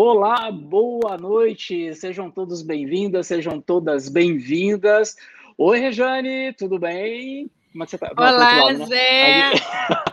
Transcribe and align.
Olá, 0.00 0.48
boa 0.52 1.18
noite, 1.18 1.92
sejam 1.92 2.30
todos 2.30 2.62
bem-vindas, 2.62 3.26
sejam 3.26 3.60
todas 3.60 4.08
bem-vindas. 4.08 5.16
Oi, 5.58 5.80
Rejane, 5.80 6.52
tudo 6.52 6.78
bem? 6.78 7.50
Como 7.72 7.82
é 7.82 7.84
que 7.84 7.90
você 7.90 7.98
tá? 7.98 8.12
Olá, 8.16 8.30
lado, 8.30 8.78
né? 8.78 8.86
Zé! 8.86 9.52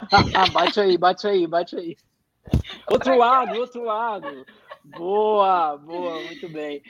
bate 0.52 0.80
aí, 0.80 0.98
bate 0.98 1.28
aí, 1.28 1.46
bate 1.46 1.76
aí. 1.76 1.96
Outro 2.90 3.16
lado, 3.16 3.60
outro 3.60 3.84
lado. 3.84 4.44
Boa, 4.84 5.78
boa, 5.78 6.20
muito 6.24 6.50
bem. 6.50 6.82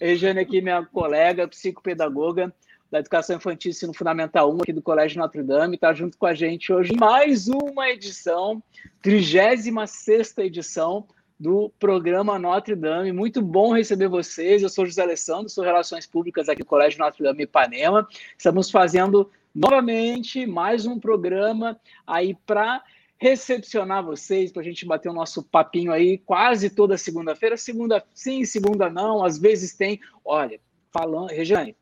Rejane 0.00 0.40
aqui, 0.40 0.62
minha 0.62 0.82
colega, 0.86 1.46
psicopedagoga 1.46 2.50
da 2.90 3.00
Educação 3.00 3.36
Infantil 3.36 3.72
Ensino 3.72 3.92
Fundamental 3.92 4.50
1 4.54 4.62
aqui 4.62 4.72
do 4.72 4.80
Colégio 4.80 5.18
Notre 5.18 5.42
Dame, 5.42 5.74
está 5.74 5.92
junto 5.92 6.16
com 6.16 6.24
a 6.24 6.32
gente 6.32 6.72
hoje 6.72 6.96
mais 6.96 7.46
uma 7.46 7.90
edição, 7.90 8.62
36 9.02 10.38
edição 10.38 11.06
do 11.38 11.70
programa 11.78 12.38
Notre 12.38 12.74
Dame. 12.74 13.12
Muito 13.12 13.40
bom 13.40 13.72
receber 13.72 14.08
vocês. 14.08 14.62
Eu 14.62 14.68
sou 14.68 14.84
José 14.84 15.02
Alessandro, 15.02 15.48
sou 15.48 15.62
Relações 15.62 16.06
Públicas 16.06 16.48
aqui 16.48 16.60
no 16.60 16.66
Colégio 16.66 16.98
Notre 16.98 17.22
Dame 17.22 17.44
Ipanema. 17.44 18.08
Estamos 18.36 18.70
fazendo 18.70 19.30
novamente 19.54 20.46
mais 20.46 20.84
um 20.84 20.98
programa 20.98 21.80
aí 22.06 22.36
para 22.44 22.82
recepcionar 23.18 24.04
vocês, 24.04 24.50
para 24.50 24.62
a 24.62 24.64
gente 24.64 24.84
bater 24.84 25.08
o 25.08 25.12
nosso 25.12 25.42
papinho 25.42 25.92
aí 25.92 26.18
quase 26.18 26.70
toda 26.70 26.98
segunda-feira. 26.98 27.56
Segunda 27.56 28.04
sim, 28.12 28.44
segunda 28.44 28.90
não, 28.90 29.24
às 29.24 29.38
vezes 29.38 29.74
tem. 29.74 30.00
Olha, 30.24 30.60
falando, 30.92 31.28
Regiane, 31.28 31.76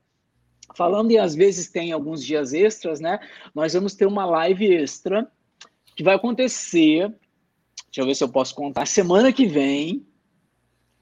falando 0.75 1.11
e 1.13 1.19
às 1.19 1.35
vezes 1.35 1.70
tem 1.70 1.93
alguns 1.93 2.23
dias 2.23 2.53
extras, 2.53 3.01
né? 3.01 3.19
Nós 3.55 3.73
vamos 3.73 3.95
ter 3.95 4.05
uma 4.07 4.27
live 4.27 4.67
extra 4.67 5.31
que 5.95 6.03
vai 6.03 6.15
acontecer 6.15 7.11
Deixa 7.97 8.02
eu 8.02 8.06
ver 8.08 8.14
se 8.14 8.25
eu 8.25 8.28
posso 8.28 8.55
contar. 8.55 8.86
Semana 8.86 9.33
que 9.33 9.47
vem, 9.47 10.06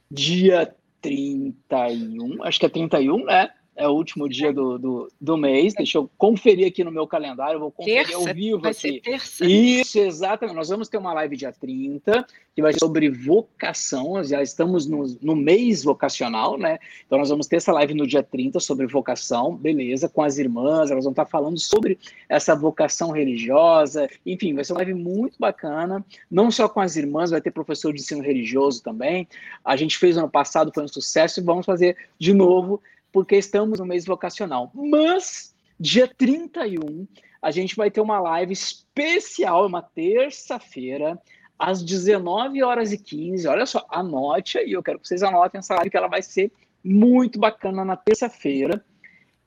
dia 0.09 0.73
31, 1.03 2.45
acho 2.45 2.61
que 2.61 2.67
é 2.67 2.69
31, 2.69 3.25
né? 3.25 3.53
É 3.77 3.89
o 3.89 3.93
último 3.93 4.29
dia 4.29 4.53
do, 4.53 4.79
do, 4.79 5.13
do, 5.21 5.37
mês. 5.37 5.75
Deixa 5.75 5.99
eu 5.99 6.09
conferir 6.17 6.67
aqui 6.67 6.85
no 6.85 6.93
meu 6.93 7.07
calendário, 7.07 7.59
vou 7.59 7.71
conferir 7.71 8.07
terça, 8.07 8.17
ao 8.17 8.35
vivo 8.35 8.61
vai 8.61 8.71
aqui. 8.71 8.81
Ser 8.81 9.01
terça. 9.01 9.45
Isso, 9.45 9.99
exatamente. 9.99 10.57
Nós 10.57 10.69
vamos 10.69 10.89
ter 10.89 10.97
uma 10.97 11.13
live 11.13 11.37
dia 11.37 11.53
30, 11.53 12.27
que 12.55 12.63
vai 12.63 12.73
ser 12.73 12.79
sobre 12.79 13.11
vocação. 13.11 14.23
Já 14.23 14.43
estamos 14.43 14.87
no, 14.87 15.05
no 15.21 15.35
mês 15.35 15.83
vocacional, 15.83 16.57
né? 16.57 16.79
Então 17.07 17.19
nós 17.19 17.29
vamos 17.29 17.47
ter 17.47 17.57
essa 17.57 17.73
live 17.73 17.95
no 17.95 18.07
dia 18.07 18.23
30 18.23 18.61
sobre 18.61 18.87
vocação, 18.87 19.57
beleza, 19.57 20.09
com 20.09 20.23
as 20.23 20.39
irmãs, 20.39 20.91
elas 20.91 21.05
vão 21.05 21.13
estar 21.13 21.27
falando 21.27 21.59
sobre 21.59 21.99
essa 22.29 22.55
vocação 22.55 23.11
religiosa. 23.11 24.09
Enfim, 24.25 24.55
vai 24.55 24.65
ser 24.65 24.73
uma 24.73 24.79
live 24.79 24.95
muito 24.95 25.37
bacana, 25.39 26.05
não 26.31 26.51
só 26.51 26.69
com 26.69 26.81
as 26.81 26.97
irmãs, 26.97 27.31
vai 27.31 27.41
ter 27.41 27.51
professor 27.51 27.93
de 27.93 28.01
ensino 28.01 28.23
religioso 28.23 28.83
também. 28.83 29.27
A 29.65 29.77
gente 29.77 29.99
fez 29.99 30.17
ano 30.17 30.31
passado, 30.31 30.71
foi 30.73 30.85
um 30.85 30.89
sucesso, 30.89 31.41
e 31.41 31.43
vamos 31.43 31.67
fazer 31.67 31.97
de 32.19 32.33
novo 32.33 32.81
porque 33.15 33.37
estamos 33.37 33.79
no 33.79 33.87
mês 33.87 34.05
vocacional. 34.05 34.73
Mas, 34.75 35.55
dia 35.79 36.09
31, 36.09 37.07
a 37.41 37.53
gente 37.53 37.77
vai 37.77 37.89
ter 37.89 38.01
uma 38.01 38.19
live 38.19 38.53
especial, 38.53 39.69
uma 39.69 39.81
terça-feira, 39.81 41.17
às 41.57 41.81
19 41.81 42.61
horas 42.65 42.93
e 42.93 42.99
15. 42.99 43.47
Olha 43.47 43.67
só, 43.67 43.87
anote 43.89 44.59
aí, 44.59 44.73
eu 44.73 44.83
quero 44.83 44.99
que 44.99 45.07
vocês 45.07 45.23
anotem 45.23 45.61
essa 45.61 45.77
live, 45.77 45.91
que 45.91 45.97
ela 45.97 46.09
vai 46.09 46.23
ser 46.23 46.51
muito 46.83 47.39
bacana 47.39 47.85
na 47.85 47.97
terça-feira, 47.97 48.85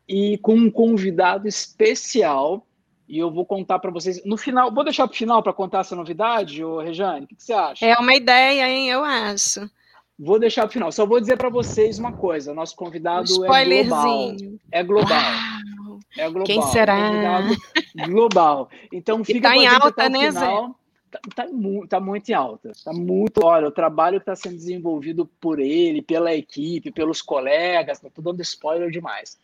e 0.08 0.38
com 0.38 0.56
um 0.56 0.72
convidado 0.72 1.46
especial. 1.46 2.66
E 3.06 3.20
eu 3.20 3.30
vou 3.30 3.46
contar 3.46 3.80
para 3.80 3.92
vocês 3.92 4.24
no 4.24 4.38
final. 4.38 4.74
Vou 4.74 4.86
deixar 4.86 5.06
para 5.08 5.14
o 5.14 5.18
final 5.18 5.44
para 5.44 5.52
contar 5.52 5.80
essa 5.80 5.96
novidade, 5.96 6.64
ô 6.64 6.80
Rejane? 6.80 7.26
O 7.26 7.28
que, 7.28 7.36
que 7.36 7.44
você 7.44 7.54
acha? 7.54 7.86
É 7.86 7.98
uma 7.98 8.16
ideia, 8.16 8.70
hein? 8.70 8.90
Eu 8.90 9.04
acho. 9.04 9.70
Vou 10.20 10.40
deixar 10.40 10.62
para 10.62 10.70
o 10.70 10.74
final. 10.74 10.92
Só 10.92 11.06
vou 11.06 11.20
dizer 11.20 11.38
para 11.38 11.50
vocês 11.50 12.00
uma 12.00 12.12
coisa: 12.12 12.54
nosso 12.54 12.76
convidado 12.76 13.32
um 13.40 13.54
é 13.54 13.84
global. 13.84 14.36
É 14.72 14.84
global. 14.84 15.22
Uau. 15.22 16.00
É 16.18 16.26
global. 16.26 16.44
Quem 16.46 16.62
será? 16.64 17.42
global. 18.08 18.70
Então 18.92 19.24
fica 19.24 19.38
e 19.38 19.42
tá 19.42 19.58
em 19.58 19.68
alta, 19.68 20.10
né, 20.10 20.32
Zé? 20.32 20.46
Tá, 21.10 21.20
tá, 21.36 21.48
tá, 21.88 22.00
muito 22.00 22.30
em 22.30 22.34
alta. 22.34 22.72
Tá 22.84 22.92
muito. 22.92 23.46
Olha, 23.46 23.68
o 23.68 23.72
trabalho 23.72 24.20
que 24.20 24.24
está 24.30 24.36
sendo 24.36 24.56
desenvolvido 24.56 25.26
por 25.40 25.60
ele, 25.60 26.02
pela 26.02 26.34
equipe, 26.34 26.92
pelos 26.92 27.22
colegas. 27.22 28.04
Estou 28.04 28.24
dando 28.24 28.42
spoiler 28.42 28.90
demais. 28.90 29.40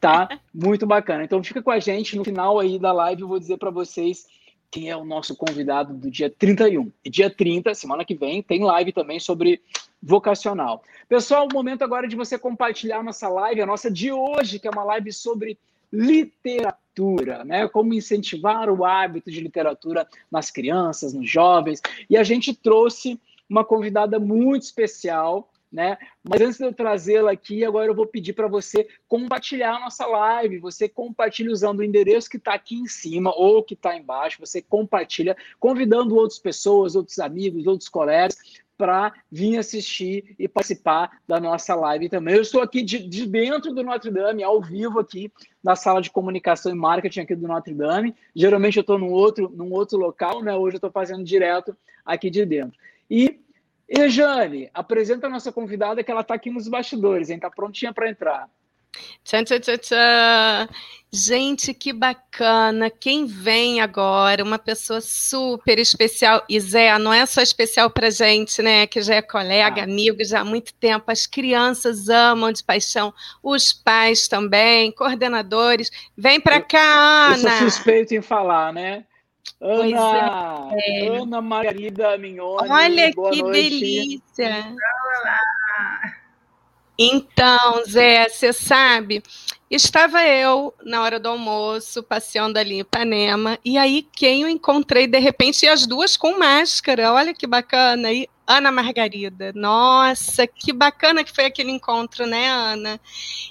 Tá 0.00 0.28
muito 0.54 0.86
bacana. 0.86 1.24
Então 1.24 1.42
fica 1.42 1.60
com 1.60 1.70
a 1.70 1.80
gente. 1.80 2.16
No 2.16 2.24
final 2.24 2.58
aí 2.60 2.78
da 2.78 2.92
live 2.92 3.22
eu 3.22 3.28
vou 3.28 3.38
dizer 3.38 3.58
para 3.58 3.70
vocês 3.70 4.26
quem 4.74 4.90
é 4.90 4.96
o 4.96 5.04
nosso 5.04 5.36
convidado 5.36 5.94
do 5.94 6.10
dia 6.10 6.28
31. 6.28 6.90
E 7.04 7.08
dia 7.08 7.30
30, 7.30 7.72
semana 7.76 8.04
que 8.04 8.12
vem, 8.12 8.42
tem 8.42 8.64
live 8.64 8.90
também 8.90 9.20
sobre 9.20 9.62
vocacional. 10.02 10.82
Pessoal, 11.08 11.46
o 11.46 11.54
momento 11.54 11.84
agora 11.84 12.06
é 12.06 12.08
de 12.08 12.16
você 12.16 12.36
compartilhar 12.36 13.00
nossa 13.00 13.28
live, 13.28 13.62
a 13.62 13.66
nossa 13.66 13.88
de 13.88 14.10
hoje, 14.10 14.58
que 14.58 14.66
é 14.66 14.70
uma 14.72 14.82
live 14.82 15.12
sobre 15.12 15.56
literatura, 15.92 17.44
né? 17.44 17.68
Como 17.68 17.94
incentivar 17.94 18.68
o 18.68 18.84
hábito 18.84 19.30
de 19.30 19.40
literatura 19.40 20.08
nas 20.28 20.50
crianças, 20.50 21.14
nos 21.14 21.30
jovens. 21.30 21.80
E 22.10 22.16
a 22.16 22.24
gente 22.24 22.52
trouxe 22.52 23.20
uma 23.48 23.64
convidada 23.64 24.18
muito 24.18 24.64
especial, 24.64 25.48
né? 25.74 25.98
Mas 26.22 26.40
antes 26.40 26.56
de 26.56 26.64
eu 26.64 26.72
trazê-la 26.72 27.32
aqui, 27.32 27.64
agora 27.64 27.88
eu 27.88 27.94
vou 27.96 28.06
pedir 28.06 28.32
para 28.32 28.46
você 28.46 28.86
compartilhar 29.08 29.74
a 29.74 29.80
nossa 29.80 30.06
live. 30.06 30.60
Você 30.60 30.88
compartilha 30.88 31.50
usando 31.50 31.80
o 31.80 31.84
endereço 31.84 32.30
que 32.30 32.36
está 32.36 32.54
aqui 32.54 32.76
em 32.76 32.86
cima 32.86 33.32
ou 33.34 33.60
que 33.60 33.74
está 33.74 33.96
embaixo. 33.96 34.38
Você 34.38 34.62
compartilha, 34.62 35.36
convidando 35.58 36.14
outras 36.14 36.38
pessoas, 36.38 36.94
outros 36.94 37.18
amigos, 37.18 37.66
outros 37.66 37.88
colegas 37.88 38.36
para 38.78 39.12
vir 39.30 39.58
assistir 39.58 40.36
e 40.38 40.46
participar 40.46 41.20
da 41.26 41.40
nossa 41.40 41.74
live 41.74 42.08
também. 42.08 42.36
Eu 42.36 42.42
estou 42.42 42.62
aqui 42.62 42.80
de, 42.80 43.00
de, 43.08 43.26
dentro 43.26 43.74
do 43.74 43.82
Notre 43.82 44.12
Dame, 44.12 44.44
ao 44.44 44.60
vivo 44.62 45.00
aqui 45.00 45.32
na 45.62 45.74
sala 45.74 46.00
de 46.00 46.10
comunicação 46.10 46.70
e 46.70 46.76
marketing 46.76 47.20
aqui 47.20 47.34
do 47.34 47.48
Notre 47.48 47.74
Dame. 47.74 48.14
Geralmente 48.34 48.76
eu 48.76 48.82
estou 48.82 48.98
num 48.98 49.10
outro, 49.10 49.50
num 49.52 49.72
outro 49.72 49.98
local, 49.98 50.40
né? 50.40 50.54
Hoje 50.54 50.76
eu 50.76 50.78
estou 50.78 50.90
fazendo 50.90 51.24
direto 51.24 51.76
aqui 52.04 52.30
de 52.30 52.44
dentro. 52.46 52.78
E 53.10 53.43
e 53.96 54.08
Jane, 54.08 54.68
apresenta 54.74 55.26
a 55.26 55.30
nossa 55.30 55.52
convidada 55.52 56.02
que 56.02 56.10
ela 56.10 56.22
está 56.22 56.34
aqui 56.34 56.50
nos 56.50 56.66
bastidores, 56.66 57.30
hein? 57.30 57.36
Está 57.36 57.50
prontinha 57.50 57.92
para 57.92 58.10
entrar. 58.10 58.48
Tchan, 59.24 59.44
tchan, 59.44 59.60
tchan, 59.60 59.78
tchan. 59.78 60.68
Gente, 61.12 61.72
que 61.72 61.92
bacana. 61.92 62.90
Quem 62.90 63.24
vem 63.24 63.80
agora? 63.80 64.42
Uma 64.42 64.58
pessoa 64.58 65.00
super 65.00 65.78
especial. 65.78 66.44
E 66.48 66.58
Zé, 66.58 66.96
não 66.98 67.12
é 67.12 67.24
só 67.24 67.40
especial 67.40 67.88
para 67.88 68.10
gente, 68.10 68.60
né? 68.60 68.86
Que 68.86 69.00
já 69.00 69.14
é 69.14 69.22
colega, 69.22 69.80
ah. 69.80 69.84
amigo 69.84 70.24
já 70.24 70.40
há 70.40 70.44
muito 70.44 70.74
tempo. 70.74 71.10
As 71.10 71.26
crianças 71.26 72.08
amam 72.08 72.52
de 72.52 72.62
paixão, 72.64 73.14
os 73.42 73.72
pais 73.72 74.26
também, 74.26 74.92
coordenadores. 74.92 75.90
Vem 76.16 76.40
para 76.40 76.60
cá, 76.60 77.34
Ana. 77.34 77.36
Eu 77.36 77.38
sou 77.38 77.70
suspeito 77.70 78.14
em 78.14 78.22
falar, 78.22 78.72
né? 78.72 79.04
Ana, 79.60 80.70
é. 80.74 81.08
Ana 81.08 81.40
Margarida 81.40 82.18
Mignoni. 82.18 82.68
Olha 82.68 83.12
que 83.12 83.42
noite. 83.42 83.52
delícia. 83.52 84.66
Olá. 84.66 86.14
Então, 86.98 87.82
Zé, 87.88 88.28
você 88.28 88.52
sabe, 88.52 89.20
estava 89.68 90.24
eu 90.24 90.72
na 90.84 91.02
hora 91.02 91.18
do 91.18 91.28
almoço, 91.28 92.04
passeando 92.04 92.56
ali 92.56 92.74
em 92.74 92.80
Ipanema, 92.80 93.58
e 93.64 93.76
aí 93.76 94.06
quem 94.12 94.42
eu 94.42 94.48
encontrei 94.48 95.08
de 95.08 95.18
repente, 95.18 95.64
e 95.64 95.68
as 95.68 95.88
duas 95.88 96.16
com 96.16 96.38
máscara, 96.38 97.12
olha 97.12 97.34
que 97.34 97.48
bacana, 97.48 98.12
e 98.12 98.28
Ana 98.46 98.70
Margarida, 98.70 99.52
nossa, 99.56 100.46
que 100.46 100.72
bacana 100.72 101.24
que 101.24 101.34
foi 101.34 101.46
aquele 101.46 101.72
encontro, 101.72 102.26
né, 102.26 102.48
Ana? 102.48 103.00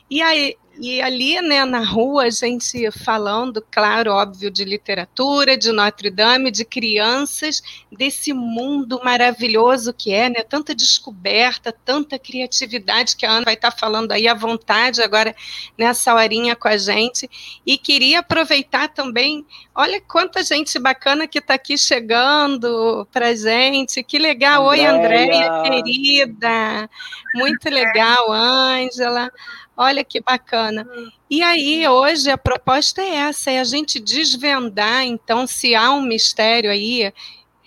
E 0.10 0.22
aí, 0.22 0.56
e 0.80 1.02
ali, 1.02 1.40
né, 1.40 1.64
na 1.66 1.84
rua, 1.84 2.24
a 2.24 2.30
gente 2.32 2.90
falando, 2.92 3.64
claro, 3.70 4.12
óbvio, 4.12 4.50
de 4.50 4.66
literatura, 4.66 5.56
de 5.56 5.72
Notre 5.72 6.10
Dame, 6.10 6.50
de 6.50 6.66
crianças, 6.66 7.62
desse 7.92 8.34
mundo 8.34 9.00
maravilhoso 9.04 9.94
que 9.94 10.12
é, 10.12 10.30
né? 10.30 10.42
Tanta 10.42 10.74
descoberta, 10.74 11.72
tanta 11.72 12.18
criatividade 12.18 13.16
que 13.16 13.26
a 13.26 13.32
Ana 13.32 13.46
vai 13.46 13.54
estar 13.54 13.70
falando 13.70 14.12
aí 14.12 14.28
à 14.28 14.34
vontade 14.34 15.02
agora 15.02 15.36
nessa 15.78 16.16
horinha 16.16 16.56
com 16.56 16.68
a 16.68 16.76
gente. 16.76 17.30
E 17.64 17.78
queria 17.78 18.20
aproveitar 18.20 18.88
também, 18.88 19.46
olha 19.76 20.02
quanta 20.02 20.44
gente 20.44 20.80
bacana 20.80 21.28
que 21.28 21.38
está 21.38 21.54
aqui 21.54 21.78
chegando 21.78 23.08
para 23.12 23.36
gente. 23.36 24.04
Que 24.04 24.18
legal. 24.18 24.68
Andréia. 24.68 24.92
Oi, 24.92 24.98
Andréia, 24.98 25.62
querida. 25.64 26.90
Muito 27.36 27.70
legal, 27.70 28.32
Ângela. 28.32 29.32
Olha 29.76 30.04
que 30.04 30.22
bacana. 30.22 30.88
E 31.30 31.42
aí, 31.42 31.88
hoje, 31.88 32.30
a 32.30 32.38
proposta 32.38 33.02
é 33.02 33.16
essa, 33.16 33.52
é 33.52 33.60
a 33.60 33.64
gente 33.64 34.00
desvendar, 34.00 35.04
então, 35.04 35.48
se 35.48 35.74
há 35.74 35.92
um 35.92 36.02
mistério 36.02 36.70
aí 36.70 37.12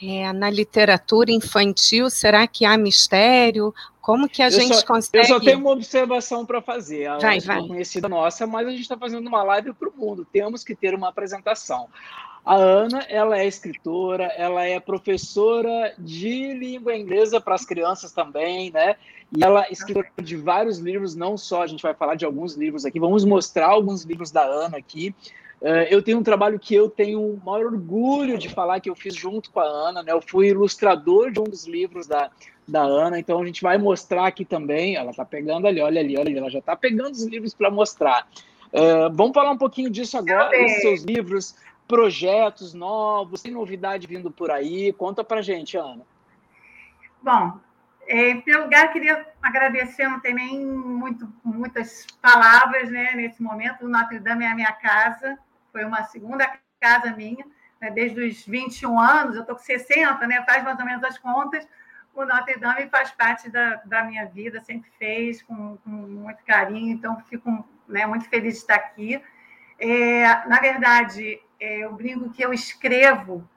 é, 0.02 0.32
na 0.32 0.48
literatura 0.48 1.32
infantil, 1.32 2.08
será 2.08 2.46
que 2.46 2.64
há 2.64 2.76
mistério? 2.76 3.74
Como 4.00 4.28
que 4.28 4.40
a 4.40 4.46
eu 4.46 4.50
gente 4.52 4.76
só, 4.76 4.86
consegue... 4.86 5.18
Eu 5.18 5.24
só 5.24 5.40
tenho 5.40 5.58
uma 5.58 5.72
observação 5.72 6.46
para 6.46 6.62
fazer. 6.62 7.06
A 7.06 7.18
vai, 7.18 7.40
vai. 7.40 7.66
conhecida 7.66 8.08
nossa, 8.08 8.46
mas 8.46 8.68
a 8.68 8.70
gente 8.70 8.82
está 8.82 8.96
fazendo 8.96 9.26
uma 9.26 9.42
live 9.42 9.72
para 9.72 9.88
o 9.88 9.92
mundo. 9.96 10.24
Temos 10.24 10.62
que 10.62 10.76
ter 10.76 10.94
uma 10.94 11.08
apresentação. 11.08 11.88
A 12.44 12.54
Ana, 12.54 13.04
ela 13.08 13.36
é 13.36 13.44
escritora, 13.48 14.26
ela 14.36 14.64
é 14.64 14.78
professora 14.78 15.92
de 15.98 16.52
língua 16.54 16.94
inglesa 16.96 17.40
para 17.40 17.56
as 17.56 17.64
crianças 17.64 18.12
também, 18.12 18.70
né? 18.70 18.94
E 19.34 19.42
ela 19.42 19.64
é 19.64 19.72
escritora 19.72 20.22
de 20.22 20.36
vários 20.36 20.78
livros, 20.78 21.14
não 21.14 21.36
só, 21.36 21.62
a 21.62 21.66
gente 21.66 21.82
vai 21.82 21.94
falar 21.94 22.14
de 22.14 22.24
alguns 22.24 22.54
livros 22.54 22.84
aqui, 22.84 23.00
vamos 23.00 23.24
mostrar 23.24 23.68
alguns 23.68 24.02
livros 24.02 24.30
da 24.30 24.44
Ana 24.44 24.78
aqui. 24.78 25.14
Uh, 25.60 25.88
eu 25.88 26.02
tenho 26.02 26.18
um 26.18 26.22
trabalho 26.22 26.58
que 26.58 26.74
eu 26.74 26.88
tenho 26.88 27.20
o 27.20 27.40
maior 27.44 27.72
orgulho 27.72 28.38
de 28.38 28.48
falar 28.48 28.78
que 28.78 28.90
eu 28.90 28.94
fiz 28.94 29.14
junto 29.14 29.50
com 29.50 29.58
a 29.58 29.64
Ana, 29.64 30.02
né? 30.02 30.12
Eu 30.12 30.20
fui 30.20 30.48
ilustrador 30.48 31.30
de 31.30 31.40
um 31.40 31.44
dos 31.44 31.66
livros 31.66 32.06
da, 32.06 32.30
da 32.68 32.82
Ana, 32.82 33.18
então 33.18 33.40
a 33.40 33.46
gente 33.46 33.62
vai 33.62 33.78
mostrar 33.78 34.26
aqui 34.26 34.44
também. 34.44 34.96
Ela 34.96 35.10
está 35.10 35.24
pegando 35.24 35.66
ali, 35.66 35.80
olha 35.80 36.00
ali, 36.00 36.16
olha 36.16 36.28
ali, 36.28 36.38
ela 36.38 36.50
já 36.50 36.58
está 36.58 36.76
pegando 36.76 37.12
os 37.12 37.24
livros 37.24 37.54
para 37.54 37.70
mostrar. 37.70 38.28
Uh, 38.66 39.10
vamos 39.14 39.32
falar 39.32 39.50
um 39.50 39.58
pouquinho 39.58 39.88
disso 39.88 40.18
agora, 40.18 40.50
dos 40.50 40.72
seus 40.82 41.02
livros 41.02 41.56
projetos 41.86 42.74
novos, 42.74 43.42
tem 43.42 43.52
novidade 43.52 44.06
vindo 44.06 44.30
por 44.30 44.50
aí? 44.50 44.92
Conta 44.92 45.22
para 45.22 45.40
gente, 45.40 45.76
Ana. 45.76 46.02
Bom, 47.22 47.58
em 48.08 48.40
primeiro 48.40 48.64
lugar, 48.64 48.92
queria 48.92 49.26
agradecer, 49.42 50.06
não 50.08 50.20
tem 50.20 50.34
nem 50.34 50.64
muito, 50.64 51.32
muitas 51.44 52.06
palavras 52.22 52.90
né, 52.90 53.12
nesse 53.14 53.42
momento. 53.42 53.84
O 53.84 53.88
Notre 53.88 54.18
Dame 54.18 54.44
é 54.44 54.48
a 54.48 54.54
minha 54.54 54.72
casa, 54.72 55.38
foi 55.72 55.84
uma 55.84 56.04
segunda 56.04 56.50
casa 56.80 57.10
minha, 57.16 57.44
né, 57.80 57.90
desde 57.90 58.20
os 58.20 58.46
21 58.46 58.98
anos, 58.98 59.34
eu 59.34 59.40
estou 59.42 59.56
com 59.56 59.62
60, 59.62 60.26
né, 60.26 60.42
faz 60.44 60.62
mais 60.62 60.78
ou 60.78 60.84
menos 60.84 61.02
as 61.04 61.18
contas. 61.18 61.66
O 62.14 62.24
Notre 62.24 62.58
Dame 62.58 62.88
faz 62.88 63.10
parte 63.10 63.50
da, 63.50 63.82
da 63.84 64.04
minha 64.04 64.24
vida, 64.26 64.60
sempre 64.60 64.90
fez, 64.98 65.42
com, 65.42 65.76
com 65.78 65.90
muito 65.90 66.42
carinho, 66.44 66.92
então 66.92 67.20
fico 67.28 67.68
né, 67.88 68.06
muito 68.06 68.28
feliz 68.28 68.54
de 68.54 68.60
estar 68.60 68.76
aqui. 68.76 69.20
É, 69.78 70.46
na 70.46 70.58
verdade, 70.60 71.40
é, 71.60 71.78
eu 71.78 71.92
brinco 71.92 72.30
que 72.30 72.42
eu 72.42 72.52
escrevo, 72.52 73.48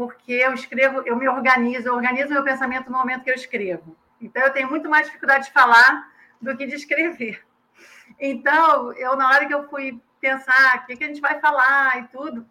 porque 0.00 0.32
eu 0.32 0.54
escrevo, 0.54 1.02
eu 1.04 1.14
me 1.14 1.28
organizo, 1.28 1.88
eu 1.88 1.94
organizo 1.94 2.32
meu 2.32 2.42
pensamento 2.42 2.90
no 2.90 2.96
momento 2.96 3.22
que 3.22 3.30
eu 3.30 3.34
escrevo. 3.34 3.94
Então, 4.18 4.42
eu 4.42 4.50
tenho 4.50 4.66
muito 4.66 4.88
mais 4.88 5.04
dificuldade 5.04 5.44
de 5.44 5.52
falar 5.52 6.10
do 6.40 6.56
que 6.56 6.66
de 6.66 6.74
escrever. 6.74 7.44
Então, 8.18 8.94
eu, 8.94 9.14
na 9.14 9.28
hora 9.28 9.44
que 9.44 9.52
eu 9.52 9.68
fui 9.68 10.00
pensar 10.18 10.76
o 10.76 10.86
que, 10.86 10.96
que 10.96 11.04
a 11.04 11.06
gente 11.06 11.20
vai 11.20 11.38
falar 11.38 11.98
e 11.98 12.08
tudo, 12.08 12.46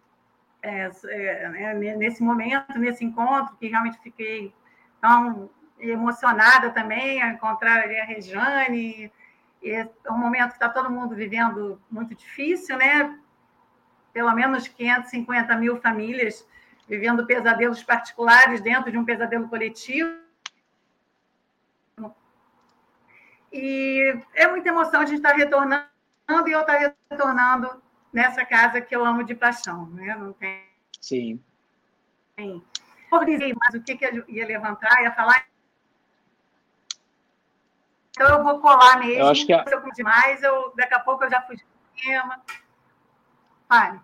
é, 0.62 0.88
é, 1.08 1.48
né, 1.48 1.96
nesse 1.96 2.22
momento, 2.22 2.78
nesse 2.78 3.04
encontro, 3.04 3.56
que 3.56 3.66
realmente 3.66 3.98
fiquei 4.00 4.54
tão 5.00 5.50
emocionada 5.80 6.70
também 6.70 7.20
a 7.20 7.30
encontrar 7.30 7.80
a 7.80 8.04
Rejane. 8.04 9.10
É 9.60 9.88
um 10.08 10.16
momento 10.16 10.50
que 10.50 10.54
está 10.54 10.68
todo 10.68 10.88
mundo 10.88 11.16
vivendo 11.16 11.82
muito 11.90 12.14
difícil, 12.14 12.76
né? 12.76 13.18
pelo 14.12 14.32
menos 14.34 14.68
550 14.68 15.56
mil 15.56 15.80
famílias 15.80 16.46
vivendo 16.90 17.24
pesadelos 17.24 17.84
particulares 17.84 18.60
dentro 18.60 18.90
de 18.90 18.98
um 18.98 19.04
pesadelo 19.04 19.48
coletivo. 19.48 20.10
E 23.52 24.20
é 24.34 24.48
muita 24.48 24.70
emoção 24.70 25.00
a 25.00 25.06
gente 25.06 25.18
estar 25.18 25.34
retornando 25.34 25.86
e 26.48 26.50
eu 26.50 26.60
estar 26.60 26.96
retornando 27.08 27.80
nessa 28.12 28.44
casa 28.44 28.80
que 28.80 28.94
eu 28.94 29.04
amo 29.04 29.22
de 29.22 29.36
paixão. 29.36 29.86
Né? 29.90 30.16
Não 30.16 30.32
tem. 30.32 30.64
Sim. 31.00 31.40
Tem. 32.34 32.60
Mas 33.08 33.74
o 33.74 33.82
que, 33.82 33.96
que 33.96 34.04
eu 34.04 34.28
ia 34.28 34.46
levantar, 34.46 35.00
ia 35.02 35.12
falar. 35.12 35.46
Então 38.10 38.28
eu 38.36 38.42
vou 38.42 38.60
colar 38.60 38.98
mesmo. 38.98 39.20
Eu 39.20 39.28
acho 39.28 39.46
que 39.46 39.52
a... 39.52 39.64
demais, 39.94 40.42
eu, 40.42 40.72
daqui 40.76 40.94
a 40.94 41.00
pouco 41.00 41.22
eu 41.22 41.30
já 41.30 41.40
fui 41.42 41.56
do 41.56 41.62
tema. 42.02 42.40
Fale. 43.68 44.00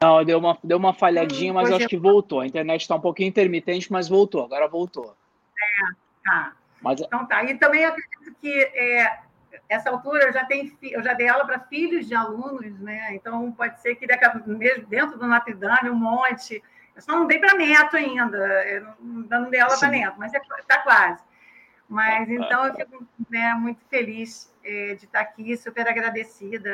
Não, 0.00 0.24
deu 0.24 0.38
uma, 0.38 0.56
deu 0.62 0.78
uma 0.78 0.94
falhadinha, 0.94 1.50
hum, 1.50 1.56
mas 1.56 1.68
eu 1.68 1.76
acho 1.76 1.86
é. 1.86 1.88
que 1.88 1.96
voltou. 1.96 2.40
A 2.40 2.46
internet 2.46 2.82
está 2.82 2.94
um 2.94 3.00
pouquinho 3.00 3.28
intermitente, 3.28 3.90
mas 3.90 4.08
voltou. 4.08 4.44
Agora 4.44 4.68
voltou. 4.68 5.16
É, 5.58 5.94
tá. 6.24 6.52
Mas... 6.80 7.00
Então 7.00 7.26
tá. 7.26 7.42
E 7.42 7.58
também 7.58 7.84
acredito 7.84 8.34
que 8.40 8.52
é, 8.74 9.18
essa 9.68 9.90
altura 9.90 10.26
eu 10.26 10.32
já 10.32 10.44
tenho, 10.44 10.72
eu 10.82 11.02
já 11.02 11.14
dei 11.14 11.28
aula 11.28 11.44
para 11.44 11.58
filhos 11.58 12.06
de 12.06 12.14
alunos, 12.14 12.78
né? 12.78 13.12
Então 13.14 13.50
pode 13.50 13.80
ser 13.80 13.96
que 13.96 14.06
mesmo 14.46 14.86
dentro 14.86 15.18
do 15.18 15.26
Notre 15.26 15.54
Dame 15.54 15.90
um 15.90 15.96
monte. 15.96 16.62
Eu 16.94 17.02
só 17.02 17.12
não 17.12 17.26
dei 17.26 17.38
para 17.38 17.54
neto 17.54 17.96
ainda. 17.96 18.38
Eu 18.66 18.82
não, 19.00 19.42
não 19.42 19.50
dei 19.50 19.60
aula 19.60 19.76
para 19.76 19.88
neto, 19.88 20.14
mas 20.16 20.32
está 20.32 20.76
é, 20.76 20.78
quase. 20.78 21.22
Mas 21.88 22.30
então 22.30 22.66
eu 22.66 22.74
fico 22.74 23.04
né, 23.28 23.52
muito 23.54 23.80
feliz 23.88 24.54
é, 24.62 24.94
de 24.94 25.06
estar 25.06 25.20
aqui, 25.20 25.56
super 25.56 25.88
agradecida 25.88 26.70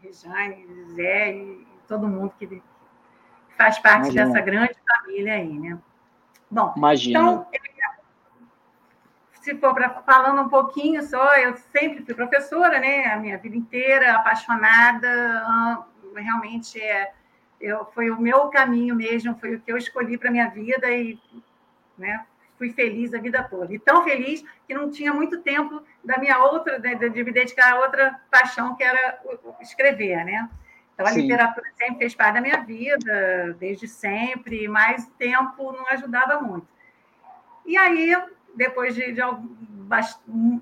Rejane, 0.00 0.66
Zé 0.94 1.32
e 1.32 1.69
todo 1.90 2.06
mundo 2.06 2.32
que 2.38 2.62
faz 3.58 3.80
parte 3.80 4.10
Imagina. 4.10 4.26
dessa 4.26 4.40
grande 4.40 4.76
família 4.88 5.34
aí, 5.34 5.58
né? 5.58 5.76
Bom, 6.48 6.72
Imagina. 6.76 7.18
então, 7.18 7.46
se 9.32 9.56
for 9.56 9.74
para 9.74 9.90
falando 9.90 10.42
um 10.42 10.48
pouquinho 10.48 11.02
só, 11.02 11.34
eu 11.34 11.56
sempre 11.56 12.04
fui 12.04 12.14
professora, 12.14 12.78
né? 12.78 13.06
A 13.06 13.16
minha 13.16 13.36
vida 13.38 13.56
inteira, 13.56 14.14
apaixonada, 14.14 15.84
realmente 16.14 16.80
é, 16.80 17.12
eu, 17.60 17.84
foi 17.86 18.08
o 18.08 18.20
meu 18.20 18.48
caminho 18.48 18.94
mesmo, 18.94 19.34
foi 19.40 19.56
o 19.56 19.60
que 19.60 19.72
eu 19.72 19.76
escolhi 19.76 20.16
para 20.16 20.30
minha 20.30 20.48
vida 20.48 20.88
e, 20.92 21.18
né? 21.98 22.24
fui 22.56 22.72
feliz 22.72 23.14
a 23.14 23.18
vida 23.18 23.42
toda. 23.42 23.72
E 23.74 23.78
tão 23.78 24.04
feliz 24.04 24.44
que 24.66 24.74
não 24.74 24.90
tinha 24.90 25.14
muito 25.14 25.40
tempo 25.40 25.82
da 26.04 26.18
minha 26.18 26.38
outra, 26.44 26.78
de, 26.78 27.08
de 27.08 27.24
me 27.24 27.32
dedicar 27.32 27.72
a 27.72 27.80
outra 27.80 28.20
paixão, 28.30 28.76
que 28.76 28.84
era 28.84 29.18
escrever, 29.62 30.22
né? 30.26 30.48
Então, 31.00 31.06
a 31.06 31.14
Sim. 31.14 31.22
literatura 31.22 31.66
sempre 31.76 31.98
fez 31.98 32.14
parte 32.14 32.34
da 32.34 32.40
minha 32.40 32.60
vida, 32.60 33.56
desde 33.58 33.88
sempre, 33.88 34.68
mas 34.68 35.06
o 35.06 35.10
tempo 35.12 35.72
não 35.72 35.86
ajudava 35.88 36.40
muito. 36.40 36.66
E 37.64 37.76
aí, 37.76 38.16
depois 38.54 38.94
de, 38.94 39.12
de, 39.12 39.20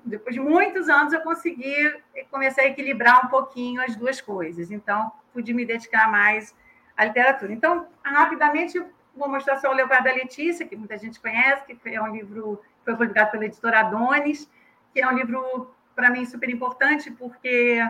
depois 0.05 0.33
de 0.33 0.41
muitos 0.41 0.87
anos, 0.89 1.13
eu 1.13 1.21
consegui, 1.21 2.01
comecei 2.31 2.65
a 2.65 2.67
equilibrar 2.67 3.25
um 3.25 3.29
pouquinho 3.29 3.81
as 3.81 3.95
duas 3.95 4.21
coisas. 4.21 4.71
Então, 4.71 5.11
pude 5.33 5.53
me 5.53 5.65
dedicar 5.65 6.09
mais 6.09 6.55
à 6.95 7.05
literatura. 7.05 7.51
Então, 7.51 7.87
rapidamente, 8.03 8.81
Vou 9.19 9.27
mostrar 9.27 9.57
só 9.57 9.69
o 9.69 9.73
Leopardo 9.73 10.05
da 10.05 10.13
Letícia, 10.13 10.65
que 10.65 10.77
muita 10.77 10.97
gente 10.97 11.19
conhece, 11.19 11.65
que 11.65 11.89
é 11.89 12.01
um 12.01 12.15
livro 12.15 12.61
que 12.79 12.85
foi 12.85 12.95
publicado 12.95 13.31
pela 13.31 13.43
editora 13.43 13.81
Adonis, 13.81 14.49
que 14.93 15.01
é 15.01 15.07
um 15.07 15.11
livro, 15.11 15.73
para 15.93 16.09
mim, 16.09 16.25
super 16.25 16.49
importante, 16.49 17.11
porque 17.11 17.85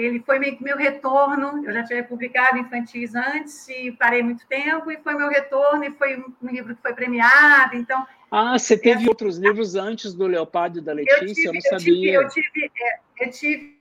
ele 0.00 0.20
foi 0.20 0.38
meio 0.38 0.56
que 0.56 0.62
meu 0.62 0.76
retorno. 0.76 1.64
Eu 1.66 1.72
já 1.72 1.84
tinha 1.84 2.04
publicado 2.04 2.58
infantis 2.58 3.14
antes 3.14 3.68
e 3.68 3.92
parei 3.92 4.22
muito 4.22 4.46
tempo, 4.46 4.90
e 4.90 4.96
foi 4.98 5.14
meu 5.14 5.28
retorno, 5.28 5.84
e 5.84 5.90
foi 5.92 6.16
um 6.16 6.48
livro 6.48 6.74
que 6.74 6.82
foi 6.82 6.94
premiado. 6.94 7.76
Então. 7.76 8.06
Ah, 8.30 8.58
você 8.58 8.76
teve 8.76 9.06
é, 9.06 9.08
outros 9.08 9.38
livros 9.38 9.74
antes 9.74 10.14
do 10.14 10.26
Leopardo 10.26 10.80
da 10.80 10.92
Letícia? 10.92 11.22
Eu, 11.22 11.34
tive, 11.34 11.46
eu 11.46 11.52
não 11.52 11.60
sabia. 11.60 12.14
Eu 12.14 12.28
tive. 12.28 12.46
Eu 12.46 12.52
tive, 12.52 12.72
é, 12.82 13.24
eu 13.24 13.30
tive 13.30 13.78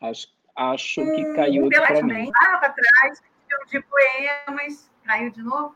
acho, 0.00 0.28
acho 0.56 1.04
que 1.04 1.34
caiu 1.34 1.64
um, 1.64 1.68
mim. 2.04 2.30
Lá 2.42 2.58
para 2.58 2.70
trás, 2.70 3.22
de 3.70 3.82
poemas. 3.82 4.90
Caiu 5.04 5.30
de 5.30 5.42
novo? 5.42 5.74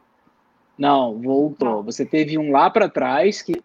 Não, 0.79 1.21
voltou. 1.21 1.83
Você 1.85 2.05
teve 2.05 2.39
um 2.39 2.51
lá 2.51 2.71
para 2.71 2.89
trás 2.89 3.43
que. 3.43 3.63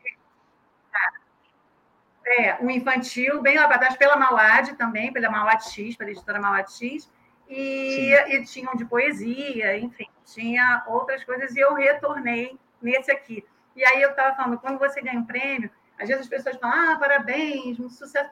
É, 2.31 2.57
um 2.61 2.69
infantil, 2.69 3.41
bem 3.41 3.57
lá 3.57 3.67
para 3.67 3.79
trás, 3.79 3.97
pela 3.97 4.15
Mauad 4.15 4.75
também, 4.75 5.11
pela 5.11 5.31
Mauad 5.31 5.63
X, 5.67 5.95
pela 5.95 6.11
editora 6.11 6.39
Mauad 6.39 6.71
X. 6.71 7.09
E, 7.49 8.13
e 8.13 8.43
tinham 8.45 8.75
de 8.75 8.85
poesia, 8.85 9.75
enfim, 9.79 10.07
tinha 10.23 10.83
outras 10.87 11.23
coisas, 11.23 11.55
e 11.55 11.59
eu 11.59 11.73
retornei 11.73 12.55
nesse 12.79 13.11
aqui. 13.11 13.43
E 13.75 13.83
aí 13.83 13.99
eu 14.01 14.11
estava 14.11 14.35
falando, 14.35 14.59
quando 14.59 14.77
você 14.77 15.01
ganha 15.01 15.19
um 15.19 15.25
prêmio, 15.25 15.71
às 15.97 16.07
vezes 16.07 16.23
as 16.23 16.29
pessoas 16.29 16.57
falam, 16.57 16.91
ah, 16.91 16.99
parabéns, 16.99 17.79
um 17.79 17.89
sucesso. 17.89 18.29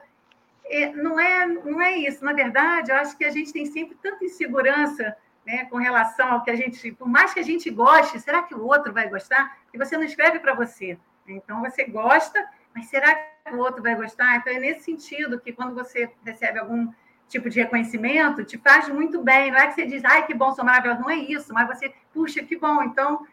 E 0.64 0.86
não 0.86 1.18
é, 1.18 1.46
não 1.46 1.82
é 1.82 1.96
isso. 1.96 2.24
Na 2.24 2.32
verdade, 2.32 2.92
eu 2.92 2.96
acho 2.96 3.16
que 3.16 3.24
a 3.24 3.30
gente 3.30 3.52
tem 3.52 3.66
sempre 3.66 3.96
tanta 4.00 4.24
insegurança 4.24 5.16
né, 5.44 5.64
com 5.64 5.78
relação 5.78 6.32
ao 6.32 6.44
que 6.44 6.50
a 6.50 6.54
gente, 6.54 6.92
por 6.92 7.08
mais 7.08 7.32
que 7.32 7.40
a 7.40 7.44
gente 7.44 7.70
goste, 7.70 8.20
será 8.20 8.42
que 8.42 8.54
o 8.54 8.64
outro 8.64 8.92
vai 8.92 9.08
gostar? 9.08 9.58
Porque 9.64 9.78
você 9.78 9.96
não 9.96 10.04
escreve 10.04 10.38
para 10.38 10.54
você. 10.54 10.98
Então 11.26 11.60
você 11.62 11.84
gosta, 11.84 12.46
mas 12.74 12.86
será 12.86 13.14
que 13.14 13.37
o 13.54 13.58
outro 13.58 13.82
vai 13.82 13.94
gostar? 13.94 14.36
Então 14.36 14.52
é 14.52 14.58
nesse 14.58 14.84
sentido 14.84 15.40
que 15.40 15.52
quando 15.52 15.74
você 15.74 16.10
recebe 16.24 16.58
algum 16.58 16.92
tipo 17.28 17.50
de 17.50 17.60
reconhecimento, 17.60 18.44
te 18.44 18.56
faz 18.58 18.88
muito 18.88 19.22
bem. 19.22 19.50
Não 19.50 19.58
é 19.58 19.66
que 19.66 19.74
você 19.74 19.86
diz, 19.86 20.04
ai, 20.04 20.26
que 20.26 20.34
bom, 20.34 20.54
sou 20.54 20.64
maravilhosa. 20.64 21.00
Não 21.00 21.10
é 21.10 21.16
isso, 21.16 21.52
mas 21.52 21.68
você, 21.68 21.92
puxa, 22.12 22.42
que 22.42 22.56
bom. 22.56 22.82
Então, 22.82 23.26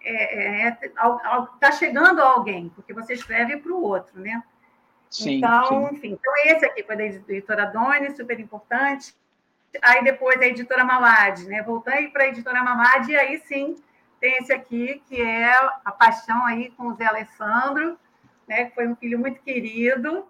está 0.00 0.02
é, 0.02 0.64
é, 0.64 0.68
é 0.68 0.90
tá 1.60 1.72
chegando 1.72 2.20
a 2.20 2.30
alguém, 2.30 2.70
porque 2.70 2.92
você 2.92 3.14
escreve 3.14 3.56
para 3.56 3.72
o 3.72 3.82
outro, 3.82 4.20
né? 4.20 4.42
Sim, 5.10 5.38
então, 5.38 5.66
sim. 5.66 5.96
enfim, 5.96 6.12
então 6.12 6.32
esse 6.44 6.64
aqui 6.64 6.84
foi 6.84 6.96
da 6.96 7.04
editora 7.04 7.66
Doni, 7.66 8.14
super 8.16 8.38
importante. 8.38 9.14
Aí 9.82 10.02
depois 10.04 10.40
a 10.40 10.46
editora 10.46 10.84
Mawad, 10.84 11.44
né? 11.46 11.62
Voltei 11.62 12.08
para 12.08 12.24
a 12.24 12.28
editora 12.28 12.62
Mawad 12.62 13.10
e 13.10 13.16
aí 13.16 13.38
sim 13.40 13.76
tem 14.20 14.36
esse 14.36 14.52
aqui, 14.52 15.02
que 15.08 15.20
é 15.20 15.52
a 15.84 15.90
paixão 15.90 16.44
aí 16.44 16.70
com 16.76 16.88
o 16.88 16.94
Zé 16.94 17.06
Alessandro, 17.06 17.98
né? 18.50 18.64
Que 18.64 18.74
foi 18.74 18.88
um 18.88 18.96
filho 18.96 19.18
muito 19.18 19.40
querido. 19.40 20.24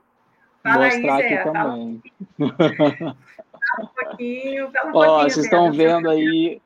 Fala 0.62 0.84
Mostrar 0.84 1.14
aí, 1.16 1.22
Zé. 1.22 1.34
Aqui 1.34 1.50
também. 1.50 2.02
Fala, 2.36 3.82
um 3.82 3.86
pouquinho, 3.86 4.70
fala 4.70 4.86
um 4.86 4.90
Ó, 4.90 4.92
pouquinho. 4.92 5.30
Vocês 5.30 5.44
estão 5.46 5.72
vendo 5.72 6.10
aí 6.10 6.60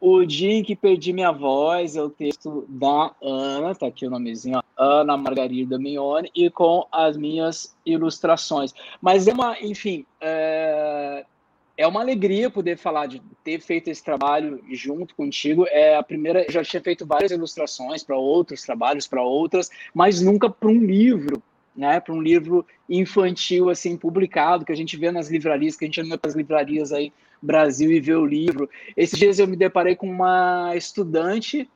o 0.00 0.24
dia 0.24 0.54
em 0.54 0.64
que 0.64 0.74
perdi 0.74 1.12
minha 1.12 1.30
voz 1.30 1.94
é 1.94 2.02
o 2.02 2.10
texto 2.10 2.66
da 2.68 3.14
Ana, 3.22 3.72
tá 3.72 3.86
aqui 3.86 4.04
o 4.04 4.10
nomezinho, 4.10 4.60
Ana 4.76 5.16
Margarida 5.16 5.78
Mione, 5.78 6.28
e 6.34 6.50
com 6.50 6.88
as 6.90 7.16
minhas 7.16 7.76
ilustrações. 7.86 8.74
Mas 9.00 9.28
é 9.28 9.32
uma, 9.32 9.56
enfim, 9.60 10.04
é, 10.20 11.24
é 11.76 11.86
uma 11.86 12.00
alegria 12.00 12.50
poder 12.50 12.76
falar 12.76 13.06
de 13.06 13.22
ter 13.42 13.60
feito 13.60 13.88
esse 13.88 14.04
trabalho 14.04 14.62
junto 14.70 15.14
contigo. 15.14 15.66
É 15.68 15.96
a 15.96 16.02
primeira, 16.02 16.46
já 16.48 16.62
tinha 16.62 16.82
feito 16.82 17.06
várias 17.06 17.30
ilustrações 17.30 18.02
para 18.02 18.16
outros 18.16 18.62
trabalhos, 18.62 19.06
para 19.06 19.22
outras, 19.22 19.70
mas 19.94 20.20
nunca 20.20 20.50
para 20.50 20.68
um 20.68 20.84
livro, 20.84 21.42
né? 21.74 21.98
Para 22.00 22.14
um 22.14 22.20
livro 22.20 22.66
infantil 22.88 23.70
assim 23.70 23.96
publicado 23.96 24.64
que 24.64 24.72
a 24.72 24.76
gente 24.76 24.96
vê 24.96 25.10
nas 25.10 25.30
livrarias, 25.30 25.76
que 25.76 25.84
a 25.84 25.88
gente 25.88 26.00
anda 26.00 26.18
para 26.18 26.30
as 26.30 26.36
livrarias 26.36 26.92
aí 26.92 27.12
Brasil 27.40 27.90
e 27.90 28.00
ver 28.00 28.16
o 28.16 28.26
livro. 28.26 28.70
Esses 28.96 29.18
dias 29.18 29.38
eu 29.38 29.48
me 29.48 29.56
deparei 29.56 29.96
com 29.96 30.08
uma 30.08 30.76
estudante, 30.76 31.68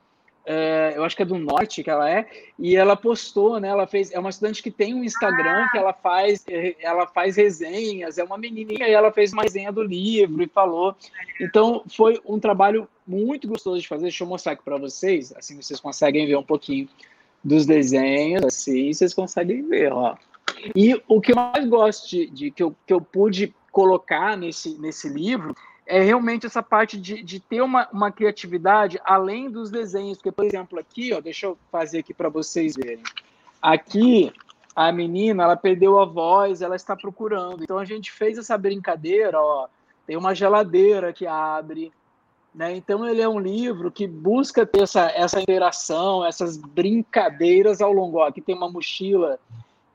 é, 0.48 0.92
eu 0.94 1.02
acho 1.02 1.16
que 1.16 1.22
é 1.22 1.26
do 1.26 1.36
norte 1.36 1.82
que 1.82 1.90
ela 1.90 2.08
é, 2.08 2.24
e 2.56 2.76
ela 2.76 2.96
postou, 2.96 3.58
né? 3.58 3.66
Ela 3.66 3.84
fez, 3.84 4.12
é 4.12 4.18
uma 4.18 4.30
estudante 4.30 4.62
que 4.62 4.70
tem 4.70 4.94
um 4.94 5.02
Instagram 5.02 5.66
que 5.72 5.76
ela 5.76 5.92
faz, 5.92 6.44
ela 6.78 7.04
faz 7.08 7.36
resenhas, 7.36 8.16
é 8.16 8.22
uma 8.22 8.38
menininha 8.38 8.88
e 8.88 8.92
ela 8.92 9.10
fez 9.10 9.32
uma 9.32 9.42
resenha 9.42 9.72
do 9.72 9.82
livro 9.82 10.40
e 10.40 10.46
falou. 10.46 10.94
Então 11.40 11.82
foi 11.88 12.20
um 12.24 12.38
trabalho 12.38 12.88
muito 13.04 13.48
gostoso 13.48 13.80
de 13.80 13.88
fazer. 13.88 14.02
Deixa 14.02 14.22
eu 14.22 14.28
mostrar 14.28 14.52
aqui 14.52 14.62
para 14.62 14.78
vocês, 14.78 15.34
assim 15.36 15.60
vocês 15.60 15.80
conseguem 15.80 16.26
ver 16.26 16.36
um 16.36 16.44
pouquinho 16.44 16.88
dos 17.42 17.66
desenhos, 17.66 18.44
assim 18.44 18.92
vocês 18.92 19.12
conseguem 19.12 19.66
ver, 19.68 19.92
ó. 19.92 20.16
E 20.76 20.94
o 21.08 21.20
que 21.20 21.32
eu 21.32 21.36
mais 21.36 21.68
gosto 21.68 22.08
de, 22.08 22.30
de 22.30 22.50
que, 22.52 22.62
eu, 22.62 22.74
que 22.86 22.92
eu 22.92 23.00
pude 23.00 23.52
colocar 23.72 24.36
nesse, 24.36 24.78
nesse 24.78 25.08
livro 25.08 25.54
é 25.86 26.00
realmente 26.00 26.46
essa 26.46 26.62
parte 26.62 27.00
de, 27.00 27.22
de 27.22 27.38
ter 27.38 27.62
uma, 27.62 27.88
uma 27.92 28.10
criatividade 28.10 29.00
além 29.04 29.48
dos 29.48 29.70
desenhos. 29.70 30.18
Porque, 30.18 30.32
por 30.32 30.44
exemplo, 30.44 30.78
aqui, 30.78 31.14
ó, 31.14 31.20
deixa 31.20 31.46
eu 31.46 31.56
fazer 31.70 32.00
aqui 32.00 32.12
para 32.12 32.28
vocês 32.28 32.74
verem. 32.74 33.04
Aqui, 33.62 34.32
a 34.74 34.90
menina, 34.90 35.44
ela 35.44 35.56
perdeu 35.56 35.98
a 36.00 36.04
voz, 36.04 36.60
ela 36.60 36.74
está 36.74 36.96
procurando. 36.96 37.62
Então, 37.62 37.78
a 37.78 37.84
gente 37.84 38.10
fez 38.10 38.36
essa 38.36 38.58
brincadeira, 38.58 39.40
ó. 39.40 39.68
Tem 40.04 40.16
uma 40.16 40.34
geladeira 40.34 41.12
que 41.12 41.26
abre, 41.26 41.92
né? 42.52 42.74
Então, 42.74 43.06
ele 43.08 43.20
é 43.20 43.28
um 43.28 43.38
livro 43.38 43.90
que 43.90 44.08
busca 44.08 44.66
ter 44.66 44.82
essa, 44.82 45.10
essa 45.10 45.40
interação, 45.40 46.24
essas 46.24 46.56
brincadeiras 46.56 47.80
ao 47.80 47.92
longo. 47.92 48.18
Ó, 48.18 48.26
aqui 48.26 48.40
tem 48.40 48.56
uma 48.56 48.70
mochila 48.70 49.38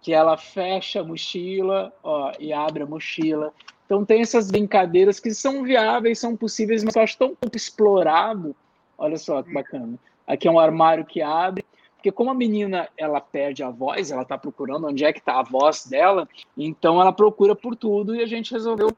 que 0.01 0.13
ela 0.13 0.35
fecha 0.35 1.01
a 1.01 1.03
mochila 1.03 1.93
ó, 2.03 2.31
e 2.39 2.51
abre 2.51 2.83
a 2.83 2.85
mochila. 2.85 3.53
Então 3.85 4.03
tem 4.03 4.21
essas 4.21 4.49
brincadeiras 4.49 5.19
que 5.19 5.31
são 5.33 5.63
viáveis, 5.63 6.19
são 6.19 6.35
possíveis, 6.35 6.83
mas 6.83 6.95
eu 6.95 7.01
acho 7.01 7.17
tão 7.17 7.35
pouco 7.35 7.55
explorado. 7.55 8.55
Olha 8.97 9.17
só 9.17 9.43
que 9.43 9.53
bacana. 9.53 9.99
Aqui 10.25 10.47
é 10.47 10.51
um 10.51 10.59
armário 10.59 11.05
que 11.05 11.21
abre, 11.21 11.65
porque 11.95 12.11
como 12.11 12.31
a 12.31 12.33
menina 12.33 12.89
ela 12.97 13.19
perde 13.19 13.63
a 13.63 13.69
voz, 13.69 14.09
ela 14.09 14.23
está 14.23 14.37
procurando 14.37 14.87
onde 14.87 15.03
é 15.03 15.13
que 15.13 15.19
está 15.19 15.39
a 15.39 15.43
voz 15.43 15.85
dela, 15.85 16.27
então 16.57 16.99
ela 16.99 17.13
procura 17.13 17.55
por 17.55 17.75
tudo 17.75 18.15
e 18.15 18.21
a 18.21 18.25
gente 18.25 18.53
resolveu 18.53 18.91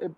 eh, 0.00 0.10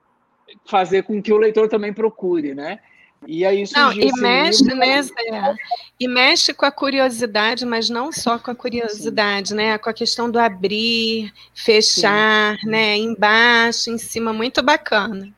fazer 0.67 1.05
com 1.05 1.23
que 1.23 1.33
o 1.33 1.39
leitor 1.39 1.69
também 1.69 1.95
procure, 1.95 2.55
né? 2.55 2.81
E 3.27 3.45
aí 3.45 3.65
não, 3.75 3.93
e 3.93 4.13
mexe, 4.21 4.63
livro... 4.63 4.79
né, 4.79 5.03
Zé? 5.03 5.57
E 5.99 6.09
mexe 6.09 6.53
com 6.53 6.67
a 6.67 6.71
curiosidade, 6.71 7.65
mas 7.65 7.89
não 7.89 8.13
só 8.13 8.39
com 8.39 8.51
a 8.51 8.55
curiosidade, 8.55 9.49
Sim. 9.49 9.55
né? 9.55 9.79
Com 9.79 9.89
a 9.89 9.93
questão 9.93 10.31
do 10.31 10.39
abrir, 10.39 11.33
fechar, 11.55 12.57
Sim. 12.59 12.69
né? 12.69 12.97
Embaixo, 12.97 13.91
em 13.91 13.99
cima, 13.99 14.33
muito 14.33 14.63
bacana. 14.63 15.33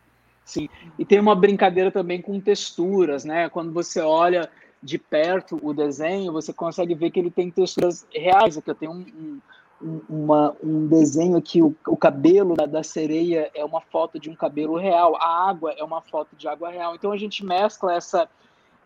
Sim. 0.44 0.68
E 0.98 1.04
tem 1.04 1.20
uma 1.20 1.34
brincadeira 1.34 1.90
também 1.90 2.20
com 2.20 2.40
texturas, 2.40 3.24
né? 3.24 3.48
Quando 3.48 3.72
você 3.72 4.00
olha 4.00 4.50
de 4.82 4.98
perto 4.98 5.58
o 5.62 5.74
desenho, 5.74 6.32
você 6.32 6.52
consegue 6.52 6.94
ver 6.94 7.10
que 7.10 7.20
ele 7.20 7.30
tem 7.30 7.50
texturas 7.50 8.06
reais. 8.12 8.56
Aqui 8.56 8.70
eu 8.70 8.74
tenho 8.74 8.92
um, 8.92 9.00
um 9.00 9.40
uma, 9.80 10.56
um 10.62 10.86
desenho 10.88 11.36
aqui, 11.36 11.62
o, 11.62 11.74
o 11.86 11.96
cabelo 11.96 12.54
da, 12.54 12.66
da, 12.66 12.82
sereia 12.82 13.50
é 13.54 13.64
uma 13.64 13.80
foto 13.80 14.18
de 14.18 14.28
um 14.28 14.34
cabelo 14.34 14.76
real, 14.76 15.16
a 15.16 15.48
água 15.48 15.72
é 15.76 15.84
uma 15.84 16.00
foto 16.00 16.34
de 16.36 16.48
água 16.48 16.70
real. 16.70 16.94
Então 16.94 17.12
a 17.12 17.16
gente 17.16 17.44
mescla 17.44 17.94
essa, 17.94 18.28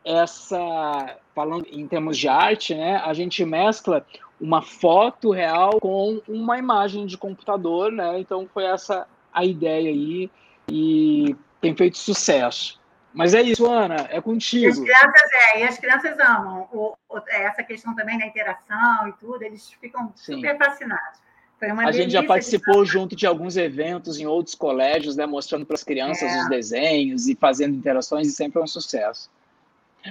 essa 0.04 1.16
falando 1.34 1.66
em 1.70 1.86
termos 1.86 2.18
de 2.18 2.28
arte, 2.28 2.74
né? 2.74 2.96
A 2.96 3.14
gente 3.14 3.44
mescla 3.44 4.04
uma 4.40 4.60
foto 4.60 5.30
real 5.30 5.80
com 5.80 6.20
uma 6.28 6.58
imagem 6.58 7.06
de 7.06 7.16
computador, 7.16 7.90
né? 7.90 8.18
Então 8.18 8.46
foi 8.52 8.64
essa 8.64 9.06
a 9.32 9.44
ideia 9.44 9.88
aí 9.88 10.30
e 10.68 11.34
tem 11.60 11.74
feito 11.74 11.96
sucesso. 11.96 12.81
Mas 13.12 13.34
é 13.34 13.42
isso, 13.42 13.70
Ana, 13.70 14.08
é 14.10 14.20
contigo. 14.20 14.68
As 14.68 14.78
crianças, 14.78 15.30
é, 15.32 15.60
e 15.60 15.62
as 15.64 15.78
crianças 15.78 16.18
amam 16.18 16.68
o, 16.72 16.94
o, 17.08 17.18
é, 17.28 17.44
essa 17.44 17.62
questão 17.62 17.94
também 17.94 18.18
da 18.18 18.26
interação 18.26 19.08
e 19.08 19.12
tudo, 19.12 19.42
eles 19.42 19.70
ficam 19.80 20.12
Sim. 20.16 20.36
super 20.36 20.56
fascinados. 20.56 21.20
a 21.60 21.92
gente 21.92 22.10
já 22.10 22.22
participou 22.22 22.84
de... 22.84 22.90
junto 22.90 23.14
de 23.14 23.26
alguns 23.26 23.56
eventos 23.56 24.18
em 24.18 24.26
outros 24.26 24.54
colégios, 24.54 25.16
né, 25.16 25.26
mostrando 25.26 25.66
para 25.66 25.74
as 25.74 25.84
crianças 25.84 26.32
é. 26.32 26.40
os 26.40 26.48
desenhos 26.48 27.28
e 27.28 27.34
fazendo 27.34 27.76
interações, 27.76 28.28
e 28.28 28.32
sempre 28.32 28.60
é 28.60 28.64
um 28.64 28.66
sucesso. 28.66 29.30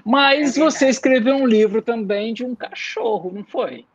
Mas 0.06 0.58
é 0.58 0.60
você 0.60 0.88
escreveu 0.88 1.36
um 1.36 1.46
livro 1.46 1.82
também 1.82 2.34
de 2.34 2.46
um 2.46 2.56
cachorro, 2.56 3.32
não 3.34 3.44
foi? 3.44 3.86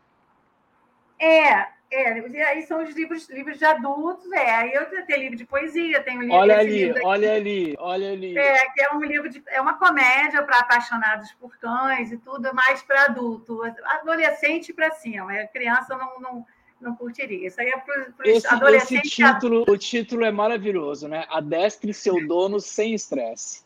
É, 1.19 1.67
é, 1.91 2.19
e 2.19 2.43
aí 2.43 2.63
são 2.63 2.83
os 2.83 2.95
livros, 2.95 3.29
livros 3.29 3.59
de 3.59 3.65
adultos, 3.65 4.31
é. 4.33 4.51
Aí 4.51 4.75
eu 4.75 4.87
tenho 5.07 5.21
livro 5.21 5.37
de 5.37 5.45
poesia, 5.45 6.03
tenho 6.03 6.21
livro 6.21 6.35
Olha 6.35 6.59
ali, 6.59 6.93
olha 7.03 7.35
ali, 7.35 7.77
olha 7.79 8.13
ali. 8.13 8.37
É, 8.37 8.71
que 8.71 8.83
é 8.83 8.93
um 8.93 9.01
livro 9.01 9.29
de. 9.29 9.43
É 9.47 9.61
uma 9.61 9.79
comédia 9.79 10.43
para 10.43 10.59
apaixonados 10.59 11.31
por 11.35 11.57
cães 11.59 12.11
e 12.11 12.19
tudo, 12.19 12.53
mais 12.55 12.83
para 12.83 13.05
adulto. 13.05 13.61
Adolescente 13.85 14.73
para 14.73 14.91
cima. 14.93 15.33
A 15.33 15.47
criança 15.47 15.97
não, 15.97 16.21
não, 16.21 16.47
não 16.81 16.97
curtiria. 16.97 17.47
Isso 17.47 17.61
aí 17.61 17.69
é 17.69 17.79
para 17.79 18.13
os 18.37 18.45
adolescentes. 18.47 19.13
Esse 19.13 19.33
título, 19.33 19.65
o 19.69 19.79
título 19.79 20.25
é 20.25 20.33
maravilhoso, 20.33 21.07
né? 21.07 21.25
Adestre 21.31 21.95
seu 21.95 22.27
dono 22.27 22.59
sem 22.59 22.95
estresse. 22.95 23.65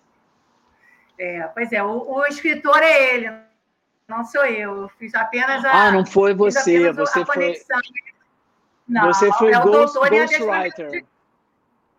É, 1.18 1.42
pois 1.54 1.72
é, 1.72 1.82
o, 1.82 2.16
o 2.16 2.26
escritor 2.26 2.82
é 2.82 3.14
ele, 3.14 3.30
não 4.10 4.24
sou 4.24 4.44
eu. 4.44 4.82
Eu 4.82 4.88
fiz 4.90 5.14
apenas 5.14 5.64
a. 5.64 5.86
Ah, 5.86 5.92
não 5.92 6.04
foi 6.04 6.34
você, 6.34 6.92
você 6.92 7.24
foi. 7.24 7.54
Não, 8.86 9.06
você 9.06 9.32
foi 9.34 9.52
é 9.52 9.58
o 9.58 9.62
Ghost, 9.62 9.94
doutor 9.94 10.10
Ghostwriter. 10.10 10.90
De... 10.90 11.06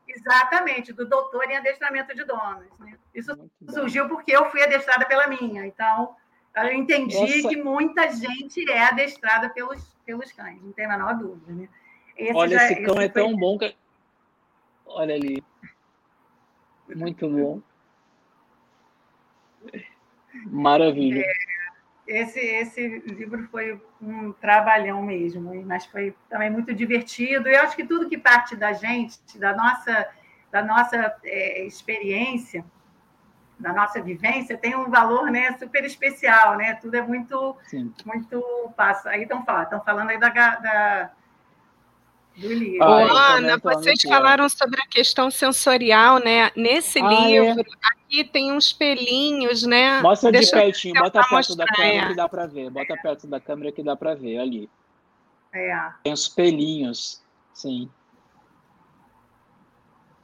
Exatamente, 0.08 0.92
do 0.92 1.08
doutor 1.08 1.50
em 1.50 1.56
adestramento 1.56 2.14
de 2.14 2.26
donos. 2.26 2.68
Né? 2.80 2.98
Isso 3.16 3.32
surgiu 3.70 4.10
porque 4.10 4.36
eu 4.36 4.52
fui 4.52 4.62
adestrada 4.62 5.06
pela 5.06 5.26
minha. 5.28 5.66
Então, 5.66 6.14
eu 6.54 6.74
entendi 6.74 7.16
Essa... 7.16 7.48
que 7.48 7.56
muita 7.56 8.12
gente 8.12 8.70
é 8.70 8.84
adestrada 8.84 9.50
pelos, 9.50 9.82
pelos 10.06 10.34
cães, 10.34 10.62
não 10.62 10.74
tem 10.74 10.86
a 10.86 10.90
menor 10.90 11.16
dúvida. 11.16 11.54
Né? 11.54 11.70
Esse 12.18 12.34
Olha, 12.34 12.58
já, 12.58 12.66
esse 12.66 12.76
cão 12.84 12.96
esse 12.96 13.06
é 13.06 13.10
foi... 13.10 13.22
tão 13.22 13.38
bom 13.38 13.58
que. 13.58 13.74
Olha 14.86 15.16
ali. 15.16 15.42
Muito 16.94 17.30
bom. 17.30 17.62
Maravilha. 20.52 21.22
É 21.22 21.61
esse, 22.08 22.40
esse 22.40 23.00
livro 23.06 23.48
foi 23.50 23.80
um 24.02 24.32
trabalhão 24.34 25.02
mesmo, 25.02 25.54
mas 25.66 25.86
foi 25.86 26.16
também 26.30 26.50
muito 26.50 26.74
divertido. 26.74 27.48
E 27.48 27.54
eu 27.54 27.62
acho 27.62 27.76
que 27.76 27.86
tudo 27.86 28.10
que 28.10 28.18
parte 28.18 28.56
da 28.56 28.74
gente, 28.74 29.20
da 29.38 29.56
nossa, 29.56 30.08
da 30.52 30.64
nossa 30.64 31.16
é, 31.24 31.66
experiência, 31.66 32.66
da 33.60 33.72
nossa 33.72 34.02
vivência, 34.02 34.58
tem 34.58 34.76
um 34.76 34.90
valor 34.90 35.30
né, 35.30 35.56
super 35.58 35.86
especial, 35.86 36.58
né? 36.58 36.74
Tudo 36.76 36.96
é 36.96 37.02
muito, 37.02 37.56
Sim. 37.64 37.94
muito 38.06 38.44
passa. 38.76 39.10
Aí 39.10 39.24
estão 39.24 39.46
falando, 39.46 39.64
estão 39.64 39.84
falando 39.84 40.10
aí 40.10 40.20
da, 40.20 40.30
da 40.30 41.12
do 42.36 42.48
livro. 42.48 42.84
Ah, 42.84 43.36
Ana, 43.36 43.58
vocês 43.58 44.02
falaram 44.02 44.50
sobre 44.50 44.82
a 44.82 44.88
questão 44.88 45.30
sensorial, 45.30 46.20
né? 46.20 46.52
Nesse 46.56 47.00
ah, 47.00 47.06
é? 47.06 47.28
livro, 47.28 47.62
é? 47.62 48.01
Aqui 48.12 48.26
tem 48.26 48.52
uns 48.52 48.74
pelinhos, 48.74 49.64
né? 49.64 50.02
Mostra 50.02 50.32
Deixa 50.32 50.48
de 50.48 50.62
pertinho, 50.62 50.94
bota 50.96 51.24
perto 51.24 51.56
da 51.56 51.66
câmera 51.66 52.08
que 52.08 52.16
dá 52.16 52.28
para 52.28 52.46
ver. 52.46 52.70
Bota 52.70 52.98
perto 52.98 53.28
da 53.28 53.40
câmera 53.40 53.72
que 53.72 53.82
dá 53.82 53.96
para 53.96 54.14
ver 54.14 54.38
ali. 54.38 54.70
É. 55.54 55.90
Tem 56.04 56.12
os 56.12 56.28
pelinhos, 56.28 57.24
sim. 57.54 57.90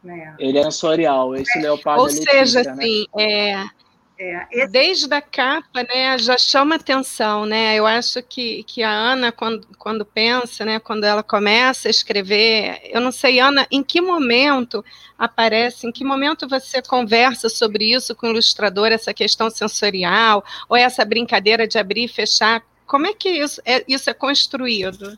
É. 0.05 0.35
Ele 0.37 0.57
é 0.57 0.63
sensorial, 0.63 1.35
esse 1.35 1.57
é. 1.57 1.61
leopardo 1.61 2.03
Ou 2.03 2.09
seja, 2.09 2.31
Letícia, 2.31 2.63
né? 2.63 2.71
assim, 2.71 3.05
né? 3.15 3.23
é, 3.23 3.69
É, 4.19 4.47
esse... 4.51 4.71
Desde 4.71 5.13
a 5.13 5.21
capa, 5.21 5.83
né, 5.83 6.17
já 6.17 6.37
chama 6.37 6.75
atenção, 6.75 7.45
né? 7.45 7.75
Eu 7.75 7.85
acho 7.85 8.23
que, 8.23 8.63
que 8.63 8.81
a 8.81 8.89
Ana, 8.89 9.31
quando, 9.31 9.67
quando 9.77 10.03
pensa, 10.03 10.65
né, 10.65 10.79
quando 10.79 11.03
ela 11.03 11.21
começa 11.21 11.87
a 11.87 11.91
escrever, 11.91 12.81
eu 12.85 12.99
não 12.99 13.11
sei, 13.11 13.39
Ana, 13.39 13.67
em 13.69 13.83
que 13.83 14.01
momento 14.01 14.83
aparece, 15.17 15.85
em 15.85 15.91
que 15.91 16.03
momento 16.03 16.47
você 16.47 16.81
conversa 16.81 17.47
sobre 17.47 17.93
isso 17.93 18.15
com 18.15 18.27
o 18.27 18.31
ilustrador, 18.31 18.87
essa 18.87 19.13
questão 19.13 19.51
sensorial, 19.51 20.43
ou 20.67 20.75
essa 20.75 21.05
brincadeira 21.05 21.67
de 21.67 21.77
abrir 21.77 22.05
e 22.05 22.07
fechar? 22.07 22.63
Como 22.87 23.05
é 23.05 23.13
que 23.13 23.29
isso 23.29 23.61
é, 23.65 23.83
isso 23.87 24.09
é 24.09 24.13
construído? 24.13 25.17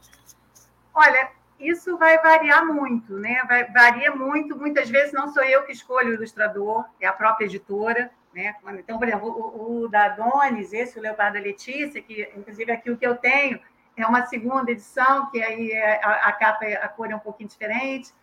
Olha, 0.93 1.29
isso 1.59 1.97
vai 1.97 2.17
variar 2.17 2.65
muito, 2.65 3.13
né? 3.13 3.41
Vai, 3.47 3.65
varia 3.71 4.11
muito. 4.11 4.57
Muitas 4.57 4.89
vezes 4.89 5.13
não 5.13 5.31
sou 5.33 5.43
eu 5.43 5.63
que 5.63 5.71
escolho 5.71 6.09
o 6.09 6.13
ilustrador, 6.15 6.83
é 6.99 7.07
a 7.07 7.13
própria 7.13 7.45
editora. 7.45 8.09
Né? 8.33 8.55
Então, 8.77 8.99
por 8.99 9.07
exemplo, 9.07 9.27
o, 9.27 9.83
o 9.83 9.87
da 9.87 10.05
Adonis, 10.05 10.71
esse, 10.71 10.99
o 10.99 11.01
Leopardo 11.01 11.37
da 11.37 11.43
Letícia, 11.43 12.01
que 12.01 12.29
inclusive 12.35 12.71
aqui 12.71 12.91
o 12.91 12.97
que 12.97 13.05
eu 13.05 13.15
tenho 13.15 13.59
é 13.97 14.05
uma 14.05 14.25
segunda 14.25 14.71
edição, 14.71 15.29
que 15.29 15.41
aí 15.41 15.71
é, 15.71 16.03
a, 16.03 16.27
a 16.27 16.31
capa, 16.31 16.65
a 16.65 16.87
cor 16.87 17.11
é 17.11 17.15
um 17.15 17.19
pouquinho 17.19 17.49
diferente, 17.49 18.13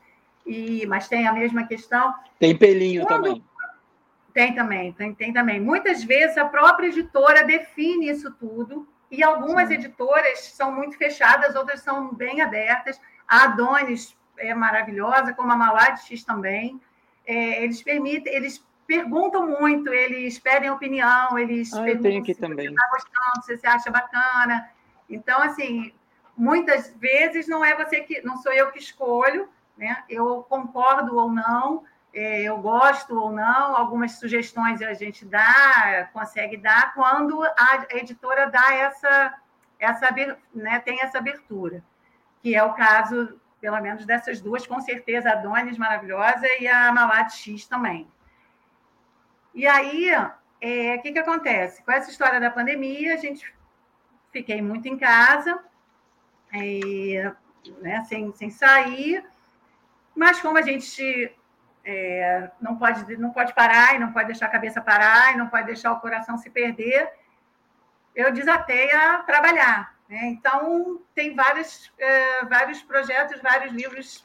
e, 0.46 0.86
mas 0.86 1.08
tem 1.08 1.26
a 1.26 1.32
mesma 1.32 1.66
questão. 1.66 2.14
Tem 2.38 2.56
pelinho 2.56 3.04
Quando, 3.04 3.24
também. 3.24 3.44
Tem 4.32 4.54
também, 4.54 4.92
tem, 4.92 5.14
tem 5.14 5.32
também. 5.32 5.60
Muitas 5.60 6.04
vezes 6.04 6.38
a 6.38 6.44
própria 6.44 6.88
editora 6.88 7.44
define 7.44 8.08
isso 8.08 8.30
tudo, 8.32 8.88
e 9.10 9.22
algumas 9.22 9.68
Sim. 9.68 9.74
editoras 9.74 10.52
são 10.52 10.72
muito 10.72 10.96
fechadas, 10.96 11.54
outras 11.54 11.80
são 11.80 12.14
bem 12.14 12.40
abertas. 12.40 13.00
A 13.28 13.44
Adonis 13.44 14.16
é 14.38 14.54
maravilhosa, 14.54 15.32
como 15.32 15.52
a 15.52 15.56
Malad 15.56 15.98
X 16.00 16.24
também. 16.24 16.80
É, 17.26 17.62
eles 17.62 17.82
permitem, 17.82 18.32
eles 18.34 18.64
perguntam 18.86 19.46
muito, 19.46 19.92
eles 19.92 20.38
pedem 20.38 20.70
opinião, 20.70 21.38
eles 21.38 21.72
ah, 21.72 21.82
perguntam 21.82 22.24
se 22.24 22.34
também. 22.34 22.66
você 22.66 22.74
está 22.74 22.88
gostando, 22.90 23.44
se 23.44 23.56
você 23.56 23.66
acha 23.66 23.90
bacana. 23.90 24.70
Então, 25.08 25.42
assim, 25.42 25.92
muitas 26.36 26.94
vezes 26.96 27.48
não 27.48 27.64
é 27.64 27.74
você 27.74 28.00
que, 28.00 28.20
não 28.22 28.36
sou 28.36 28.52
eu 28.52 28.70
que 28.70 28.78
escolho, 28.78 29.48
né? 29.76 30.04
Eu 30.08 30.44
concordo 30.48 31.16
ou 31.16 31.30
não, 31.30 31.84
é, 32.12 32.42
eu 32.42 32.58
gosto 32.58 33.18
ou 33.18 33.30
não, 33.30 33.76
algumas 33.76 34.12
sugestões 34.12 34.80
a 34.80 34.94
gente 34.94 35.24
dá, 35.24 36.08
consegue 36.12 36.56
dar 36.56 36.94
quando 36.94 37.42
a 37.42 37.86
editora 37.90 38.48
dá 38.48 38.72
essa, 38.72 39.34
essa 39.78 40.08
né, 40.54 40.80
tem 40.80 41.02
essa 41.02 41.18
abertura, 41.18 41.84
que 42.42 42.54
é 42.54 42.62
o 42.62 42.72
caso, 42.72 43.38
pelo 43.60 43.80
menos 43.80 44.06
dessas 44.06 44.40
duas, 44.40 44.66
com 44.66 44.80
certeza, 44.80 45.30
a 45.30 45.34
Donis 45.34 45.76
maravilhosa 45.76 46.46
e 46.58 46.66
a 46.66 46.90
Malat 46.90 47.32
X 47.32 47.66
também. 47.66 48.08
E 49.56 49.66
aí, 49.66 50.10
é, 50.60 50.96
o 50.96 51.00
que, 51.00 51.12
que 51.12 51.18
acontece? 51.18 51.82
Com 51.82 51.90
essa 51.90 52.10
história 52.10 52.38
da 52.38 52.50
pandemia, 52.50 53.14
a 53.14 53.16
gente 53.16 53.50
fiquei 54.30 54.60
muito 54.60 54.86
em 54.86 54.98
casa, 54.98 55.58
e, 56.52 57.14
né, 57.80 58.04
sem, 58.04 58.30
sem 58.34 58.50
sair, 58.50 59.24
mas 60.14 60.40
como 60.40 60.58
a 60.58 60.62
gente 60.62 61.34
é, 61.82 62.50
não, 62.60 62.76
pode, 62.76 63.16
não 63.16 63.30
pode 63.30 63.54
parar 63.54 63.94
e 63.94 63.98
não 63.98 64.12
pode 64.12 64.26
deixar 64.26 64.44
a 64.44 64.50
cabeça 64.50 64.82
parar 64.82 65.32
e 65.32 65.38
não 65.38 65.48
pode 65.48 65.64
deixar 65.64 65.90
o 65.92 66.00
coração 66.00 66.36
se 66.36 66.50
perder, 66.50 67.10
eu 68.14 68.30
desatei 68.30 68.92
a 68.92 69.22
trabalhar. 69.22 69.96
Né? 70.06 70.26
Então, 70.26 71.00
tem 71.14 71.34
vários, 71.34 71.90
é, 71.96 72.44
vários 72.44 72.82
projetos, 72.82 73.40
vários 73.40 73.72
livros 73.72 74.22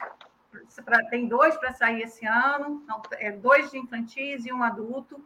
pra, 0.84 1.04
tem 1.06 1.26
dois 1.26 1.56
para 1.56 1.72
sair 1.72 2.02
esse 2.02 2.26
ano, 2.26 2.82
não, 2.86 3.02
é, 3.12 3.30
dois 3.30 3.70
de 3.70 3.78
infantis 3.78 4.44
e 4.44 4.52
um 4.52 4.62
adulto, 4.62 5.22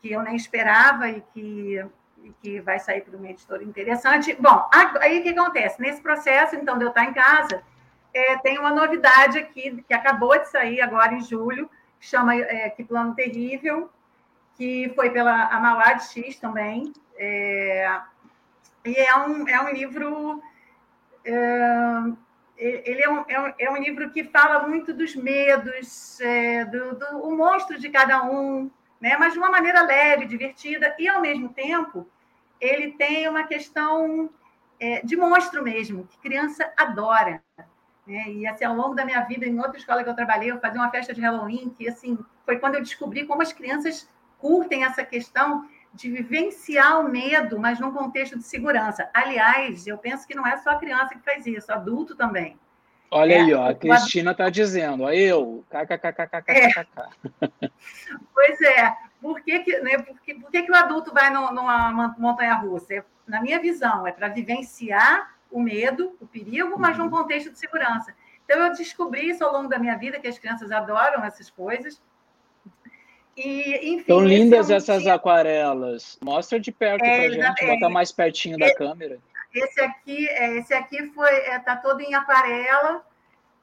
que 0.00 0.12
eu 0.12 0.22
nem 0.22 0.34
esperava 0.34 1.08
e 1.08 1.20
que, 1.32 1.84
e 2.22 2.32
que 2.42 2.60
vai 2.60 2.78
sair 2.78 3.02
para 3.02 3.16
uma 3.16 3.28
editora 3.28 3.62
interessante. 3.62 4.34
Bom, 4.40 4.68
aí 5.00 5.20
o 5.20 5.22
que 5.22 5.30
acontece? 5.30 5.80
Nesse 5.80 6.00
processo, 6.00 6.56
então, 6.56 6.78
de 6.78 6.84
eu 6.84 6.88
estar 6.88 7.04
em 7.04 7.12
casa, 7.12 7.62
é, 8.12 8.36
tem 8.38 8.58
uma 8.58 8.70
novidade 8.70 9.38
aqui, 9.38 9.82
que 9.86 9.94
acabou 9.94 10.38
de 10.38 10.48
sair 10.48 10.80
agora 10.80 11.14
em 11.14 11.20
julho, 11.20 11.70
que 11.98 12.06
chama 12.06 12.34
é, 12.34 12.70
Que 12.70 12.82
Plano 12.82 13.14
Terrível, 13.14 13.90
que 14.56 14.90
foi 14.94 15.10
pela 15.10 15.44
Amalad 15.46 16.02
X 16.02 16.38
também. 16.38 16.92
É, 17.16 18.00
e 18.84 18.96
é 18.96 19.16
um, 19.16 19.46
é 19.46 19.60
um 19.62 19.70
livro 19.70 20.42
é, 21.24 21.32
ele 22.60 23.02
é 23.02 23.08
um, 23.08 23.24
é 23.26 23.40
um, 23.40 23.52
é 23.58 23.70
um, 23.70 23.76
livro 23.76 24.10
que 24.10 24.22
fala 24.24 24.68
muito 24.68 24.92
dos 24.92 25.16
medos, 25.16 26.20
é, 26.20 26.64
do, 26.66 26.94
do 26.94 27.06
o 27.22 27.34
monstro 27.34 27.78
de 27.78 27.88
cada 27.88 28.22
um, 28.22 28.70
né? 29.00 29.16
mas 29.18 29.32
de 29.32 29.38
uma 29.38 29.50
maneira 29.50 29.82
leve, 29.82 30.26
divertida, 30.26 30.94
e, 30.98 31.08
ao 31.08 31.22
mesmo 31.22 31.48
tempo, 31.48 32.06
ele 32.60 32.92
tem 32.92 33.26
uma 33.28 33.44
questão 33.44 34.28
é, 34.78 35.00
de 35.00 35.16
monstro 35.16 35.62
mesmo, 35.62 36.06
que 36.06 36.18
criança 36.18 36.70
adora. 36.76 37.42
Né? 38.06 38.28
E, 38.28 38.46
assim, 38.46 38.64
ao 38.64 38.76
longo 38.76 38.94
da 38.94 39.06
minha 39.06 39.22
vida, 39.22 39.46
em 39.46 39.58
outra 39.58 39.78
escola 39.78 40.04
que 40.04 40.10
eu 40.10 40.14
trabalhei, 40.14 40.50
eu 40.50 40.60
fazia 40.60 40.80
uma 40.80 40.90
festa 40.90 41.14
de 41.14 41.20
Halloween, 41.22 41.70
que, 41.70 41.88
assim, 41.88 42.18
foi 42.44 42.58
quando 42.58 42.74
eu 42.74 42.82
descobri 42.82 43.26
como 43.26 43.40
as 43.40 43.54
crianças 43.54 44.06
curtem 44.38 44.84
essa 44.84 45.02
questão 45.02 45.66
de 45.92 46.10
vivenciar 46.10 47.00
o 47.00 47.08
medo, 47.08 47.58
mas 47.58 47.80
num 47.80 47.92
contexto 47.92 48.38
de 48.38 48.44
segurança. 48.44 49.10
Aliás, 49.12 49.86
eu 49.86 49.98
penso 49.98 50.26
que 50.26 50.34
não 50.34 50.46
é 50.46 50.56
só 50.58 50.70
a 50.70 50.78
criança 50.78 51.14
que 51.14 51.24
faz 51.24 51.46
isso, 51.46 51.72
adulto 51.72 52.14
também. 52.14 52.58
Olha 53.10 53.34
é, 53.34 53.40
aí, 53.40 53.54
ó, 53.54 53.68
a 53.68 53.74
Cristina 53.74 54.30
está 54.30 54.48
dizendo, 54.48 55.02
ó, 55.02 55.10
eu, 55.10 55.64
kkkkkkk. 55.68 56.50
É. 56.50 57.70
Pois 58.32 58.60
é, 58.62 58.96
por 59.20 59.40
que, 59.42 59.60
que, 59.60 59.80
né, 59.80 59.98
por 59.98 60.18
que, 60.20 60.34
por 60.34 60.50
que, 60.50 60.62
que 60.62 60.72
o 60.72 60.74
adulto 60.74 61.12
vai 61.12 61.28
no, 61.30 61.52
numa 61.52 62.14
montanha-russa? 62.16 62.94
É, 62.94 63.04
na 63.26 63.40
minha 63.42 63.60
visão, 63.60 64.06
é 64.06 64.12
para 64.12 64.28
vivenciar 64.28 65.34
o 65.50 65.60
medo, 65.60 66.16
o 66.20 66.26
perigo, 66.26 66.78
mas 66.78 66.96
num 66.96 67.04
uhum. 67.04 67.10
contexto 67.10 67.50
de 67.50 67.58
segurança. 67.58 68.14
Então, 68.44 68.64
eu 68.64 68.72
descobri 68.72 69.28
isso 69.28 69.44
ao 69.44 69.52
longo 69.52 69.68
da 69.68 69.78
minha 69.78 69.96
vida, 69.96 70.18
que 70.18 70.26
as 70.26 70.38
crianças 70.38 70.70
adoram 70.72 71.24
essas 71.24 71.50
coisas, 71.50 72.00
e, 73.36 73.94
enfim, 73.94 74.04
Tão 74.04 74.20
lindas 74.20 74.70
é 74.70 74.74
um 74.74 74.76
essas 74.76 75.06
aquarelas. 75.06 76.18
Mostra 76.22 76.58
de 76.58 76.72
perto 76.72 77.04
é, 77.04 77.28
para 77.28 77.30
gente, 77.30 77.64
é, 77.64 77.74
botar 77.74 77.88
mais 77.88 78.12
pertinho 78.12 78.58
da 78.58 78.74
câmera. 78.74 79.18
Esse 79.54 79.80
aqui, 79.80 80.28
é, 80.28 80.58
esse 80.58 80.74
aqui 80.74 81.06
foi, 81.10 81.30
é, 81.30 81.58
tá 81.58 81.76
todo 81.76 82.00
em 82.00 82.14
aquarela. 82.14 83.04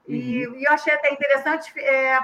Uhum. 0.08 0.16
E, 0.16 0.44
e, 0.44 0.64
eu 0.64 0.72
achei 0.72 0.94
até 0.94 1.12
interessante. 1.14 1.72
É, 1.80 2.20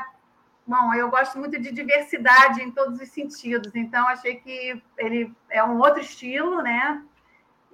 bom, 0.65 0.93
eu 0.93 1.10
gosto 1.10 1.38
muito 1.38 1.60
de 1.60 1.71
diversidade 1.71 2.62
em 2.62 2.71
todos 2.71 2.99
os 2.99 3.10
sentidos, 3.10 3.75
então 3.75 4.08
achei 4.08 4.36
que 4.38 4.82
ele 4.97 5.32
é 5.49 5.63
um 5.63 5.77
outro 5.79 6.01
estilo, 6.01 6.62
né? 6.62 7.01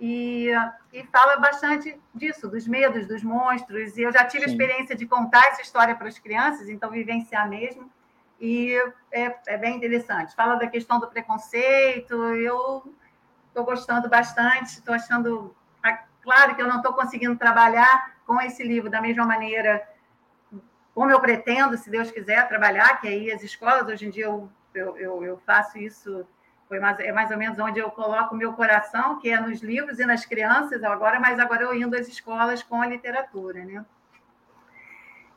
E, 0.01 0.49
e 0.93 1.03
fala 1.11 1.37
bastante 1.37 1.99
disso, 2.15 2.47
dos 2.47 2.67
medos, 2.67 3.05
dos 3.05 3.21
monstros. 3.21 3.97
E 3.97 4.01
eu 4.01 4.11
já 4.11 4.25
tive 4.25 4.43
Sim. 4.43 4.49
a 4.49 4.51
experiência 4.51 4.95
de 4.95 5.05
contar 5.05 5.45
essa 5.47 5.61
história 5.61 5.95
para 5.95 6.07
as 6.07 6.17
crianças, 6.17 6.69
então 6.69 6.89
vivenciar 6.89 7.49
mesmo 7.49 7.89
e 8.39 8.73
é, 9.11 9.35
é 9.47 9.57
bem 9.57 9.75
interessante. 9.77 10.35
Fala 10.35 10.55
da 10.55 10.67
questão 10.67 10.99
do 10.99 11.07
preconceito, 11.07 12.13
eu 12.35 12.93
estou 13.47 13.65
gostando 13.65 14.09
bastante, 14.09 14.77
estou 14.77 14.93
achando. 14.93 15.55
Claro 16.21 16.55
que 16.55 16.61
eu 16.61 16.67
não 16.67 16.77
estou 16.77 16.93
conseguindo 16.93 17.35
trabalhar 17.37 18.15
com 18.25 18.39
esse 18.41 18.63
livro 18.63 18.89
da 18.89 19.01
mesma 19.01 19.25
maneira 19.25 19.87
como 20.99 21.11
eu 21.11 21.19
pretendo, 21.21 21.77
se 21.77 21.89
Deus 21.89 22.11
quiser, 22.11 22.45
trabalhar, 22.49 22.99
que 22.99 23.07
aí 23.07 23.31
as 23.31 23.41
escolas, 23.41 23.87
hoje 23.87 24.05
em 24.05 24.09
dia 24.09 24.25
eu, 24.25 24.51
eu, 24.73 24.97
eu, 24.97 25.23
eu 25.23 25.37
faço 25.45 25.77
isso, 25.77 26.27
foi 26.67 26.77
mais, 26.77 26.99
é 26.99 27.11
mais 27.13 27.31
ou 27.31 27.37
menos 27.37 27.57
onde 27.57 27.79
eu 27.79 27.89
coloco 27.89 28.35
o 28.35 28.37
meu 28.37 28.51
coração, 28.51 29.17
que 29.17 29.29
é 29.29 29.39
nos 29.39 29.61
livros 29.61 29.97
e 29.99 30.05
nas 30.05 30.25
crianças, 30.25 30.83
agora, 30.83 31.17
mas 31.17 31.39
agora 31.39 31.63
eu 31.63 31.73
indo 31.73 31.95
às 31.95 32.09
escolas 32.09 32.61
com 32.61 32.81
a 32.81 32.85
literatura, 32.85 33.63
né? 33.63 33.85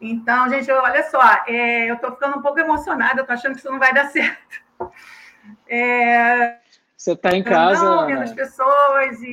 Então, 0.05 0.49
gente, 0.49 0.69
olha 0.69 1.09
só, 1.09 1.23
é, 1.47 1.89
eu 1.89 1.95
estou 1.95 2.11
ficando 2.11 2.37
um 2.37 2.43
pouco 2.43 2.59
emocionada, 2.59 3.21
estou 3.21 3.35
achando 3.35 3.53
que 3.53 3.61
isso 3.61 3.71
não 3.71 3.79
vai 3.79 3.95
dar 3.95 4.07
certo. 4.11 4.61
É, 5.69 6.59
Você 6.97 7.13
está 7.13 7.37
em 7.37 7.43
casa? 7.45 7.85
Não, 7.85 8.07
vendo 8.07 8.23
as 8.23 8.33
pessoas 8.33 9.23
e... 9.23 9.33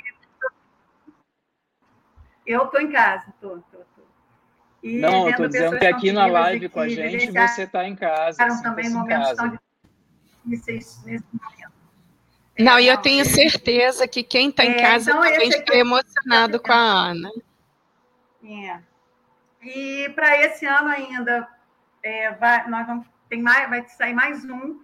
Eu 2.45 2.65
estou 2.65 2.81
em 2.81 2.91
casa, 2.91 3.25
estou. 3.29 3.63
Tô. 3.71 3.79
não, 4.83 5.29
estou 5.29 5.47
dizendo 5.47 5.79
que 5.79 5.85
aqui 5.87 6.11
na 6.11 6.27
live 6.27 6.69
com 6.69 6.81
a 6.81 6.87
gente 6.87 7.31
você 7.31 7.63
está 7.63 7.87
em 7.87 7.95
casa. 7.95 8.43
Assim, 8.43 8.63
também 8.63 8.89
momentos 8.91 9.33
tão 9.33 9.59
difíceis 10.45 11.03
nesse 11.03 11.25
momento. 11.33 11.73
Não, 12.59 12.77
é, 12.77 12.83
e 12.83 12.87
eu 12.87 12.97
tenho 12.97 13.23
certeza 13.25 14.07
que 14.07 14.23
quem 14.23 14.49
está 14.49 14.65
em 14.65 14.71
é, 14.71 14.81
casa 14.81 15.11
então, 15.11 15.23
também 15.23 15.49
está 15.49 15.75
emocionado 15.75 16.59
com 16.59 16.71
a 16.71 17.09
Ana. 17.09 17.29
É. 18.43 18.79
E 19.61 20.09
para 20.15 20.37
esse 20.37 20.65
ano 20.65 20.89
ainda, 20.89 21.47
é, 22.01 22.31
vai, 22.31 22.67
nós 22.69 22.87
vamos, 22.87 23.07
tem 23.27 23.41
mais, 23.41 23.69
vai 23.69 23.85
sair 23.87 24.13
mais 24.13 24.45
um 24.45 24.81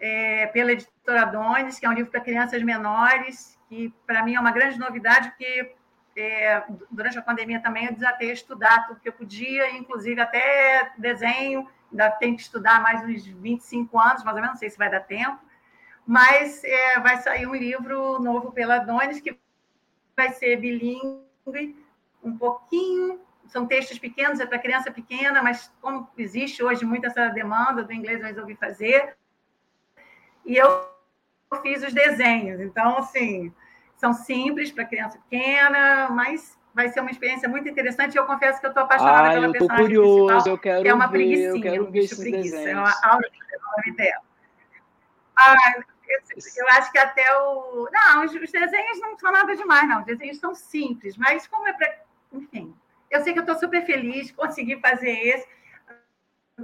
é, 0.00 0.46
pela 0.46 0.72
editora 0.72 1.26
Dones, 1.26 1.78
que 1.78 1.86
é 1.86 1.88
um 1.88 1.92
livro 1.92 2.10
para 2.10 2.20
crianças 2.20 2.62
menores, 2.62 3.58
que 3.68 3.92
para 4.06 4.22
mim 4.22 4.34
é 4.34 4.40
uma 4.40 4.52
grande 4.52 4.78
novidade, 4.78 5.28
porque 5.30 5.74
é, 6.16 6.62
durante 6.90 7.18
a 7.18 7.22
pandemia 7.22 7.60
também 7.60 7.86
eu 7.86 7.92
desatei 7.92 8.30
a 8.30 8.34
estudar 8.34 8.86
tudo 8.86 9.00
que 9.00 9.08
eu 9.08 9.12
podia, 9.12 9.70
inclusive 9.76 10.20
até 10.20 10.92
desenho, 10.96 11.68
ainda 11.90 12.10
tenho 12.10 12.36
que 12.36 12.42
estudar 12.42 12.80
mais 12.80 13.02
uns 13.04 13.26
25 13.26 13.98
anos, 13.98 14.24
mais 14.24 14.34
ou 14.36 14.42
menos, 14.42 14.50
não 14.50 14.58
sei 14.58 14.70
se 14.70 14.78
vai 14.78 14.90
dar 14.90 15.00
tempo, 15.00 15.38
mas 16.06 16.64
é, 16.64 17.00
vai 17.00 17.18
sair 17.18 17.46
um 17.46 17.54
livro 17.54 18.18
novo 18.20 18.50
pela 18.52 18.78
Donis, 18.78 19.20
que 19.20 19.38
vai 20.16 20.30
ser 20.30 20.56
bilíngue, 20.56 21.76
um 22.22 22.36
pouquinho, 22.36 23.20
são 23.48 23.66
textos 23.66 23.98
pequenos, 23.98 24.40
é 24.40 24.46
para 24.46 24.58
criança 24.58 24.90
pequena, 24.90 25.42
mas 25.42 25.72
como 25.80 26.08
existe 26.16 26.62
hoje 26.62 26.84
muita 26.84 27.08
essa 27.08 27.28
demanda 27.28 27.82
do 27.82 27.92
inglês, 27.92 28.20
eu 28.20 28.26
resolvi 28.26 28.54
fazer. 28.54 29.16
E 30.44 30.56
eu 30.56 30.88
fiz 31.62 31.82
os 31.82 31.92
desenhos, 31.92 32.60
então, 32.60 32.98
assim, 32.98 33.52
são 33.96 34.12
simples 34.12 34.70
para 34.70 34.84
criança 34.84 35.18
pequena, 35.18 36.08
mas 36.10 36.56
vai 36.74 36.88
ser 36.90 37.00
uma 37.00 37.10
experiência 37.10 37.48
muito 37.48 37.68
interessante. 37.68 38.14
E 38.14 38.18
eu 38.18 38.26
confesso 38.26 38.60
que 38.60 38.66
eu 38.66 38.70
estou 38.70 38.82
apaixonada 38.82 39.28
ah, 39.28 39.32
pela 39.32 39.46
eu 39.46 39.52
tô 39.54 39.66
curioso, 39.66 40.48
eu 40.48 40.58
quero 40.58 40.82
que 40.82 40.88
é 40.88 40.94
uma 40.94 41.06
ver, 41.06 41.12
preguiçinha, 41.12 41.48
eu 41.48 41.60
quero 41.62 41.90
ver 41.90 41.98
esses 42.00 42.18
preguiça, 42.18 42.56
desenhos. 42.56 42.66
é 42.66 42.76
uma 42.76 42.94
aula 43.02 43.22
dela. 43.96 44.22
Ah, 45.38 45.54
eu, 46.08 46.20
eu, 46.56 46.68
acho 46.68 46.92
que 46.92 46.98
até 46.98 47.36
o. 47.38 47.88
Não, 47.90 48.24
os, 48.24 48.32
desenhos 48.32 49.00
não 49.00 49.18
são 49.18 49.32
nada 49.32 49.56
demais, 49.56 49.88
não. 49.88 50.00
Os 50.00 50.06
desenhos 50.06 50.38
são 50.38 50.54
simples, 50.54 51.16
mas 51.16 51.46
como 51.46 51.66
é 51.66 51.72
para. 51.72 51.98
Enfim, 52.32 52.74
eu 53.10 53.20
sei 53.22 53.32
que 53.32 53.38
eu 53.38 53.44
estou 53.44 53.56
super 53.56 53.84
feliz 53.84 54.28
de 54.28 54.32
conseguir 54.32 54.80
fazer 54.80 55.10
esse. 55.10 55.48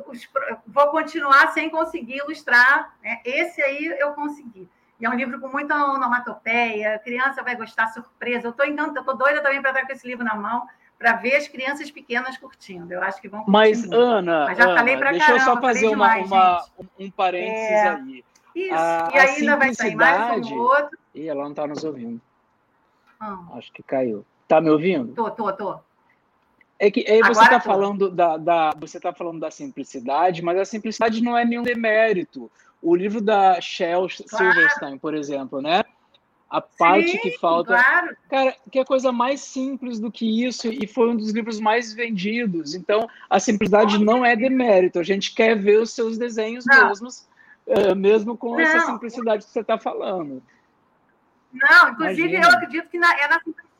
Os, 0.07 0.28
vou 0.66 0.88
continuar 0.88 1.52
sem 1.52 1.68
conseguir 1.68 2.18
ilustrar. 2.18 2.94
Né? 3.02 3.20
Esse 3.24 3.62
aí 3.62 3.87
eu 3.98 4.12
consegui. 4.12 4.68
E 4.98 5.05
é 5.05 5.11
um 5.11 5.14
livro 5.14 5.40
com 5.40 5.48
muita 5.48 5.74
onomatopeia, 5.74 6.94
a 6.94 6.98
criança 6.98 7.42
vai 7.42 7.57
gostar, 7.57 7.88
surpresa. 7.88 8.46
Eu 8.46 8.52
estou 8.52 8.64
encantada, 8.64 9.00
estou 9.00 9.16
doida 9.16 9.42
também 9.42 9.61
para 9.61 9.70
estar 9.70 9.87
com 9.87 9.92
esse 9.92 10.07
livro 10.07 10.24
na 10.24 10.37
mão, 10.37 10.64
para 10.96 11.14
ver 11.14 11.35
as 11.35 11.48
crianças 11.48 11.90
pequenas 11.90 12.38
curtindo. 12.38 12.92
Eu 12.94 13.02
acho 13.02 13.20
que 13.20 13.28
vão 13.28 13.44
Mas, 13.48 13.90
Ana, 13.90 14.44
Mas 14.46 14.59
já 14.59 14.64
Ana, 14.64 14.76
falei 14.76 14.96
deixa 14.96 15.18
caramba, 15.18 15.42
eu 15.42 15.44
só 15.44 15.61
fazer 15.61 15.88
uma, 15.88 16.14
demais, 16.14 16.31
uma 16.31 16.64
um 17.00 17.11
parênteses 17.11 17.70
é... 17.70 17.88
aí. 17.88 18.24
Isso, 18.55 18.74
a, 18.74 19.11
e 19.12 19.18
ainda 19.18 19.57
vai 19.57 19.74
sair 19.74 19.96
mais 19.96 20.46
um 20.46 20.59
outro. 20.59 20.98
Ih, 21.14 21.28
ela 21.28 21.42
não 21.42 21.50
está 21.50 21.66
nos 21.66 21.83
ouvindo. 21.83 22.20
Hum. 23.20 23.46
Acho 23.55 23.72
que 23.72 23.83
caiu. 23.83 24.24
Está 24.42 24.61
me 24.61 24.70
ouvindo? 24.70 25.14
Tô, 25.14 25.31
tô, 25.31 25.52
tô. 25.52 25.81
É 26.83 26.90
que 26.90 27.09
aí 27.09 27.21
você 27.21 27.45
está 27.45 27.61
falando 27.61 28.11
da, 28.11 28.37
da, 28.37 28.75
você 28.77 28.99
tá 28.99 29.12
falando 29.12 29.38
da 29.38 29.53
simplicidade, 29.53 30.42
mas 30.42 30.59
a 30.59 30.64
simplicidade 30.64 31.23
não 31.23 31.38
é 31.38 31.45
nenhum 31.45 31.62
demérito. 31.62 32.51
O 32.83 32.97
livro 32.97 33.21
da 33.21 33.61
Shell 33.61 34.09
claro. 34.29 34.53
Silverstein, 34.53 34.99
por 34.99 35.14
exemplo, 35.14 35.62
né? 35.62 35.85
A 36.51 36.61
parte 36.61 37.12
Sim, 37.12 37.18
que 37.18 37.38
falta. 37.38 37.75
Claro. 37.75 38.16
Cara, 38.29 38.57
que 38.68 38.81
é 38.81 38.85
coisa 38.85 39.12
mais 39.12 39.42
simples 39.42 40.01
do 40.01 40.11
que 40.11 40.45
isso, 40.45 40.73
e 40.73 40.85
foi 40.88 41.09
um 41.11 41.16
dos 41.16 41.31
livros 41.31 41.61
mais 41.61 41.92
vendidos. 41.92 42.75
Então, 42.75 43.09
a 43.31 43.38
simplicidade 43.38 43.92
Nossa, 43.92 44.05
não 44.05 44.25
é 44.25 44.35
demérito. 44.35 44.99
A 44.99 45.05
gente 45.05 45.33
quer 45.37 45.57
ver 45.57 45.79
os 45.79 45.90
seus 45.90 46.18
desenhos 46.18 46.64
não. 46.66 46.88
mesmos, 46.88 47.29
uh, 47.64 47.95
mesmo 47.95 48.37
com 48.37 48.55
não. 48.55 48.61
essa 48.61 48.81
simplicidade 48.87 49.45
que 49.45 49.53
você 49.53 49.61
está 49.61 49.79
falando. 49.79 50.42
Não, 51.53 51.90
inclusive 51.90 52.23
Imagina. 52.23 52.45
eu 52.45 52.51
acredito 52.51 52.88
que 52.88 52.99
na, 52.99 53.12
é 53.21 53.29
na 53.29 53.38
simplicidade 53.38 53.71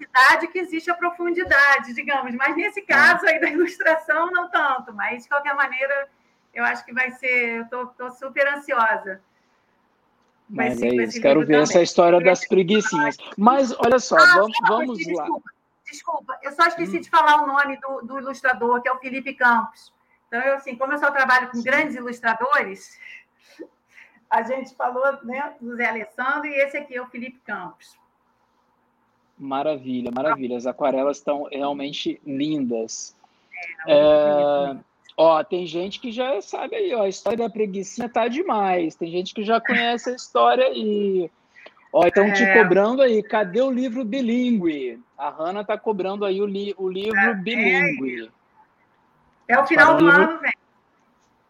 que 0.51 0.59
existe 0.59 0.91
a 0.91 0.95
profundidade, 0.95 1.95
digamos. 1.95 2.35
Mas 2.35 2.57
nesse 2.57 2.81
é. 2.81 2.85
caso 2.85 3.27
aí 3.27 3.41
da 3.41 3.49
ilustração, 3.49 4.31
não 4.31 4.51
tanto. 4.51 4.93
Mas, 4.93 5.23
de 5.25 5.29
qualquer 5.29 5.55
maneira, 5.55 6.09
eu 6.55 6.65
acho 6.65 6.85
que 6.85 6.93
vai 6.93 7.11
ser. 7.13 7.67
Eu 7.71 7.85
estou 7.85 8.11
super 8.11 8.47
ansiosa. 8.49 9.21
Mas 10.49 10.83
é 10.83 10.89
isso, 10.89 11.21
quero 11.21 11.41
ver 11.41 11.47
também. 11.47 11.63
essa 11.63 11.83
história 11.83 12.21
das 12.21 12.47
preguiçinhas. 12.47 13.17
Mas 13.39 13.73
olha 13.79 13.99
só, 13.99 14.17
ah, 14.17 14.35
vamos, 14.35 14.59
vamos 14.69 14.99
lá. 15.07 15.23
Desculpa, 15.25 15.51
desculpa, 15.91 16.39
eu 16.43 16.53
só 16.53 16.67
esqueci 16.67 16.99
hum. 16.99 17.01
de 17.01 17.09
falar 17.09 17.43
o 17.43 17.47
nome 17.47 17.79
do, 17.79 18.03
do, 18.03 18.19
ilustrador, 18.19 18.83
que 18.83 18.89
é 18.89 18.93
o 18.93 18.99
Felipe 18.99 19.33
Campos. 19.35 19.95
Então, 20.29 20.41
eu, 20.41 20.57
assim, 20.57 20.77
como 20.77 20.93
eu 20.93 20.99
só 20.99 21.11
trabalho 21.11 21.51
com 21.51 21.63
grandes 21.63 21.97
ilustradores, 21.97 22.99
a 24.29 24.43
gente 24.43 24.75
falou 24.75 25.25
né, 25.25 25.55
do 25.59 25.75
Zé 25.75 25.89
Alessandro 25.89 26.47
e 26.47 26.55
esse 26.55 26.77
aqui 26.77 26.97
é 26.97 27.03
o 27.03 27.07
Felipe 27.07 27.41
Campos. 27.47 27.99
Maravilha, 29.43 30.13
maravilha. 30.15 30.57
As 30.57 30.67
aquarelas 30.67 31.17
estão 31.17 31.49
realmente 31.51 32.21
lindas. 32.25 33.17
É, 33.89 33.93
é... 33.93 34.77
Ó, 35.17 35.43
tem 35.43 35.67
gente 35.67 35.99
que 35.99 36.13
já 36.13 36.41
sabe 36.41 36.77
aí, 36.77 36.95
ó, 36.95 37.03
a 37.03 37.09
história 37.09 37.39
da 37.39 37.51
preguiçinha 37.51 38.09
tá 38.09 38.29
demais. 38.29 38.95
Tem 38.95 39.11
gente 39.11 39.35
que 39.35 39.43
já 39.43 39.61
conhece 39.61 40.11
a 40.11 40.15
história 40.15 40.65
aí. 40.65 41.29
Ó, 41.93 42.07
estão 42.07 42.27
é... 42.27 42.33
te 42.33 42.53
cobrando 42.53 43.03
aí, 43.03 43.21
cadê 43.21 43.61
o 43.61 43.71
livro 43.71 44.05
bilíngue? 44.05 45.01
A 45.19 45.29
Hanna 45.29 45.65
tá 45.65 45.77
cobrando 45.77 46.25
aí 46.25 46.41
o, 46.41 46.47
li 46.47 46.73
o 46.79 46.89
livro 46.89 47.19
é, 47.19 47.35
bilíngue. 47.35 48.31
É, 49.49 49.59
o 49.59 49.67
final 49.67 49.97
do 49.97 50.07
livro... 50.07 50.23
ano, 50.23 50.41
velho. 50.41 50.63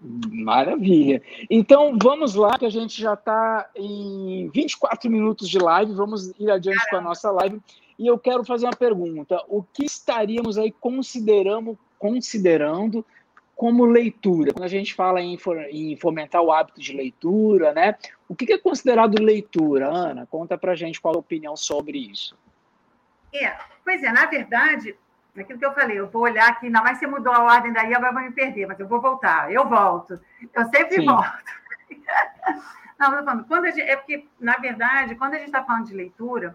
Maravilha. 0.01 1.23
Então, 1.49 1.97
vamos 2.03 2.35
lá, 2.35 2.59
que 2.59 2.67
a 2.67 2.71
gente 2.71 3.01
já 3.01 3.13
está 3.13 3.69
em 3.77 4.51
24 4.53 5.11
minutos 5.11 5.49
de 5.49 5.59
live, 5.59 5.93
vamos 5.93 6.33
ir 6.41 6.51
adiante 6.51 6.79
Caramba. 6.79 6.91
com 6.91 6.97
a 6.97 7.01
nossa 7.11 7.31
live. 7.31 7.61
E 7.99 8.07
eu 8.07 8.19
quero 8.19 8.45
fazer 8.45 8.67
uma 8.67 8.77
pergunta: 8.77 9.43
o 9.49 9.63
que 9.63 9.85
estaríamos 9.85 10.59
aí 10.59 10.73
considerando, 10.73 11.79
considerando 11.99 13.05
como 13.55 13.85
leitura? 13.85 14.53
Quando 14.53 14.65
a 14.65 14.69
gente 14.69 14.95
fala 14.95 15.21
em, 15.21 15.39
em 15.71 15.97
fomentar 15.97 16.43
o 16.43 16.51
hábito 16.53 16.81
de 16.81 16.93
leitura, 16.93 17.73
né? 17.73 17.97
O 18.29 18.35
que 18.35 18.53
é 18.53 18.59
considerado 18.59 19.23
leitura, 19.23 19.89
Ana? 19.89 20.27
Conta 20.27 20.57
pra 20.59 20.75
gente 20.75 21.01
qual 21.01 21.15
a 21.15 21.19
opinião 21.19 21.57
sobre 21.57 21.99
isso. 21.99 22.37
É, 23.33 23.57
pois 23.85 24.03
é, 24.03 24.13
na 24.13 24.27
verdade, 24.27 24.95
aquilo 25.37 25.59
que 25.59 25.65
eu 25.65 25.73
falei, 25.73 25.99
eu 25.99 26.09
vou 26.09 26.23
olhar 26.23 26.49
aqui, 26.49 26.67
ainda 26.67 26.83
mais 26.83 26.99
se 26.99 27.07
mudou 27.07 27.33
a 27.33 27.43
ordem 27.43 27.73
daí, 27.73 27.95
agora 27.95 28.13
vai 28.13 28.29
me 28.29 28.33
perder, 28.33 28.67
mas 28.67 28.79
eu 28.79 28.87
vou 28.87 29.01
voltar, 29.01 29.51
eu 29.51 29.67
volto. 29.67 30.21
Eu 30.55 30.65
sempre 30.67 30.97
Sim. 30.97 31.07
volto. 31.07 31.45
Não, 32.99 33.15
eu 33.17 33.25
falando, 33.25 33.45
quando 33.47 33.67
gente, 33.67 33.81
é 33.81 33.97
porque, 33.97 34.29
na 34.39 34.57
verdade, 34.59 35.17
quando 35.17 35.35
a 35.35 35.39
gente 35.39 35.47
está 35.47 35.65
falando 35.65 35.87
de 35.87 35.95
leitura, 35.95 36.55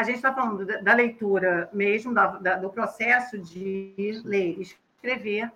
a 0.00 0.02
gente 0.02 0.16
está 0.16 0.32
falando 0.32 0.64
da, 0.64 0.78
da, 0.78 0.94
leitura 0.94 1.68
mesmo, 1.72 2.14
da, 2.14 2.26
da, 2.26 2.56
do 2.56 2.70
processo 2.70 3.38
de 3.38 4.22
ler, 4.24 4.58
escrever, 4.58 5.52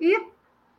e, 0.00 0.26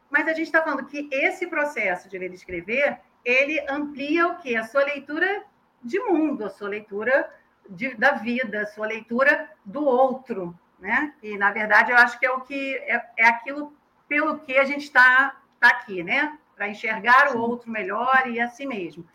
mas 0.09 0.27
a 0.27 0.33
gente 0.33 0.47
está 0.47 0.61
falando 0.63 0.85
que 0.85 1.07
esse 1.11 1.45
processo 1.45 2.09
de 2.09 2.17
ler 2.17 2.31
e 2.31 2.35
escrever, 2.35 2.99
ele 3.23 3.63
amplia 3.69 4.27
o 4.27 4.37
quê? 4.37 4.55
A 4.55 4.63
sua 4.63 4.83
leitura 4.83 5.43
de 5.83 5.99
mundo, 5.99 6.45
a 6.45 6.49
sua 6.49 6.67
leitura 6.67 7.31
de, 7.69 7.93
da 7.95 8.13
vida, 8.13 8.61
a 8.61 8.65
sua 8.65 8.87
leitura 8.87 9.51
do 9.63 9.85
outro, 9.85 10.57
né? 10.79 11.13
E, 11.21 11.37
na 11.37 11.51
verdade, 11.51 11.91
eu 11.91 11.97
acho 11.97 12.19
que 12.19 12.25
é 12.25 12.31
o 12.31 12.41
que 12.41 12.75
é, 12.77 13.05
é 13.17 13.27
aquilo 13.27 13.71
pelo 14.07 14.39
que 14.39 14.57
a 14.57 14.63
gente 14.63 14.83
está 14.83 15.39
tá 15.59 15.67
aqui, 15.67 16.03
né? 16.03 16.37
Para 16.55 16.69
enxergar 16.69 17.35
o 17.35 17.39
outro 17.39 17.69
melhor 17.69 18.23
e 18.27 18.39
assim 18.39 18.65
mesmo. 18.65 19.05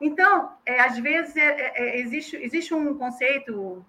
Então, 0.00 0.52
é, 0.64 0.80
às 0.80 0.98
vezes, 0.98 1.36
é, 1.36 1.46
é, 1.46 1.72
é, 1.76 2.00
existe, 2.00 2.36
existe 2.36 2.72
um 2.72 2.96
conceito 2.96 3.84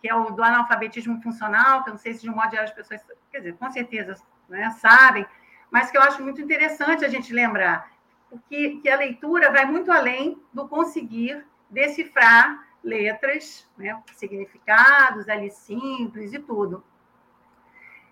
que 0.00 0.08
é 0.08 0.14
o 0.14 0.30
do 0.30 0.42
analfabetismo 0.42 1.20
funcional, 1.22 1.82
que 1.82 1.90
eu 1.90 1.92
não 1.92 1.98
sei 1.98 2.14
se 2.14 2.22
de 2.22 2.30
um 2.30 2.34
modo 2.34 2.50
geral 2.50 2.64
as 2.64 2.72
pessoas, 2.72 3.00
quer 3.30 3.38
dizer, 3.38 3.56
com 3.56 3.70
certeza 3.70 4.16
né, 4.48 4.70
sabem, 4.80 5.24
mas 5.70 5.90
que 5.90 5.96
eu 5.96 6.02
acho 6.02 6.22
muito 6.22 6.40
interessante 6.40 7.04
a 7.04 7.08
gente 7.08 7.32
lembrar, 7.32 7.88
porque 8.28 8.80
que 8.82 8.88
a 8.88 8.96
leitura 8.96 9.50
vai 9.50 9.64
muito 9.64 9.92
além 9.92 10.42
do 10.52 10.66
conseguir 10.66 11.44
decifrar 11.70 12.66
letras, 12.82 13.68
né, 13.78 14.00
significados 14.16 15.28
ali 15.28 15.50
simples 15.50 16.32
e 16.32 16.38
tudo. 16.38 16.84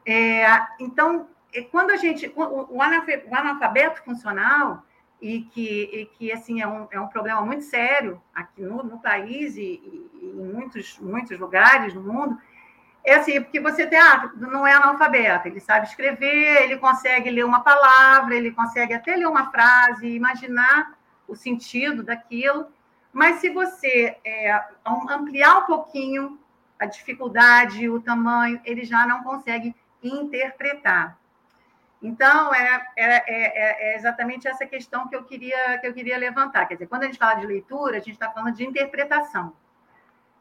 É, 0.07 0.45
então, 0.79 1.29
é, 1.53 1.63
quando 1.63 1.91
a 1.91 1.97
gente, 1.97 2.33
o 2.37 2.81
analfabeto 2.81 4.03
funcional, 4.05 4.85
e 5.21 5.43
que, 5.43 5.83
e 5.93 6.07
que 6.07 6.33
assim, 6.33 6.61
é 6.61 6.67
um, 6.67 6.89
é 6.91 7.01
um 7.01 7.09
problema 7.09 7.43
muito 7.43 7.65
sério 7.65 8.21
aqui 8.35 8.63
no, 8.63 8.83
no 8.83 8.99
país 8.99 9.57
e, 9.57 9.61
e, 9.63 10.11
em 10.23 10.33
muitos, 10.33 10.99
muitos 10.99 11.39
lugares 11.39 11.93
no 11.95 12.03
mundo, 12.03 12.39
é 13.05 13.15
assim, 13.15 13.41
porque 13.41 13.61
você 13.61 13.87
tem, 13.87 13.99
ah, 13.99 14.31
não 14.37 14.67
é 14.67 14.73
analfabeto, 14.73 15.49
ele 15.49 15.61
sabe 15.61 15.87
escrever, 15.87 16.63
ele 16.63 16.77
consegue 16.77 17.31
ler 17.31 17.45
uma 17.45 17.61
palavra, 17.61 18.35
ele 18.35 18.51
consegue 18.51 18.93
até 18.93 19.17
ler 19.17 19.27
uma 19.27 19.51
frase, 19.51 20.07
imaginar 20.07 20.99
o 21.27 21.35
sentido 21.35 22.03
daquilo, 22.03 22.67
mas 23.13 23.37
se 23.37 23.51
você 23.51 24.17
é, 24.25 24.65
ampliar 25.09 25.59
um 25.59 25.67
pouquinho 25.67 26.39
a 26.79 26.87
dificuldade, 26.87 27.89
o 27.89 28.01
tamanho, 28.01 28.61
ele 28.65 28.85
já 28.85 29.07
não 29.07 29.23
consegue 29.23 29.75
interpretar. 30.03 31.19
Então, 32.03 32.55
é, 32.55 32.87
é, 32.97 33.93
é, 33.93 33.97
exatamente 33.97 34.49
essa 34.49 34.65
questão 34.65 35.07
que 35.07 35.15
eu, 35.15 35.23
queria, 35.25 35.79
que 35.79 35.87
eu 35.87 35.93
queria 35.93 36.17
levantar. 36.17 36.67
Quer 36.67 36.75
dizer, 36.75 36.87
quando 36.87 37.03
a 37.03 37.07
gente 37.07 37.19
fala 37.19 37.35
de 37.35 37.47
leitura, 37.47 37.97
a 37.97 38.01
gente 38.01 38.13
está 38.13 38.31
falando 38.31 38.55
de 38.55 38.65
interpretação. 38.65 39.53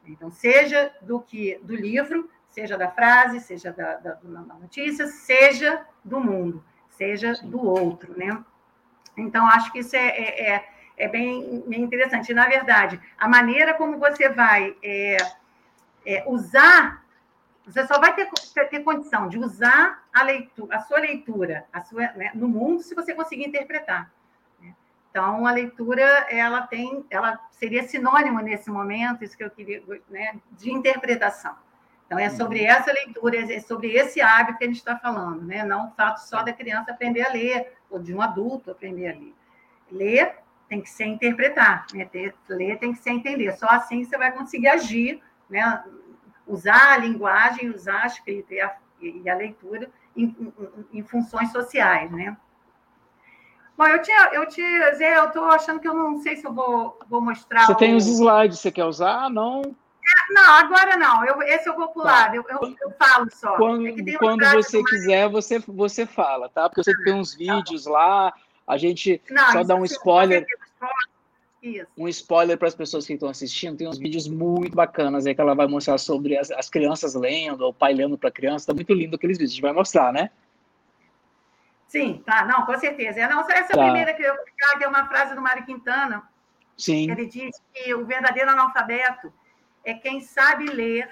Então, 0.05 0.31
seja 0.31 0.91
do 1.01 1.19
que 1.19 1.59
do 1.61 1.75
livro, 1.75 2.29
seja 2.47 2.77
da 2.77 2.89
frase, 2.89 3.41
seja 3.41 3.71
da, 3.71 3.95
da, 3.97 4.13
da 4.13 4.53
notícia, 4.55 5.05
seja 5.07 5.85
do 6.03 6.19
mundo, 6.19 6.63
seja 6.89 7.33
do 7.43 7.63
outro, 7.63 8.17
né? 8.17 8.43
Então, 9.17 9.45
acho 9.47 9.71
que 9.71 9.79
isso 9.79 9.95
é, 9.95 10.07
é, 10.07 10.53
é, 10.53 10.69
é 10.97 11.07
bem, 11.07 11.63
bem, 11.67 11.81
interessante. 11.81 12.31
E, 12.31 12.35
na 12.35 12.47
verdade, 12.47 12.99
a 13.17 13.27
maneira 13.27 13.73
como 13.73 13.97
você 13.97 14.29
vai 14.29 14.75
é, 14.81 15.17
é, 16.05 16.23
usar, 16.25 17.03
você 17.71 17.85
só 17.85 17.99
vai 17.99 18.15
ter, 18.15 18.29
ter, 18.69 18.83
condição 18.83 19.27
de 19.27 19.37
usar 19.37 20.03
a, 20.13 20.23
leitura, 20.23 20.75
a 20.75 20.81
sua 20.81 20.99
leitura 20.99 21.65
a 21.71 21.81
sua, 21.81 22.01
né, 22.13 22.31
no 22.33 22.47
mundo 22.47 22.81
se 22.81 22.95
você 22.95 23.13
conseguir 23.13 23.47
interpretar. 23.47 24.11
Né? 24.59 24.73
Então, 25.09 25.45
a 25.45 25.51
leitura, 25.51 26.03
ela 26.29 26.65
tem, 26.65 27.05
ela 27.09 27.39
seria 27.51 27.83
sinônimo 27.83 28.39
nesse 28.39 28.69
momento, 28.71 29.23
isso 29.23 29.37
que 29.37 29.43
eu 29.43 29.51
queria, 29.51 29.83
né, 30.09 30.39
de 30.51 30.71
interpretação. 30.71 31.55
Então, 32.09 32.17
é 32.17 32.31
sobre 32.31 32.61
uhum. 32.61 32.65
essa 32.65 32.91
leitura, 32.91 33.53
é 33.53 33.59
sobre 33.59 33.91
esse 33.95 34.19
hábito 34.19 34.57
que 34.57 34.63
a 34.63 34.67
gente 34.67 34.77
está 34.77 34.97
falando, 34.97 35.43
né? 35.43 35.63
não 35.63 35.89
o 35.89 35.91
fato 35.91 36.17
só 36.17 36.41
da 36.41 36.51
criança 36.51 36.89
aprender 36.89 37.21
a 37.21 37.31
ler, 37.31 37.73
ou 37.87 37.99
de 37.99 38.15
um 38.15 38.19
adulto 38.19 38.71
aprender 38.71 39.09
a 39.09 39.13
ler. 39.13 39.35
Ler 39.91 40.35
tem 40.67 40.81
que 40.81 40.89
ser 40.89 41.05
interpretar, 41.05 41.85
né? 41.93 42.09
Ler 42.47 42.77
tem 42.79 42.93
que 42.93 42.99
ser 42.99 43.11
entender. 43.11 43.51
Só 43.57 43.67
assim 43.67 44.03
você 44.03 44.17
vai 44.17 44.31
conseguir 44.31 44.69
agir, 44.69 45.21
né? 45.47 45.83
Usar 46.49 46.93
a 46.93 46.97
linguagem, 46.97 47.69
usar 47.69 48.03
a 48.03 48.07
escrita 48.07 48.53
e 48.53 48.59
a, 48.59 48.75
e 49.01 49.29
a 49.29 49.35
leitura 49.35 49.89
em, 50.17 50.23
em, 50.25 50.53
em 50.99 51.03
funções 51.03 51.51
sociais, 51.51 52.11
né? 52.11 52.35
Bom, 53.77 53.87
eu 53.87 54.01
tinha, 54.01 54.29
eu 54.33 54.45
tinha, 54.45 54.93
Zé, 54.95 55.17
eu 55.17 55.27
estou 55.27 55.45
achando 55.45 55.79
que 55.79 55.87
eu 55.87 55.93
não 55.93 56.17
sei 56.17 56.35
se 56.35 56.45
eu 56.45 56.53
vou, 56.53 56.99
vou 57.07 57.21
mostrar. 57.21 57.65
Você 57.65 57.71
o... 57.71 57.75
tem 57.75 57.95
os 57.95 58.07
slides, 58.07 58.59
você 58.59 58.71
quer 58.71 58.83
usar? 58.83 59.29
Não. 59.29 59.61
É, 59.61 60.33
não, 60.33 60.53
agora 60.55 60.97
não. 60.97 61.23
Eu, 61.23 61.41
esse 61.43 61.69
eu 61.69 61.75
vou 61.75 61.87
pular. 61.87 62.29
Tá. 62.29 62.35
Eu, 62.35 62.43
eu, 62.49 62.75
eu, 62.81 62.91
falo 62.99 63.29
só. 63.31 63.55
Quando, 63.55 63.87
é 63.87 64.17
quando 64.17 64.43
você 64.51 64.83
quiser, 64.83 65.29
você, 65.29 65.59
você 65.59 66.05
fala, 66.05 66.49
tá? 66.49 66.67
Porque 66.67 66.81
eu 66.81 66.83
sei 66.83 66.93
que 66.93 67.03
tem 67.03 67.13
uns 67.13 67.33
vídeos 67.33 67.85
tá 67.85 67.91
lá. 67.91 68.33
A 68.67 68.77
gente 68.77 69.21
não, 69.29 69.51
só 69.51 69.63
dá 69.63 69.75
um 69.75 69.85
spoiler. 69.85 70.45
Isso. 71.61 71.87
Um 71.97 72.07
spoiler 72.07 72.57
para 72.57 72.67
as 72.67 72.75
pessoas 72.75 73.05
que 73.05 73.13
estão 73.13 73.29
assistindo, 73.29 73.77
tem 73.77 73.87
uns 73.87 73.97
vídeos 73.97 74.27
muito 74.27 74.75
bacanas 74.75 75.25
aí 75.25 75.35
que 75.35 75.41
ela 75.41 75.53
vai 75.53 75.67
mostrar 75.67 75.97
sobre 75.97 76.37
as, 76.37 76.49
as 76.51 76.69
crianças 76.69 77.15
lendo, 77.15 77.61
ou 77.61 77.71
o 77.71 77.73
pai 77.73 77.93
lendo 77.93 78.17
para 78.17 78.29
a 78.29 78.31
criança. 78.31 78.63
Está 78.63 78.73
muito 78.73 78.93
lindo 78.93 79.15
aqueles 79.15 79.37
vídeos, 79.37 79.51
a 79.51 79.55
gente 79.55 79.61
vai 79.61 79.73
mostrar, 79.73 80.13
né? 80.13 80.31
Sim, 81.87 82.23
tá, 82.25 82.45
não, 82.45 82.65
com 82.65 82.77
certeza. 82.77 83.27
Não, 83.27 83.41
essa 83.49 83.73
tá. 83.73 83.83
primeira 83.83 84.13
que 84.13 84.23
eu 84.23 84.35
que 84.77 84.83
é 84.83 84.87
uma 84.87 85.07
frase 85.07 85.35
do 85.35 85.41
Mário 85.41 85.65
Quintana. 85.65 86.23
Sim. 86.77 87.11
Ele 87.11 87.25
diz 87.25 87.61
que 87.73 87.93
o 87.93 88.05
verdadeiro 88.05 88.51
analfabeto 88.51 89.33
é 89.83 89.93
quem 89.93 90.21
sabe 90.21 90.65
ler, 90.65 91.11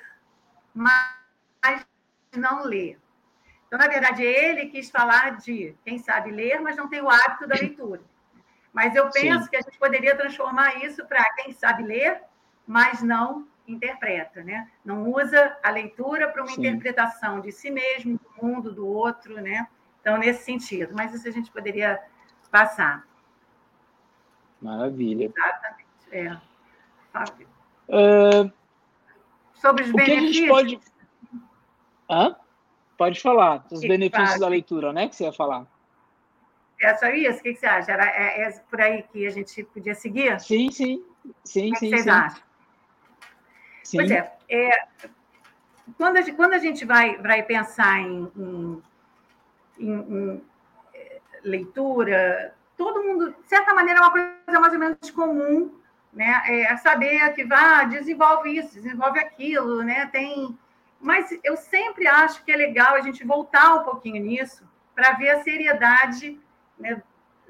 mas 0.73 1.86
não 2.36 2.63
lê. 2.63 2.95
Então, 3.65 3.79
na 3.79 3.88
verdade, 3.88 4.23
ele 4.23 4.67
quis 4.67 4.89
falar 4.89 5.38
de 5.38 5.75
quem 5.83 5.97
sabe 5.97 6.31
ler, 6.31 6.62
mas 6.62 6.77
não 6.77 6.88
tem 6.88 7.01
o 7.01 7.10
hábito 7.10 7.47
da 7.47 7.55
leitura. 7.60 8.01
Mas 8.77 8.95
eu 8.95 9.09
penso 9.09 9.45
Sim. 9.45 9.49
que 9.49 9.55
a 9.55 9.61
gente 9.61 9.79
poderia 9.79 10.15
transformar 10.15 10.75
isso 10.85 11.03
para 11.07 11.23
quem 11.33 11.51
sabe 11.51 11.81
ler, 11.81 12.21
mas 12.67 13.01
não 13.01 13.47
interpreta, 13.67 14.43
né? 14.43 14.69
Não 14.85 15.11
usa 15.11 15.57
a 15.63 15.71
leitura 15.71 16.29
para 16.29 16.43
uma 16.43 16.51
Sim. 16.51 16.59
interpretação 16.59 17.41
de 17.41 17.51
si 17.51 17.71
mesmo, 17.71 18.19
do 18.19 18.45
mundo, 18.45 18.71
do 18.71 18.85
outro, 18.85 19.41
né? 19.41 19.67
Então, 19.99 20.15
nesse 20.19 20.43
sentido. 20.43 20.93
Mas 20.93 21.11
isso 21.11 21.27
a 21.27 21.31
gente 21.31 21.49
poderia 21.49 21.99
passar. 22.51 23.03
Maravilha. 24.61 25.25
Exatamente. 25.25 25.87
É. 26.11 26.33
Uh, 27.89 28.51
Sobre 29.55 29.85
os 29.85 29.89
o 29.89 29.93
benefícios. 29.93 30.37
Que 30.37 30.51
a 30.51 30.63
gente 30.67 30.79
pode... 30.79 30.79
Hã? 32.07 32.35
Pode 32.95 33.19
falar, 33.21 33.65
os 33.71 33.81
benefícios 33.81 34.39
da 34.39 34.47
leitura, 34.47 34.93
né? 34.93 35.09
Que 35.09 35.15
você 35.15 35.23
ia 35.23 35.33
falar. 35.33 35.65
É 36.79 36.95
só 36.95 37.07
isso? 37.07 37.39
O 37.39 37.43
que 37.43 37.55
você 37.55 37.65
acha? 37.65 37.91
Era, 37.91 38.05
é, 38.05 38.43
é 38.43 38.51
por 38.69 38.79
aí 38.79 39.03
que 39.03 39.25
a 39.25 39.31
gente 39.31 39.63
podia 39.63 39.95
seguir? 39.95 40.39
Sim, 40.39 40.69
sim. 40.71 41.03
Sim, 41.43 41.69
o 41.69 41.73
que 41.73 41.79
sim, 41.79 41.89
vocês 41.89 42.03
sim. 42.03 42.09
acham? 42.09 42.41
Sim. 43.83 43.97
Pois 43.97 44.11
é, 44.11 44.33
é 44.49 44.87
quando, 45.97 46.17
a 46.17 46.21
gente, 46.21 46.35
quando 46.35 46.53
a 46.53 46.59
gente 46.59 46.85
vai, 46.85 47.17
vai 47.17 47.43
pensar 47.43 47.99
em, 47.99 48.31
em 48.35 48.81
em, 49.79 49.91
em 49.91 50.43
eh, 50.93 51.21
leitura, 51.43 52.53
todo 52.75 53.03
mundo, 53.03 53.31
de 53.31 53.47
certa 53.47 53.73
maneira, 53.73 53.99
é 53.99 54.03
uma 54.03 54.11
coisa 54.11 54.59
mais 54.59 54.73
ou 54.73 54.79
menos 54.79 55.11
comum, 55.11 55.79
né? 56.13 56.41
É 56.45 56.75
saber 56.77 57.33
que 57.33 57.43
vá, 57.45 57.83
desenvolve 57.83 58.57
isso, 58.57 58.73
desenvolve 58.73 59.19
aquilo, 59.19 59.83
né? 59.83 60.07
Tem, 60.07 60.57
mas 60.99 61.37
eu 61.43 61.55
sempre 61.55 62.07
acho 62.07 62.43
que 62.43 62.51
é 62.51 62.55
legal 62.55 62.95
a 62.95 63.01
gente 63.01 63.25
voltar 63.25 63.75
um 63.75 63.83
pouquinho 63.83 64.23
nisso 64.23 64.67
para 64.95 65.13
ver 65.13 65.29
a 65.29 65.43
seriedade 65.43 66.39
né, 66.79 67.01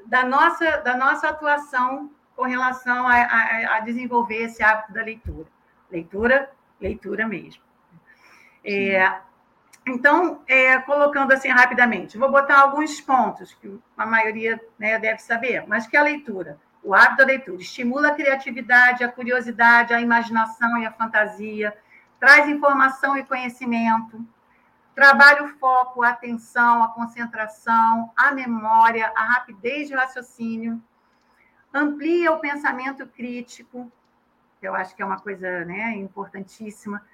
da 0.05 0.23
nossa 0.23 0.77
da 0.77 0.95
nossa 0.95 1.29
atuação 1.29 2.09
com 2.35 2.43
relação 2.43 3.07
a, 3.07 3.15
a, 3.15 3.77
a, 3.77 3.79
desenvolver 3.79 4.43
esse 4.43 4.61
hábito 4.61 4.93
da 4.93 5.01
leitura, 5.01 5.47
leitura, 5.89 6.51
leitura 6.79 7.27
mesmo. 7.27 7.63
É, 8.63 9.11
então, 9.87 10.43
é, 10.47 10.77
colocando 10.79 11.31
assim 11.31 11.49
rapidamente, 11.49 12.17
vou 12.17 12.29
botar 12.29 12.59
alguns 12.59 13.01
pontos 13.01 13.53
que 13.55 13.79
a 13.97 14.05
maioria 14.05 14.61
né, 14.77 14.99
deve 14.99 15.19
saber, 15.19 15.65
mas 15.67 15.87
que 15.87 15.97
a 15.97 16.03
leitura, 16.03 16.59
o 16.83 16.93
hábito 16.93 17.17
da 17.17 17.25
leitura, 17.25 17.59
estimula 17.59 18.09
a 18.09 18.15
criatividade, 18.15 19.03
a 19.03 19.11
curiosidade, 19.11 19.93
a 19.93 20.01
imaginação 20.01 20.77
e 20.77 20.85
a 20.85 20.91
fantasia, 20.91 21.75
traz 22.19 22.47
informação 22.47 23.17
e 23.17 23.23
conhecimento, 23.23 24.23
trabalha 24.97 25.43
o 25.43 25.47
foco, 25.59 26.01
a 26.01 26.09
atenção, 26.09 26.83
a 26.83 26.87
concentração, 26.87 28.11
a 28.17 28.31
memória, 28.31 29.13
a 29.15 29.25
rapidez 29.25 29.87
de 29.87 29.93
raciocínio, 29.93 30.81
amplia 31.71 32.31
o 32.31 32.39
pensamento 32.39 33.05
crítico, 33.05 33.91
que 34.59 34.67
eu 34.67 34.73
acho 34.73 34.95
que 34.95 35.03
é 35.03 35.05
uma 35.05 35.19
coisa 35.19 35.63
né, 35.65 35.95
importantíssima, 35.97 37.05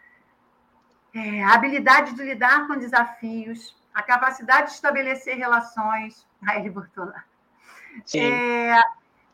é, 1.14 1.44
a 1.44 1.56
habilidade 1.56 2.14
de 2.14 2.24
lidar 2.24 2.68
com 2.68 2.78
desafios, 2.78 3.76
a 3.94 4.02
capacidade 4.02 4.68
de 4.68 4.76
estabelecer 4.76 5.36
relações. 5.36 6.26
Aí 6.42 6.62
ele 6.62 6.70
botou 6.70 7.04
lá. 7.04 7.26
É, 8.16 8.82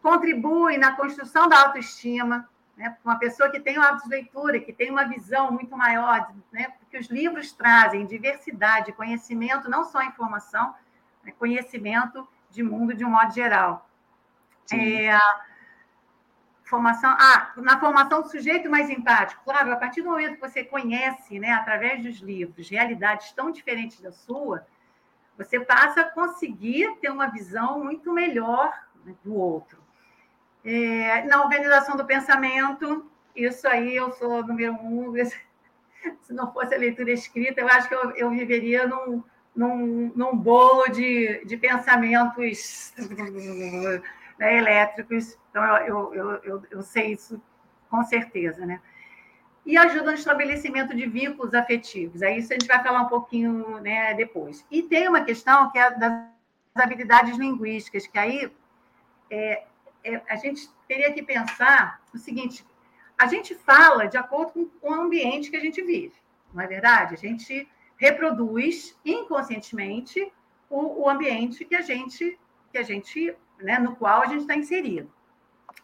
contribui 0.02 0.76
na 0.80 0.94
construção 0.94 1.48
da 1.48 1.68
autoestima. 1.68 2.50
Né? 2.80 2.96
Uma 3.04 3.20
pessoa 3.20 3.52
que 3.52 3.60
tem 3.60 3.78
o 3.78 3.82
hábito 3.82 4.06
de 4.06 4.10
leitura, 4.10 4.58
que 4.58 4.72
tem 4.72 4.90
uma 4.90 5.04
visão 5.04 5.52
muito 5.52 5.76
maior, 5.76 6.34
né? 6.50 6.70
porque 6.80 6.98
os 6.98 7.08
livros 7.08 7.52
trazem 7.52 8.06
diversidade, 8.06 8.94
conhecimento, 8.94 9.70
não 9.70 9.84
só 9.84 10.02
informação, 10.02 10.74
né? 11.22 11.34
conhecimento 11.38 12.26
de 12.50 12.64
mundo 12.64 12.94
de 12.94 13.04
um 13.04 13.10
modo 13.10 13.34
geral. 13.34 13.86
É, 14.72 15.20
Formação, 16.64 17.18
ah, 17.20 17.52
na 17.58 17.80
formação 17.80 18.22
do 18.22 18.30
sujeito 18.30 18.70
mais 18.70 18.90
empático. 18.92 19.44
Claro, 19.44 19.74
a 19.74 19.76
partir 19.76 20.04
do 20.04 20.10
momento 20.12 20.36
que 20.36 20.40
você 20.40 20.64
conhece, 20.64 21.40
né, 21.40 21.52
através 21.52 22.04
dos 22.04 22.20
livros, 22.20 22.70
realidades 22.70 23.32
tão 23.32 23.50
diferentes 23.50 24.00
da 24.00 24.12
sua, 24.12 24.68
você 25.36 25.60
passa 25.60 26.02
a 26.02 26.10
conseguir 26.12 26.96
ter 27.02 27.10
uma 27.10 27.26
visão 27.26 27.84
muito 27.84 28.14
melhor 28.14 28.72
né, 29.04 29.16
do 29.24 29.34
outro. 29.34 29.82
É, 30.64 31.24
na 31.24 31.42
organização 31.44 31.96
do 31.96 32.06
pensamento, 32.06 33.10
isso 33.36 33.68
aí 33.68 33.96
eu 33.96 34.12
sou 34.12 34.46
número 34.46 34.74
um. 34.74 35.14
Se 36.22 36.34
não 36.34 36.52
fosse 36.54 36.74
a 36.74 36.78
leitura 36.78 37.12
escrita, 37.12 37.62
eu 37.62 37.68
acho 37.68 37.88
que 37.88 37.96
eu, 37.96 38.12
eu 38.12 38.30
viveria 38.30 38.88
num, 38.88 39.24
num, 39.56 40.12
num 40.16 40.36
bolo 40.36 40.88
de, 40.90 41.44
de 41.46 41.58
pensamentos 41.58 42.94
né, 44.40 44.58
elétricos. 44.58 45.38
Então, 45.50 45.64
eu, 45.80 46.14
eu, 46.14 46.32
eu, 46.44 46.64
eu 46.72 46.82
sei 46.82 47.14
isso 47.14 47.42
com 47.90 48.04
certeza, 48.04 48.66
né? 48.66 48.82
E 49.66 49.78
ajuda 49.78 50.12
no 50.12 50.18
estabelecimento 50.18 50.96
de 50.96 51.06
vínculos 51.06 51.54
afetivos. 51.54 52.22
Aí 52.22 52.40
isso 52.40 52.54
a 52.54 52.56
gente 52.56 52.68
vai 52.68 52.82
falar 52.82 53.02
um 53.02 53.10
pouquinho 53.10 53.80
né, 53.80 54.14
depois. 54.14 54.66
E 54.72 54.82
tem 54.82 55.08
uma 55.08 55.24
questão 55.24 55.70
que 55.72 55.78
é 55.78 55.92
das 55.92 56.14
habilidades 56.76 57.38
linguísticas, 57.38 58.08
que 58.08 58.18
aí 58.18 58.52
é, 59.30 59.64
é, 60.04 60.22
a 60.30 60.36
gente 60.36 60.70
teria 60.88 61.12
que 61.14 61.24
pensar 61.24 62.02
o 62.14 62.18
seguinte: 62.18 62.66
a 63.18 63.28
gente 63.28 63.56
fala 63.56 64.08
de 64.08 64.18
acordo 64.18 64.72
com 64.82 64.90
o 64.90 64.94
ambiente 64.94 65.50
que 65.50 65.58
a 65.58 65.62
gente 65.62 65.82
vive, 65.82 66.16
não 66.54 66.64
é 66.64 66.68
verdade? 66.68 67.16
A 67.16 67.18
gente 67.18 67.68
reproduz 67.98 68.98
inconscientemente 69.04 70.32
o, 70.70 71.04
o 71.04 71.10
ambiente 71.10 71.66
que 71.66 71.76
a 71.76 71.82
gente 71.82 72.40
que 72.72 72.78
a 72.78 72.84
gente 72.84 73.36
né, 73.60 73.80
no 73.80 73.96
qual 73.96 74.22
a 74.22 74.28
gente 74.28 74.42
está 74.42 74.56
inserido. 74.56 75.12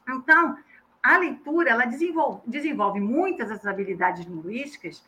Então, 0.08 0.58
a 1.01 1.17
leitura 1.17 1.71
ela 1.71 1.86
desenvolve, 1.86 2.41
desenvolve 2.47 2.99
muitas 2.99 3.49
das 3.49 3.65
habilidades 3.65 4.25
linguísticas 4.25 5.04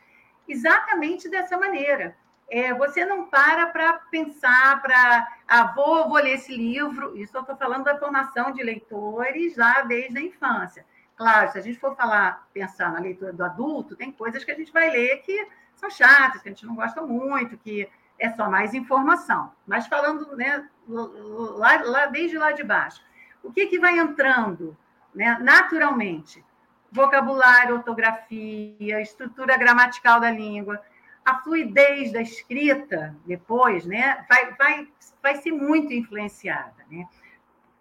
exatamente 0.47 1.29
dessa 1.29 1.57
maneira. 1.57 2.15
É, 2.49 2.73
você 2.73 3.05
não 3.05 3.25
para 3.25 3.67
para 3.67 3.93
pensar, 4.09 4.81
para 4.81 5.27
ah, 5.47 5.73
vou, 5.75 6.07
vou 6.07 6.17
ler 6.17 6.35
esse 6.35 6.55
livro. 6.55 7.17
Isso 7.17 7.35
eu 7.35 7.41
estou 7.41 7.57
falando 7.57 7.83
da 7.83 7.97
formação 7.97 8.51
de 8.51 8.63
leitores 8.63 9.57
lá 9.57 9.81
desde 9.81 10.17
a 10.17 10.21
infância. 10.21 10.85
Claro, 11.15 11.51
se 11.51 11.57
a 11.57 11.61
gente 11.61 11.79
for 11.79 11.95
falar, 11.95 12.47
pensar 12.53 12.91
na 12.91 12.99
leitura 12.99 13.33
do 13.33 13.43
adulto, 13.43 13.95
tem 13.95 14.11
coisas 14.11 14.43
que 14.43 14.51
a 14.51 14.55
gente 14.55 14.71
vai 14.71 14.89
ler 14.89 15.17
que 15.23 15.47
são 15.75 15.89
chatas, 15.89 16.41
que 16.41 16.49
a 16.49 16.51
gente 16.51 16.65
não 16.65 16.75
gosta 16.75 17.01
muito, 17.01 17.57
que 17.57 17.89
é 18.19 18.29
só 18.29 18.49
mais 18.49 18.73
informação. 18.73 19.51
Mas 19.65 19.87
falando 19.87 20.35
né, 20.35 20.67
lá, 20.87 21.81
lá, 21.83 22.05
desde 22.05 22.37
lá 22.37 22.51
de 22.51 22.63
baixo, 22.63 23.01
o 23.43 23.51
que, 23.51 23.67
que 23.67 23.79
vai 23.79 23.97
entrando 23.97 24.77
né, 25.13 25.37
naturalmente? 25.41 26.45
Vocabulário, 26.91 27.75
ortografia, 27.75 29.01
estrutura 29.01 29.57
gramatical 29.57 30.19
da 30.19 30.31
língua, 30.31 30.81
a 31.27 31.39
fluidez 31.39 32.13
da 32.13 32.21
escrita 32.21 33.13
depois 33.25 33.85
né, 33.85 34.25
vai, 34.29 34.53
vai, 34.53 34.87
vai 35.21 35.35
ser 35.35 35.51
muito 35.51 35.91
influenciada. 35.91 36.85
Né? 36.89 37.05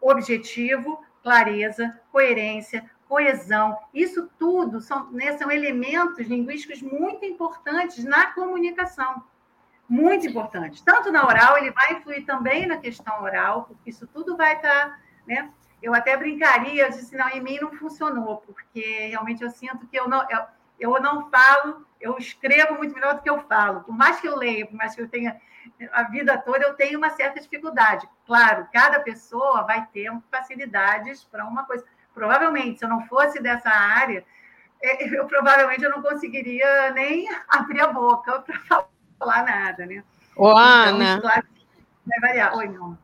Objetivo, 0.01 1.01
clareza, 1.23 2.01
coerência, 2.11 2.91
coesão. 3.09 3.79
Isso 3.95 4.29
tudo 4.37 4.81
são, 4.81 5.13
né, 5.13 5.39
são 5.39 5.49
elementos 5.49 6.27
linguísticos 6.27 6.83
muito 6.83 7.25
importantes 7.25 8.05
na 8.05 8.33
comunicação. 8.33 9.23
Muito 9.89 10.27
importantes. 10.27 10.81
Tanto 10.81 11.13
na 11.13 11.25
oral, 11.25 11.57
ele 11.57 11.71
vai 11.71 11.93
influir 11.93 12.25
também 12.25 12.67
na 12.67 12.79
questão 12.79 13.23
oral, 13.23 13.67
porque 13.69 13.91
isso 13.91 14.09
tudo 14.09 14.37
vai 14.37 14.57
estar. 14.57 14.91
Tá, 14.91 14.99
né? 15.25 15.53
Eu 15.81 15.95
até 15.95 16.17
brincaria, 16.17 16.87
eu 16.87 16.91
disse, 16.91 17.17
não, 17.17 17.29
em 17.29 17.41
mim 17.41 17.59
não 17.61 17.71
funcionou, 17.77 18.39
porque 18.39 19.07
realmente 19.07 19.45
eu 19.45 19.51
sinto 19.51 19.87
que 19.87 19.97
eu 19.97 20.09
não, 20.09 20.29
eu, 20.29 20.41
eu 20.79 21.01
não 21.01 21.31
falo, 21.31 21.87
eu 22.01 22.17
escrevo 22.19 22.75
muito 22.75 22.95
melhor 22.95 23.15
do 23.15 23.23
que 23.23 23.31
eu 23.31 23.41
falo. 23.43 23.81
Por 23.81 23.97
mais 23.97 24.21
que 24.21 24.29
eu 24.29 24.37
leia, 24.37 24.67
por 24.67 24.75
mais 24.75 24.95
que 24.95 25.03
eu 25.03 25.09
tenha 25.09 25.41
a 25.93 26.05
vida 26.05 26.39
toda, 26.39 26.65
eu 26.65 26.75
tenho 26.75 26.99
uma 26.99 27.11
certa 27.11 27.41
dificuldade. 27.41 28.09
Claro, 28.27 28.69
cada 28.73 29.01
pessoa 29.01 29.63
vai 29.63 29.87
ter 29.93 30.11
facilidades 30.31 31.25
para 31.25 31.45
uma 31.45 31.65
coisa 31.65 31.85
provavelmente, 32.17 32.79
se 32.79 32.85
eu 32.85 32.89
não 32.89 33.07
fosse 33.07 33.43
dessa 33.43 33.69
área, 33.69 34.25
é, 34.83 35.07
eu 35.19 35.27
provavelmente 35.27 35.85
eu 35.85 35.91
não 35.91 36.01
conseguiria 36.01 36.91
nem 36.93 37.29
abrir 37.47 37.83
a 37.83 37.89
boca 37.89 38.41
para 38.41 38.59
falar 39.19 39.45
nada, 39.45 39.85
né? 39.85 40.03
Ô, 40.35 40.51
então, 40.51 40.59
Ana. 40.59 41.21
Claro, 41.21 41.47
vai 42.07 42.21
variar. 42.21 42.57
Oi, 42.57 42.69
não. 42.69 42.99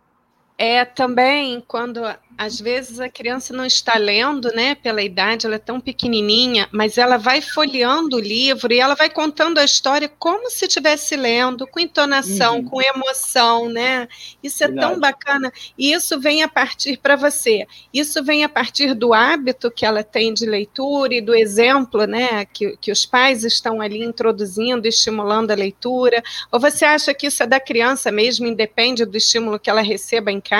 É 0.64 0.84
também 0.84 1.60
quando 1.66 2.04
às 2.36 2.60
vezes 2.60 2.98
a 2.98 3.08
criança 3.08 3.52
não 3.54 3.64
está 3.64 3.96
lendo, 3.98 4.48
né, 4.52 4.74
pela 4.74 5.02
idade, 5.02 5.46
ela 5.46 5.56
é 5.56 5.58
tão 5.58 5.80
pequenininha, 5.80 6.68
mas 6.72 6.98
ela 6.98 7.16
vai 7.16 7.40
folheando 7.40 8.16
o 8.16 8.20
livro 8.20 8.72
e 8.72 8.80
ela 8.80 8.94
vai 8.94 9.10
contando 9.10 9.58
a 9.58 9.64
história 9.64 10.08
como 10.08 10.50
se 10.50 10.66
estivesse 10.66 11.16
lendo, 11.16 11.66
com 11.66 11.80
entonação, 11.80 12.56
uhum. 12.56 12.64
com 12.64 12.82
emoção, 12.82 13.68
né? 13.68 14.08
Isso 14.42 14.64
é 14.64 14.68
Verdade. 14.68 14.92
tão 14.92 15.00
bacana. 15.00 15.52
E 15.76 15.92
isso 15.92 16.18
vem 16.18 16.42
a 16.42 16.48
partir 16.48 16.96
para 16.96 17.16
você. 17.16 17.66
Isso 17.92 18.22
vem 18.22 18.44
a 18.44 18.48
partir 18.48 18.94
do 18.94 19.12
hábito 19.12 19.70
que 19.70 19.84
ela 19.84 20.02
tem 20.02 20.32
de 20.32 20.46
leitura 20.46 21.14
e 21.14 21.20
do 21.20 21.34
exemplo, 21.34 22.06
né, 22.06 22.44
que, 22.46 22.76
que 22.80 22.90
os 22.90 23.04
pais 23.04 23.44
estão 23.44 23.80
ali 23.80 24.02
introduzindo, 24.02 24.88
estimulando 24.88 25.50
a 25.50 25.56
leitura. 25.56 26.22
Ou 26.50 26.58
você 26.58 26.84
acha 26.84 27.12
que 27.14 27.26
isso 27.26 27.42
é 27.42 27.46
da 27.46 27.60
criança 27.60 28.10
mesmo, 28.10 28.46
independe 28.46 29.04
do 29.04 29.16
estímulo 29.16 29.58
que 29.58 29.70
ela 29.70 29.82
receba 29.82 30.30
em 30.30 30.40
casa? 30.40 30.51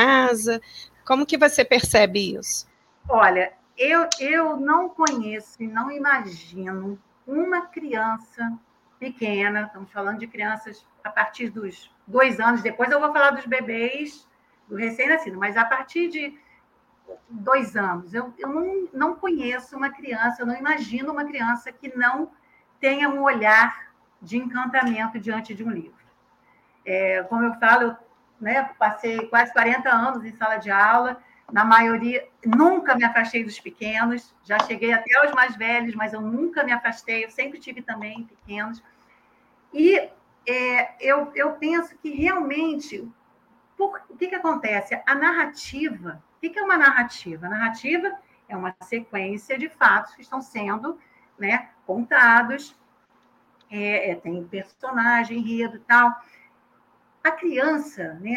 Como 1.05 1.27
que 1.27 1.37
você 1.37 1.65
percebe 1.65 2.37
isso? 2.37 2.67
Olha, 3.09 3.53
eu, 3.77 4.09
eu 4.21 4.57
não 4.57 4.89
conheço 4.89 5.63
e 5.63 5.67
não 5.67 5.91
imagino 5.91 6.99
uma 7.27 7.63
criança 7.67 8.53
pequena, 8.99 9.63
estamos 9.63 9.91
falando 9.91 10.19
de 10.19 10.27
crianças 10.27 10.87
a 11.03 11.11
partir 11.11 11.51
dos 11.51 11.93
dois 12.07 12.39
anos, 12.39 12.63
depois 12.63 12.91
eu 12.91 13.01
vou 13.01 13.13
falar 13.13 13.31
dos 13.31 13.47
bebês, 13.47 14.29
do 14.69 14.77
recém-nascido, 14.77 15.39
mas 15.39 15.57
a 15.57 15.65
partir 15.65 16.09
de 16.09 16.39
dois 17.29 17.77
anos, 17.77 18.15
eu, 18.15 18.33
eu 18.39 18.49
não, 18.49 18.89
não 18.93 19.17
conheço 19.17 19.77
uma 19.77 19.91
criança, 19.91 20.43
eu 20.43 20.47
não 20.47 20.57
imagino 20.57 21.13
uma 21.13 21.25
criança 21.25 21.73
que 21.73 21.95
não 21.97 22.31
tenha 22.81 23.09
um 23.09 23.23
olhar 23.23 23.93
de 24.21 24.37
encantamento 24.37 25.19
diante 25.19 25.55
de 25.55 25.65
um 25.65 25.71
livro. 25.71 26.03
É, 26.85 27.23
como 27.25 27.45
eu 27.45 27.55
falo, 27.55 27.83
eu 27.83 27.97
né? 28.43 28.71
Passei 28.79 29.27
quase 29.29 29.53
40 29.53 29.89
anos 29.89 30.25
em 30.25 30.33
sala 30.33 30.57
de 30.57 30.71
aula, 30.71 31.23
na 31.51 31.65
maioria, 31.65 32.27
nunca 32.45 32.95
me 32.97 33.05
afastei 33.05 33.45
dos 33.45 33.61
pequenos, 33.61 34.35
já 34.43 34.59
cheguei 34.61 34.93
até 34.93 35.15
aos 35.17 35.33
mais 35.33 35.55
velhos, 35.55 35.95
mas 35.95 36.13
eu 36.13 36.21
nunca 36.21 36.65
me 36.65 36.73
afastei, 36.73 37.25
eu 37.25 37.31
sempre 37.31 37.61
tive 37.61 37.83
também 37.83 38.25
pequenos. 38.25 38.83
E 39.73 39.97
é, 40.47 40.95
eu, 40.99 41.31
eu 41.35 41.53
penso 41.53 41.97
que 41.99 42.11
realmente, 42.11 43.07
por, 43.77 44.01
o 44.09 44.17
que, 44.17 44.29
que 44.29 44.35
acontece? 44.35 45.01
A 45.07 45.15
narrativa, 45.15 46.23
o 46.37 46.41
que, 46.41 46.51
que 46.51 46.59
é 46.59 46.63
uma 46.63 46.79
narrativa? 46.79 47.47
A 47.47 47.51
narrativa 47.51 48.13
é 48.49 48.57
uma 48.57 48.75
sequência 48.83 49.57
de 49.57 49.69
fatos 49.69 50.15
que 50.15 50.23
estão 50.23 50.41
sendo 50.41 50.99
né, 51.39 51.69
contados, 51.87 52.75
é, 53.71 54.11
é, 54.11 54.15
tem 54.15 54.43
personagem, 54.45 55.39
enredo 55.39 55.77
e 55.77 55.81
tal. 55.81 56.15
A 57.25 57.31
criança, 57.31 58.15
né, 58.21 58.37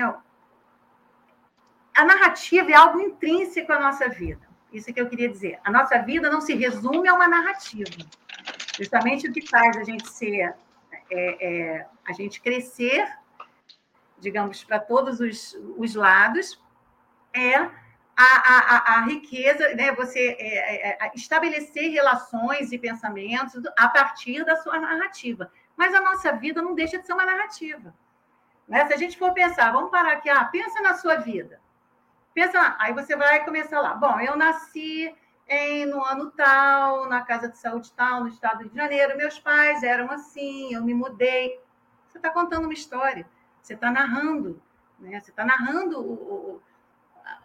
a 1.96 2.04
narrativa 2.04 2.72
é 2.72 2.76
algo 2.76 3.00
intrínseco 3.00 3.72
à 3.72 3.80
nossa 3.80 4.10
vida. 4.10 4.46
Isso 4.72 4.90
é 4.90 4.94
que 4.94 5.00
eu 5.00 5.08
queria 5.08 5.30
dizer. 5.30 5.60
A 5.64 5.72
nossa 5.72 5.98
vida 6.00 6.30
não 6.30 6.42
se 6.42 6.54
resume 6.54 7.08
a 7.08 7.14
uma 7.14 7.28
narrativa. 7.28 7.90
Justamente 8.78 9.30
o 9.30 9.34
que 9.34 9.48
faz 9.48 9.78
a 9.78 9.84
gente 9.84 10.10
ser, 10.10 10.54
é, 11.10 11.48
é, 11.48 11.88
a 12.06 12.12
gente 12.12 12.42
crescer, 12.42 13.08
digamos, 14.20 14.64
para 14.66 14.80
todos 14.80 15.22
os, 15.22 15.58
os 15.78 15.96
lados, 15.96 16.62
é 17.34 17.56
a, 17.56 17.72
a, 18.18 18.96
a, 18.96 19.02
riqueza, 19.06 19.74
né? 19.76 19.94
você 19.94 20.36
é, 20.40 20.90
é, 20.90 21.06
é, 21.06 21.12
estabelecer 21.16 21.92
relações 21.92 22.72
e 22.74 22.78
pensamentos 22.78 23.64
a 23.78 23.88
partir 23.88 24.44
da 24.44 24.58
sua 24.58 24.80
narrativa. 24.80 25.50
Mas 25.78 25.94
a 25.94 26.02
nossa 26.02 26.34
vida 26.34 26.62
não 26.62 26.76
deixa 26.76 26.98
de 26.98 27.06
ser 27.06 27.14
uma 27.14 27.26
narrativa. 27.26 27.94
Né? 28.68 28.86
Se 28.88 28.94
a 28.94 28.98
gente 28.98 29.18
for 29.18 29.34
pensar, 29.34 29.72
vamos 29.72 29.92
parar 29.92 30.14
aqui, 30.14 30.30
ah, 30.30 30.44
pensa 30.46 30.82
na 30.82 30.96
sua 30.96 31.16
vida. 31.18 31.60
Pensa, 32.34 32.76
aí 32.80 32.94
você 32.94 33.16
vai 33.16 33.46
começar 33.46 33.80
lá. 33.80 33.94
Bom, 33.94 34.20
eu 34.20 34.36
nasci 34.36 35.16
em, 35.48 35.86
no 35.86 36.04
ano 36.04 36.32
tal, 36.32 37.08
na 37.08 37.22
casa 37.22 37.48
de 37.48 37.58
saúde 37.58 37.92
tal, 37.94 38.22
no 38.22 38.28
estado 38.28 38.68
de 38.68 38.76
Janeiro. 38.76 39.16
Meus 39.16 39.40
pais 39.40 39.84
eram 39.84 40.12
assim, 40.12 40.74
eu 40.74 40.84
me 40.84 40.94
mudei. 40.94 41.60
Você 42.08 42.18
está 42.18 42.30
contando 42.30 42.66
uma 42.66 42.74
história, 42.74 43.28
você 43.62 43.74
está 43.74 43.92
narrando, 43.92 44.62
né? 45.00 45.20
você 45.20 45.30
está 45.32 45.46
narrando 45.46 46.00
o, 46.00 46.14
o, 46.14 46.62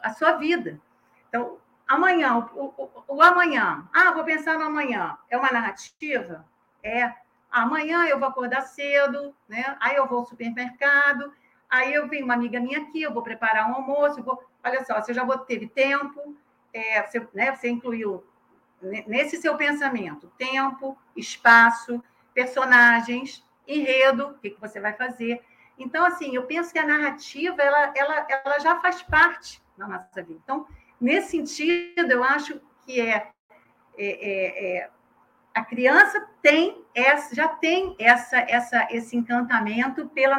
a 0.03 0.13
sua 0.13 0.33
vida. 0.33 0.81
Então, 1.29 1.59
amanhã, 1.87 2.39
o, 2.55 2.91
o 3.07 3.23
amanhã, 3.23 3.89
ah, 3.93 4.13
vou 4.13 4.25
pensar 4.25 4.59
no 4.59 4.65
amanhã, 4.65 5.19
é 5.29 5.37
uma 5.37 5.51
narrativa? 5.51 6.45
É. 6.83 7.15
Amanhã 7.51 8.07
eu 8.07 8.19
vou 8.19 8.29
acordar 8.29 8.63
cedo, 8.63 9.35
né? 9.49 9.77
Aí 9.81 9.97
eu 9.97 10.07
vou 10.07 10.21
ao 10.21 10.27
supermercado, 10.27 11.33
aí 11.69 11.93
eu 11.93 12.09
venho 12.09 12.25
uma 12.25 12.35
amiga 12.35 12.61
minha 12.61 12.81
aqui, 12.81 13.03
eu 13.03 13.13
vou 13.13 13.23
preparar 13.23 13.69
um 13.69 13.75
almoço, 13.75 14.23
vou... 14.23 14.43
olha 14.63 14.85
só, 14.85 15.01
você 15.01 15.13
já 15.13 15.27
teve 15.39 15.67
tempo, 15.67 16.37
é, 16.73 17.03
você, 17.03 17.27
né, 17.35 17.55
você 17.55 17.69
incluiu 17.69 18.25
nesse 19.07 19.37
seu 19.37 19.57
pensamento 19.57 20.33
tempo, 20.39 20.97
espaço, 21.17 22.03
personagens, 22.33 23.45
enredo, 23.67 24.29
o 24.29 24.35
que, 24.35 24.51
que 24.51 24.61
você 24.61 24.81
vai 24.81 24.93
fazer. 24.95 25.43
Então, 25.79 26.05
assim, 26.05 26.35
eu 26.35 26.45
penso 26.45 26.73
que 26.73 26.79
a 26.79 26.87
narrativa 26.87 27.63
ela, 27.63 27.93
ela, 27.97 28.27
ela 28.29 28.59
já 28.59 28.81
faz 28.81 29.03
parte 29.03 29.63
da 29.77 29.87
nossa 29.87 30.23
vida. 30.23 30.41
Então, 30.43 30.67
nesse 31.01 31.31
sentido, 31.31 32.11
eu 32.11 32.23
acho 32.23 32.61
que 32.85 33.01
é, 33.01 33.31
é, 33.97 34.07
é, 34.07 34.77
é 34.79 34.91
a 35.55 35.65
criança 35.65 36.29
tem 36.43 36.85
essa, 36.95 37.35
já 37.35 37.49
tem 37.49 37.97
essa, 37.99 38.39
essa, 38.39 38.89
esse 38.91 39.17
encantamento 39.17 40.09
pela 40.09 40.39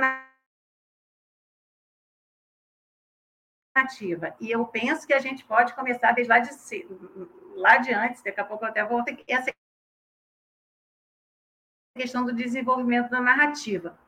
narrativa. 3.76 4.36
E 4.40 4.52
eu 4.52 4.66
penso 4.66 5.06
que 5.06 5.14
a 5.14 5.20
gente 5.20 5.44
pode 5.46 5.74
começar 5.74 6.12
desde 6.14 6.32
lá 6.32 6.40
de, 6.40 6.50
lá 7.56 7.78
de 7.78 7.94
antes, 7.94 8.22
daqui 8.22 8.40
a 8.40 8.46
pouco 8.46 8.66
eu 8.66 8.70
até 8.70 8.84
vou 8.84 9.04
ter 9.04 9.24
essa 9.28 9.52
questão 11.96 12.26
do 12.26 12.34
desenvolvimento 12.34 13.10
da 13.10 13.20
narrativa. 13.20 14.00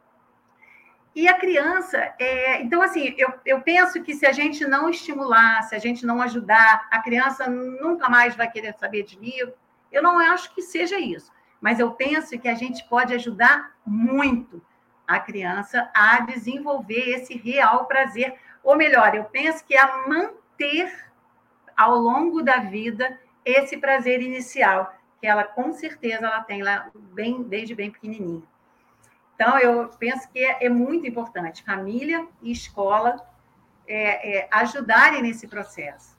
E 1.15 1.27
a 1.27 1.37
criança, 1.37 1.97
é, 2.17 2.61
então, 2.63 2.81
assim, 2.81 3.13
eu, 3.17 3.31
eu 3.45 3.61
penso 3.61 4.01
que 4.01 4.15
se 4.15 4.25
a 4.25 4.31
gente 4.31 4.65
não 4.65 4.89
estimular, 4.89 5.61
se 5.63 5.75
a 5.75 5.79
gente 5.79 6.05
não 6.05 6.21
ajudar, 6.21 6.87
a 6.89 7.01
criança 7.03 7.47
nunca 7.47 8.09
mais 8.09 8.35
vai 8.35 8.49
querer 8.49 8.73
saber 8.73 9.03
de 9.03 9.19
livro, 9.19 9.53
eu 9.93 10.01
não 10.01 10.17
acho 10.17 10.53
que 10.53 10.61
seja 10.61 10.99
isso, 10.99 11.31
mas 11.61 11.79
eu 11.79 11.91
penso 11.91 12.37
que 12.39 12.49
a 12.49 12.55
gente 12.55 12.83
pode 12.89 13.13
ajudar 13.13 13.71
muito 13.85 14.59
a 15.07 15.19
criança 15.19 15.89
a 15.93 16.21
desenvolver 16.21 17.09
esse 17.09 17.37
real 17.37 17.85
prazer, 17.85 18.35
ou 18.63 18.75
melhor, 18.75 19.13
eu 19.13 19.25
penso 19.25 19.63
que 19.63 19.77
a 19.77 20.07
manter 20.07 20.91
ao 21.77 21.95
longo 21.95 22.41
da 22.41 22.57
vida 22.57 23.19
esse 23.45 23.77
prazer 23.77 24.21
inicial, 24.21 24.93
que 25.21 25.27
ela 25.27 25.43
com 25.43 25.71
certeza 25.71 26.25
ela 26.25 26.41
tem 26.41 26.63
lá 26.63 26.89
bem 26.95 27.43
desde 27.43 27.75
bem 27.75 27.91
pequenininha. 27.91 28.43
Então 29.35 29.59
eu 29.59 29.89
penso 29.99 30.29
que 30.31 30.39
é, 30.39 30.65
é 30.65 30.69
muito 30.69 31.07
importante 31.07 31.63
família 31.63 32.27
e 32.41 32.51
escola 32.51 33.25
é, 33.87 34.37
é, 34.37 34.47
ajudarem 34.51 35.21
nesse 35.21 35.47
processo 35.47 36.17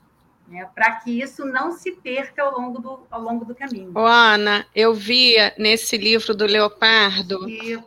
né, 0.48 0.68
para 0.74 0.92
que 0.96 1.20
isso 1.20 1.44
não 1.44 1.72
se 1.72 1.92
perca 1.92 2.42
ao 2.42 2.58
longo 2.58 2.78
do, 2.80 3.00
ao 3.10 3.20
longo 3.20 3.44
do 3.44 3.54
caminho. 3.54 3.92
Ô, 3.94 4.06
Ana, 4.06 4.66
eu 4.74 4.94
vi 4.94 5.36
nesse 5.58 5.96
livro 5.96 6.34
do 6.34 6.44
Leopardo, 6.44 7.48
e... 7.48 7.78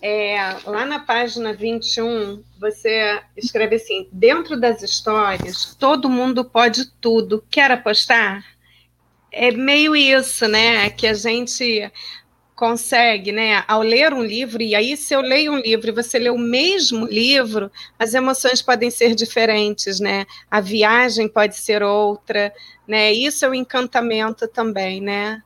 é, 0.00 0.56
lá 0.64 0.84
na 0.86 0.98
página 1.00 1.52
21, 1.52 2.42
você 2.58 3.20
escreve 3.36 3.76
assim: 3.76 4.08
dentro 4.10 4.58
das 4.58 4.82
histórias, 4.82 5.74
todo 5.74 6.08
mundo 6.08 6.44
pode 6.44 6.90
tudo. 7.00 7.44
Quer 7.50 7.70
apostar? 7.70 8.44
É 9.30 9.50
meio 9.50 9.94
isso, 9.94 10.48
né? 10.48 10.88
Que 10.88 11.06
a 11.06 11.14
gente 11.14 11.92
consegue, 12.56 13.32
né, 13.32 13.62
ao 13.68 13.82
ler 13.82 14.14
um 14.14 14.22
livro, 14.22 14.62
e 14.62 14.74
aí 14.74 14.96
se 14.96 15.12
eu 15.12 15.20
leio 15.20 15.52
um 15.52 15.58
livro 15.58 15.90
e 15.90 15.92
você 15.92 16.18
lê 16.18 16.30
o 16.30 16.38
mesmo 16.38 17.04
livro, 17.04 17.70
as 17.98 18.14
emoções 18.14 18.62
podem 18.62 18.90
ser 18.90 19.14
diferentes, 19.14 20.00
né? 20.00 20.24
A 20.50 20.58
viagem 20.58 21.28
pode 21.28 21.54
ser 21.54 21.82
outra, 21.82 22.50
né? 22.88 23.12
Isso 23.12 23.44
é 23.44 23.48
o 23.48 23.54
encantamento 23.54 24.48
também, 24.48 25.02
né? 25.02 25.42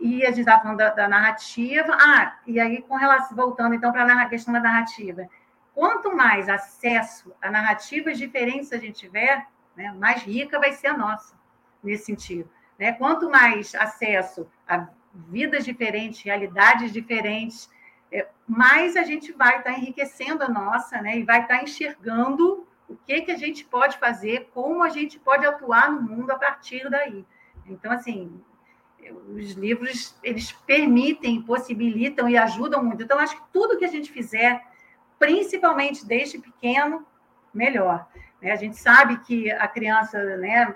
E 0.00 0.24
a 0.24 0.30
gente 0.30 0.40
estava 0.40 0.62
falando 0.62 0.78
da, 0.78 0.90
da, 0.90 1.08
narrativa. 1.08 1.96
Ah, 2.00 2.38
e 2.46 2.58
aí, 2.58 2.82
com 2.82 2.96
relação, 2.96 3.36
voltando 3.36 3.74
então 3.74 3.92
para 3.92 4.04
a 4.04 4.28
questão 4.28 4.52
da 4.52 4.58
narrativa. 4.58 5.28
Quanto 5.74 6.16
mais 6.16 6.48
acesso 6.48 7.32
a 7.40 7.50
narrativas 7.50 8.18
diferentes 8.18 8.72
a 8.72 8.78
gente 8.78 8.98
tiver, 8.98 9.46
né, 9.76 9.92
mais 9.92 10.22
rica 10.22 10.58
vai 10.58 10.72
ser 10.72 10.88
a 10.88 10.96
nossa 10.96 11.39
nesse 11.82 12.04
sentido. 12.04 12.48
Né? 12.78 12.92
Quanto 12.92 13.30
mais 13.30 13.74
acesso 13.74 14.46
a 14.66 14.88
vidas 15.28 15.64
diferentes, 15.64 16.22
realidades 16.22 16.92
diferentes, 16.92 17.68
é, 18.12 18.28
mais 18.46 18.96
a 18.96 19.02
gente 19.02 19.32
vai 19.32 19.58
estar 19.58 19.72
tá 19.72 19.78
enriquecendo 19.78 20.42
a 20.42 20.48
nossa, 20.48 21.00
né? 21.00 21.18
E 21.18 21.22
vai 21.22 21.42
estar 21.42 21.58
tá 21.58 21.62
enxergando 21.62 22.66
o 22.88 22.96
que, 23.06 23.22
que 23.22 23.30
a 23.30 23.36
gente 23.36 23.64
pode 23.64 23.98
fazer, 23.98 24.50
como 24.52 24.82
a 24.82 24.88
gente 24.88 25.18
pode 25.18 25.46
atuar 25.46 25.92
no 25.92 26.02
mundo 26.02 26.30
a 26.32 26.38
partir 26.38 26.88
daí. 26.90 27.24
Então, 27.66 27.92
assim, 27.92 28.42
os 29.28 29.52
livros, 29.52 30.16
eles 30.22 30.50
permitem, 30.52 31.42
possibilitam 31.42 32.28
e 32.28 32.36
ajudam 32.36 32.82
muito. 32.82 33.02
Então, 33.02 33.18
acho 33.18 33.36
que 33.36 33.52
tudo 33.52 33.78
que 33.78 33.84
a 33.84 33.88
gente 33.88 34.10
fizer, 34.10 34.60
principalmente 35.18 36.04
desde 36.04 36.38
pequeno, 36.38 37.06
melhor. 37.54 38.08
Né? 38.42 38.50
A 38.50 38.56
gente 38.56 38.76
sabe 38.76 39.18
que 39.18 39.50
a 39.50 39.68
criança, 39.68 40.36
né, 40.36 40.74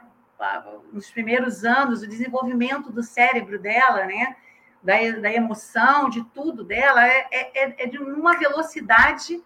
nos 0.93 1.11
primeiros 1.11 1.65
anos, 1.65 2.03
o 2.03 2.09
desenvolvimento 2.09 2.93
do 2.93 3.03
cérebro 3.03 3.59
dela, 3.59 4.05
né? 4.05 4.37
Da, 4.83 4.95
da 5.21 5.33
emoção, 5.33 6.11
de 6.11 6.23
tudo 6.25 6.63
dela, 6.63 7.07
é, 7.07 7.27
é, 7.31 7.85
é 7.85 7.87
de 7.87 7.99
uma 7.99 8.37
velocidade. 8.37 9.43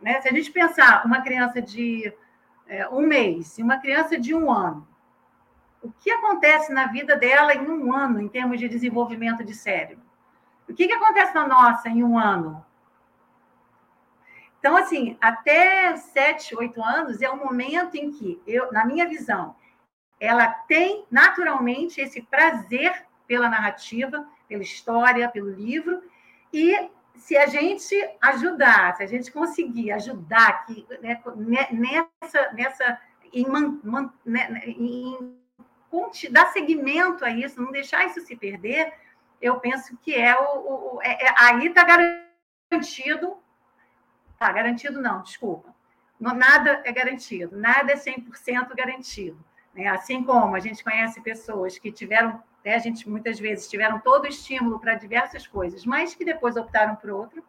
Né? 0.00 0.20
Se 0.20 0.28
a 0.28 0.32
gente 0.32 0.52
pensar 0.52 1.06
uma 1.06 1.22
criança 1.22 1.62
de 1.62 2.12
é, 2.66 2.86
um 2.88 3.00
mês 3.00 3.56
e 3.58 3.62
uma 3.62 3.78
criança 3.78 4.18
de 4.18 4.34
um 4.34 4.50
ano, 4.52 4.86
o 5.82 5.90
que 5.90 6.10
acontece 6.10 6.72
na 6.72 6.86
vida 6.86 7.16
dela 7.16 7.54
em 7.54 7.66
um 7.66 7.94
ano, 7.94 8.20
em 8.20 8.28
termos 8.28 8.58
de 8.58 8.68
desenvolvimento 8.68 9.44
de 9.44 9.54
cérebro? 9.54 10.04
O 10.68 10.74
que, 10.74 10.86
que 10.86 10.94
acontece 10.94 11.34
na 11.34 11.46
nossa 11.46 11.88
em 11.88 12.02
um 12.02 12.18
ano? 12.18 12.64
Então, 14.58 14.78
assim, 14.78 15.18
até 15.20 15.94
sete, 15.96 16.56
oito 16.56 16.82
anos 16.82 17.20
é 17.20 17.28
o 17.28 17.36
momento 17.36 17.96
em 17.96 18.10
que, 18.10 18.40
eu, 18.46 18.72
na 18.72 18.82
minha 18.82 19.06
visão, 19.06 19.54
ela 20.20 20.48
tem 20.48 21.04
naturalmente 21.10 22.00
esse 22.00 22.22
prazer 22.22 23.06
pela 23.26 23.48
narrativa, 23.48 24.26
pela 24.48 24.62
história, 24.62 25.28
pelo 25.28 25.50
livro, 25.50 26.02
e 26.52 26.90
se 27.16 27.36
a 27.36 27.46
gente 27.46 27.94
ajudar, 28.20 28.96
se 28.96 29.02
a 29.02 29.06
gente 29.06 29.30
conseguir 29.30 29.92
ajudar 29.92 30.48
aqui, 30.48 30.86
né, 31.00 31.20
nessa, 31.70 32.52
nessa 32.52 33.00
em, 33.32 33.46
man, 33.48 34.12
né, 34.24 34.62
em, 34.66 35.36
dar 36.30 36.46
seguimento 36.52 37.24
a 37.24 37.30
isso, 37.30 37.60
não 37.60 37.72
deixar 37.72 38.04
isso 38.04 38.20
se 38.20 38.36
perder, 38.36 38.92
eu 39.40 39.58
penso 39.60 39.96
que 39.98 40.14
é 40.14 40.36
o, 40.38 40.96
o 40.96 41.02
é, 41.02 41.26
é, 41.26 41.34
aí 41.38 41.66
está 41.66 41.84
garantido, 41.84 43.36
tá 44.38 44.52
garantido 44.52 45.00
não, 45.00 45.22
desculpa, 45.22 45.74
nada 46.20 46.82
é 46.84 46.92
garantido, 46.92 47.56
nada 47.56 47.92
é 47.92 47.96
100% 47.96 48.74
garantido. 48.74 49.38
Né? 49.74 49.88
Assim 49.88 50.22
como 50.22 50.54
a 50.54 50.60
gente 50.60 50.84
conhece 50.84 51.20
pessoas 51.20 51.78
que 51.78 51.90
tiveram, 51.90 52.42
né, 52.64 52.74
a 52.74 52.78
gente 52.78 53.08
muitas 53.08 53.38
vezes 53.38 53.68
tiveram 53.68 53.98
todo 53.98 54.24
o 54.24 54.28
estímulo 54.28 54.78
para 54.78 54.94
diversas 54.94 55.46
coisas, 55.46 55.84
mas 55.84 56.14
que 56.14 56.24
depois 56.24 56.56
optaram 56.56 56.94
por 56.96 57.10
outro, 57.10 57.44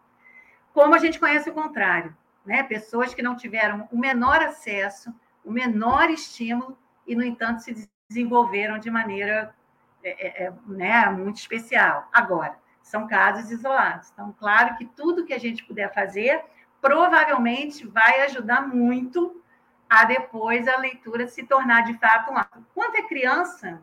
como 0.73 0.95
a 0.95 0.97
gente 0.97 1.19
conhece 1.19 1.49
o 1.49 1.53
contrário, 1.53 2.15
né? 2.45 2.61
pessoas 2.63 3.13
que 3.13 3.21
não 3.21 3.36
tiveram 3.36 3.88
o 3.91 3.97
menor 3.97 4.41
acesso, 4.41 5.13
o 5.43 5.51
menor 5.51 6.09
estímulo 6.09 6.78
e, 7.07 7.15
no 7.15 7.23
entanto, 7.23 7.61
se 7.61 7.88
desenvolveram 8.09 8.78
de 8.78 8.91
maneira 8.91 9.55
é, 10.03 10.43
é, 10.43 10.47
é 10.47 10.53
né, 10.67 11.09
muito 11.09 11.38
especial. 11.38 12.09
Agora, 12.11 12.57
são 12.82 13.07
casos 13.07 13.49
isolados. 13.51 14.11
Então, 14.11 14.36
claro 14.38 14.76
que 14.76 14.86
tudo 14.86 15.26
que 15.26 15.34
a 15.34 15.39
gente 15.39 15.63
puder 15.63 15.93
fazer 15.93 16.43
provavelmente 16.82 17.88
vai 17.88 18.21
ajudar 18.21 18.67
muito 18.67 19.41
a 19.89 20.05
depois 20.05 20.67
a 20.67 20.77
leitura 20.77 21.27
se 21.27 21.43
tornar 21.43 21.81
de 21.81 21.97
fato 21.97 22.31
um 22.31 22.38
ato. 22.38 22.65
Quando 22.73 22.95
é 22.95 23.01
criança, 23.03 23.81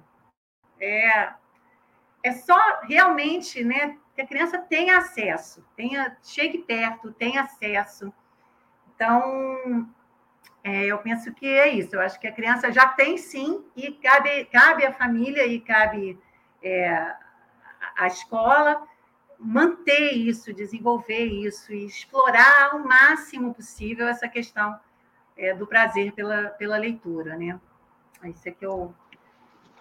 é, 0.81 1.33
é 2.23 2.33
só 2.33 2.81
realmente 2.83 3.63
né, 3.65 3.97
que 4.15 4.23
a 4.23 4.27
criança 4.27 4.59
tenha 4.59 4.99
acesso, 4.99 5.65
tenha, 5.77 6.17
chegue 6.23 6.59
perto, 6.59 7.13
tenha 7.13 7.43
acesso. 7.43 8.13
Então, 8.95 9.89
é, 10.63 10.87
eu 10.87 10.99
penso 10.99 11.33
que 11.33 11.47
é 11.47 11.69
isso. 11.69 11.97
Eu 11.97 12.01
acho 12.01 12.19
que 12.21 12.27
a 12.27 12.33
criança 12.33 12.71
já 12.71 12.87
tem 12.89 13.17
sim, 13.17 13.65
e 13.77 13.93
cabe, 13.93 14.45
cabe 14.47 14.85
à 14.85 14.93
família 14.93 15.47
e 15.47 15.61
cabe 15.61 16.19
é, 16.63 17.15
à 17.97 18.07
escola 18.07 18.87
manter 19.39 20.13
isso, 20.13 20.53
desenvolver 20.53 21.25
isso 21.25 21.73
e 21.73 21.87
explorar 21.87 22.77
o 22.77 22.87
máximo 22.87 23.53
possível 23.53 24.07
essa 24.07 24.29
questão 24.29 24.79
é, 25.37 25.55
do 25.55 25.67
prazer 25.67 26.13
pela, 26.13 26.49
pela 26.49 26.77
leitura, 26.77 27.37
né? 27.37 27.59
Isso 28.25 28.49
é 28.49 28.51
que 28.53 28.65
eu 28.65 28.95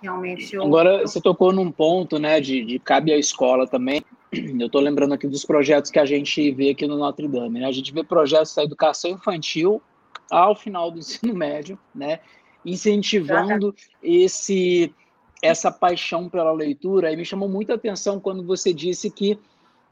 realmente. 0.02 0.56
Eu, 0.56 0.64
Agora, 0.64 1.02
eu... 1.02 1.08
você 1.08 1.22
tocou 1.22 1.54
num 1.54 1.72
ponto, 1.72 2.18
né, 2.18 2.41
de, 2.41 2.64
de 2.66 2.80
cabe 2.80 3.14
à 3.14 3.18
escola 3.18 3.68
também. 3.68 4.04
Eu 4.32 4.68
estou 4.68 4.82
lembrando 4.82 5.14
aqui 5.14 5.28
dos 5.28 5.45
projetos 5.45 5.91
que 5.91 5.99
a 5.99 6.06
gente 6.06 6.52
vê 6.52 6.70
aqui 6.70 6.88
no 6.88 6.97
Notre 6.97 7.28
Dame. 7.28 7.60
Né? 7.60 7.66
A 7.66 7.72
gente 7.72 7.93
vê 7.93 8.04
projetos 8.04 8.56
da 8.56 8.64
educação 8.64 9.12
infantil 9.12 9.82
ao 10.30 10.56
final 10.56 10.89
do 10.89 10.99
ensino 10.99 11.34
médio, 11.34 11.78
né? 11.93 12.20
Incentivando 12.66 13.76
esse 14.02 14.93
essa 15.41 15.72
paixão 15.72 16.30
pela 16.30 16.52
leitura. 16.52 17.12
E 17.12 17.18
me 17.18 17.26
chamou 17.26 17.49
muita 17.49 17.74
atenção 17.74 18.20
quando 18.20 18.45
você 18.45 18.72
disse 18.72 19.10
que 19.10 19.38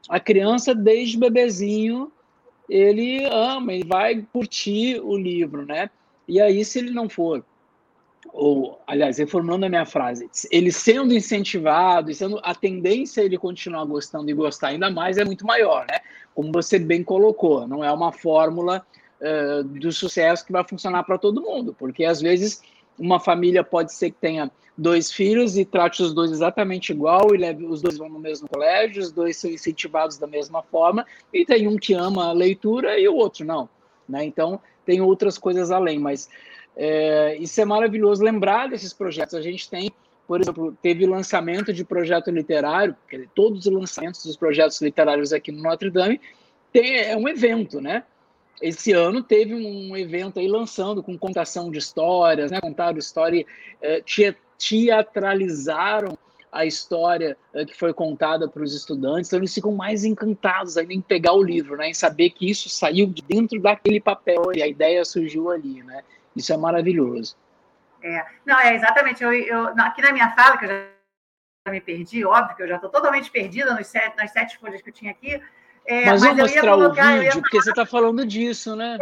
a 0.08 0.18
criança, 0.18 0.74
desde 0.74 1.18
bebezinho, 1.18 2.10
ele 2.70 3.24
ama, 3.24 3.72
ele 3.74 3.84
vai 3.84 4.24
curtir 4.32 5.00
o 5.00 5.16
livro, 5.16 5.66
né? 5.66 5.90
E 6.28 6.40
aí, 6.40 6.64
se 6.64 6.78
ele 6.78 6.92
não 6.92 7.08
for, 7.08 7.44
ou, 8.32 8.80
aliás, 8.86 9.18
reformulando 9.18 9.66
a 9.66 9.68
minha 9.68 9.84
frase, 9.84 10.30
ele 10.52 10.70
sendo 10.70 11.12
incentivado, 11.12 12.14
sendo 12.14 12.38
a 12.44 12.54
tendência 12.54 13.22
a 13.22 13.26
ele 13.26 13.36
continuar 13.36 13.84
gostando 13.84 14.30
e 14.30 14.34
gostar 14.34 14.68
ainda 14.68 14.88
mais 14.88 15.18
é 15.18 15.24
muito 15.24 15.44
maior, 15.44 15.84
né? 15.90 15.98
Como 16.32 16.52
você 16.52 16.78
bem 16.78 17.02
colocou, 17.02 17.66
não 17.66 17.84
é 17.84 17.90
uma 17.90 18.12
fórmula 18.12 18.86
uh, 19.20 19.64
do 19.64 19.90
sucesso 19.90 20.46
que 20.46 20.52
vai 20.52 20.62
funcionar 20.62 21.02
para 21.02 21.18
todo 21.18 21.42
mundo, 21.42 21.74
porque 21.76 22.04
às 22.04 22.20
vezes 22.20 22.62
uma 22.96 23.18
família 23.18 23.64
pode 23.64 23.92
ser 23.92 24.10
que 24.10 24.18
tenha 24.20 24.48
dois 24.80 25.12
filhos 25.12 25.58
e 25.58 25.64
trate 25.64 26.02
os 26.02 26.14
dois 26.14 26.30
exatamente 26.30 26.90
igual, 26.90 27.34
e 27.34 27.38
leve, 27.38 27.66
os 27.66 27.82
dois 27.82 27.98
vão 27.98 28.08
no 28.08 28.18
mesmo 28.18 28.48
colégio, 28.48 29.02
os 29.02 29.12
dois 29.12 29.36
são 29.36 29.50
incentivados 29.50 30.16
da 30.16 30.26
mesma 30.26 30.62
forma, 30.62 31.06
e 31.32 31.44
tem 31.44 31.68
um 31.68 31.76
que 31.76 31.92
ama 31.92 32.30
a 32.30 32.32
leitura 32.32 32.98
e 32.98 33.06
o 33.06 33.14
outro 33.14 33.44
não. 33.44 33.68
Né? 34.08 34.24
Então, 34.24 34.58
tem 34.86 35.02
outras 35.02 35.36
coisas 35.36 35.70
além, 35.70 35.98
mas 35.98 36.30
é, 36.74 37.36
isso 37.36 37.60
é 37.60 37.64
maravilhoso 37.64 38.24
lembrar 38.24 38.68
desses 38.68 38.94
projetos. 38.94 39.34
A 39.34 39.42
gente 39.42 39.68
tem, 39.68 39.90
por 40.26 40.40
exemplo, 40.40 40.76
teve 40.80 41.04
lançamento 41.06 41.74
de 41.74 41.84
projeto 41.84 42.30
literário, 42.30 42.96
todos 43.34 43.66
os 43.66 43.72
lançamentos 43.72 44.24
dos 44.24 44.36
projetos 44.36 44.80
literários 44.80 45.32
aqui 45.32 45.52
no 45.52 45.62
Notre 45.62 45.90
Dame 45.90 46.18
tem, 46.72 46.96
é 47.00 47.16
um 47.16 47.28
evento, 47.28 47.80
né? 47.80 48.04
esse 48.60 48.92
ano 48.92 49.22
teve 49.22 49.54
um 49.54 49.96
evento 49.96 50.38
aí 50.38 50.46
lançando 50.46 51.02
com 51.02 51.16
contação 51.16 51.70
de 51.70 51.78
histórias, 51.78 52.50
né? 52.50 52.60
Contaram 52.60 52.98
história, 52.98 53.46
eh, 53.80 54.02
teatralizaram 54.60 56.16
a 56.52 56.66
história 56.66 57.36
eh, 57.54 57.64
que 57.64 57.76
foi 57.76 57.94
contada 57.94 58.48
para 58.48 58.62
os 58.62 58.74
estudantes, 58.74 59.28
então 59.28 59.38
eles 59.38 59.54
ficam 59.54 59.72
mais 59.72 60.04
encantados 60.04 60.76
ainda 60.76 60.92
em 60.92 61.00
pegar 61.00 61.32
o 61.32 61.42
livro, 61.42 61.76
né? 61.76 61.88
Em 61.88 61.94
saber 61.94 62.30
que 62.30 62.50
isso 62.50 62.68
saiu 62.68 63.06
de 63.06 63.22
dentro 63.22 63.60
daquele 63.60 64.00
papel 64.00 64.52
e 64.54 64.62
a 64.62 64.66
ideia 64.66 65.04
surgiu 65.04 65.50
ali, 65.50 65.82
né? 65.82 66.02
Isso 66.34 66.52
é 66.52 66.56
maravilhoso. 66.56 67.36
É, 68.02 68.24
não, 68.44 68.58
é 68.58 68.74
exatamente. 68.74 69.22
Eu, 69.22 69.32
eu, 69.32 69.66
aqui 69.78 70.02
na 70.02 70.12
minha 70.12 70.30
fala, 70.32 70.56
que 70.56 70.64
eu 70.64 70.68
já 70.68 71.72
me 71.72 71.80
perdi, 71.80 72.24
óbvio 72.24 72.56
que 72.56 72.62
eu 72.62 72.68
já 72.68 72.76
estou 72.76 72.90
totalmente 72.90 73.30
perdida 73.30 73.74
nos 73.74 73.86
sete, 73.86 74.16
nas 74.16 74.32
sete 74.32 74.58
folhas 74.58 74.82
que 74.82 74.90
eu 74.90 74.94
tinha 74.94 75.12
aqui, 75.12 75.40
é, 75.86 76.06
mas, 76.06 76.22
mas 76.22 76.22
vou 76.22 76.34
mostrar 76.36 76.72
colocar, 76.72 77.16
o 77.16 77.20
vídeo, 77.20 77.40
porque 77.40 77.60
você 77.60 77.70
está 77.70 77.86
falando 77.86 78.26
disso, 78.26 78.74
né? 78.74 78.98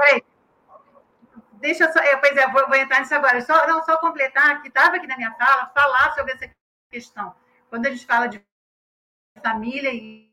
Deixa 1.61 1.93
só, 1.93 1.99
é, 2.01 2.17
pois 2.17 2.37
é, 2.37 2.47
vou, 2.49 2.67
vou, 2.67 2.77
entrar 2.77 3.01
nisso 3.01 3.15
agora. 3.15 3.41
Só, 3.41 3.67
não, 3.67 3.83
só 3.85 3.97
completar, 3.99 4.63
que 4.63 4.69
estava 4.69 4.97
aqui 4.97 5.07
na 5.07 5.17
minha 5.17 5.33
fala, 5.35 5.67
falar 5.75 6.15
sobre 6.15 6.33
essa 6.33 6.51
questão. 6.91 7.35
Quando 7.69 7.87
a 7.87 7.91
gente 7.91 8.07
fala 8.07 8.27
de 8.27 8.43
família 9.43 9.93
e 9.93 10.31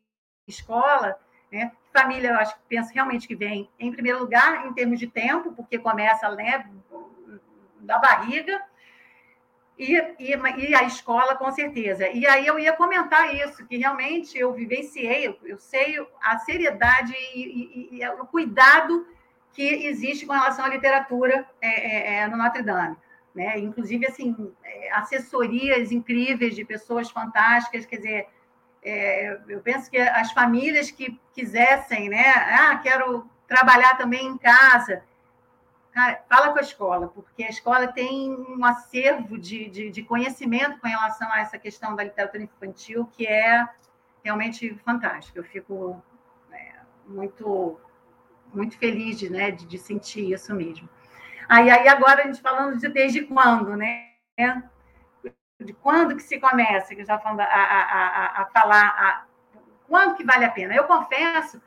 escola, 0.48 1.20
né? 1.52 1.72
Família, 1.94 2.30
eu 2.30 2.36
acho 2.36 2.54
que 2.56 2.62
penso 2.68 2.94
realmente 2.94 3.28
que 3.28 3.36
vem 3.36 3.70
em 3.80 3.92
primeiro 3.92 4.20
lugar 4.20 4.68
em 4.68 4.74
termos 4.74 5.00
de 5.00 5.08
tempo, 5.08 5.54
porque 5.54 5.80
começa 5.80 6.30
né, 6.32 6.70
da 7.80 7.98
barriga, 7.98 8.62
E, 9.78 9.94
e, 10.20 10.32
e, 10.32 10.76
a 10.76 10.84
escola, 10.84 11.36
com 11.36 11.52
certeza. 11.52 12.10
E 12.10 12.26
aí 12.26 12.48
eu 12.48 12.58
ia 12.58 12.74
comentar 12.74 13.34
isso, 13.36 13.66
que 13.66 13.78
realmente 13.78 14.38
eu 14.38 14.54
vivenciei, 14.54 15.28
eu, 15.28 15.38
eu 15.44 15.58
sei 15.58 15.98
a 16.22 16.38
seriedade 16.40 17.14
e, 17.34 17.90
e, 17.92 18.02
e, 18.02 18.10
o 18.10 18.26
cuidado 18.26 19.06
que 19.56 19.88
existe 19.88 20.26
com 20.26 20.34
relação 20.34 20.66
à 20.66 20.70
literatura 20.70 21.48
é, 21.62 21.68
é, 21.68 22.16
é 22.18 22.28
no 22.28 22.38
Notre 22.38 22.62
Dame. 22.62 22.98
Né? 23.34 23.60
Inclusive, 23.60 24.06
assim, 24.06 24.54
é, 24.64 24.94
assessorias 24.94 25.92
incríveis 25.92 26.56
de 26.56 26.64
pessoas 26.64 27.10
fantásticas, 27.10 27.86
quer 27.86 27.98
dizer, 27.98 28.28
é, 28.84 29.40
eu 29.48 29.60
penso 29.62 29.90
que 29.90 29.98
as 29.98 30.32
famílias 30.32 30.92
que 30.92 31.20
quisessem, 31.34 32.08
né? 32.08 32.24
Ah, 32.28 32.80
quero 32.82 33.30
trabalhar 33.48 33.98
também 33.98 34.26
em 34.26 34.38
casa, 34.38 35.04
Cara, 35.96 36.22
fala 36.28 36.52
com 36.52 36.60
a 36.60 36.62
escola, 36.62 37.08
porque 37.08 37.42
a 37.42 37.50
escola 37.50 37.88
tem 37.88 38.30
um 38.30 38.66
acervo 38.66 39.38
de, 39.38 39.70
de, 39.70 39.90
de, 39.90 40.04
conhecimento 40.04 40.78
com 40.82 40.90
relação 40.90 41.32
a 41.32 41.40
essa 41.40 41.58
questão 41.58 41.96
da 41.96 42.04
literatura 42.04 42.44
infantil 42.44 43.10
que 43.14 43.26
é 43.26 43.66
realmente 44.22 44.76
fantástico. 44.84 45.38
Eu 45.38 45.46
fico 45.46 46.04
é, 46.52 46.74
muito 47.08 47.80
muito 48.56 48.78
feliz 48.78 49.20
de, 49.20 49.30
né, 49.30 49.52
de, 49.52 49.66
de, 49.66 49.78
sentir 49.78 50.32
isso 50.32 50.54
mesmo. 50.54 50.88
Aí, 51.48 51.70
aí 51.70 51.88
agora 51.88 52.24
a 52.24 52.26
gente 52.26 52.42
falando 52.42 52.78
de 52.78 52.88
desde 52.90 53.22
quando, 53.24 53.76
né? 53.76 54.10
De 55.60 55.74
quando 55.74 56.16
que 56.16 56.24
se 56.24 56.40
começa, 56.40 56.96
que 56.96 57.06
já 57.06 57.20
falando 57.20 57.42
a, 57.42 57.46
a, 57.46 57.82
a, 57.82 58.42
a 58.42 58.46
falar 58.48 58.88
a, 58.88 59.26
quando 59.88 60.16
que 60.16 60.24
vale 60.24 60.46
a 60.46 60.52
pena. 60.52 60.76
Eu 60.76 60.86
confesso 60.86 61.62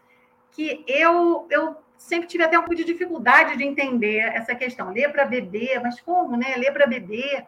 que 0.51 0.85
eu, 0.87 1.47
eu 1.51 1.77
sempre 1.97 2.29
tive 2.29 2.45
até 2.45 2.59
um 2.59 2.63
pouco 2.63 2.77
de 2.77 2.85
dificuldade 2.85 3.57
de 3.57 3.65
entender 3.65 4.19
essa 4.19 4.55
questão. 4.55 4.93
Ler 4.93 5.11
para 5.11 5.25
beber, 5.25 5.81
mas 5.81 6.01
como, 6.01 6.37
né? 6.37 6.57
Ler 6.57 6.73
para 6.73 6.87
beber. 6.87 7.47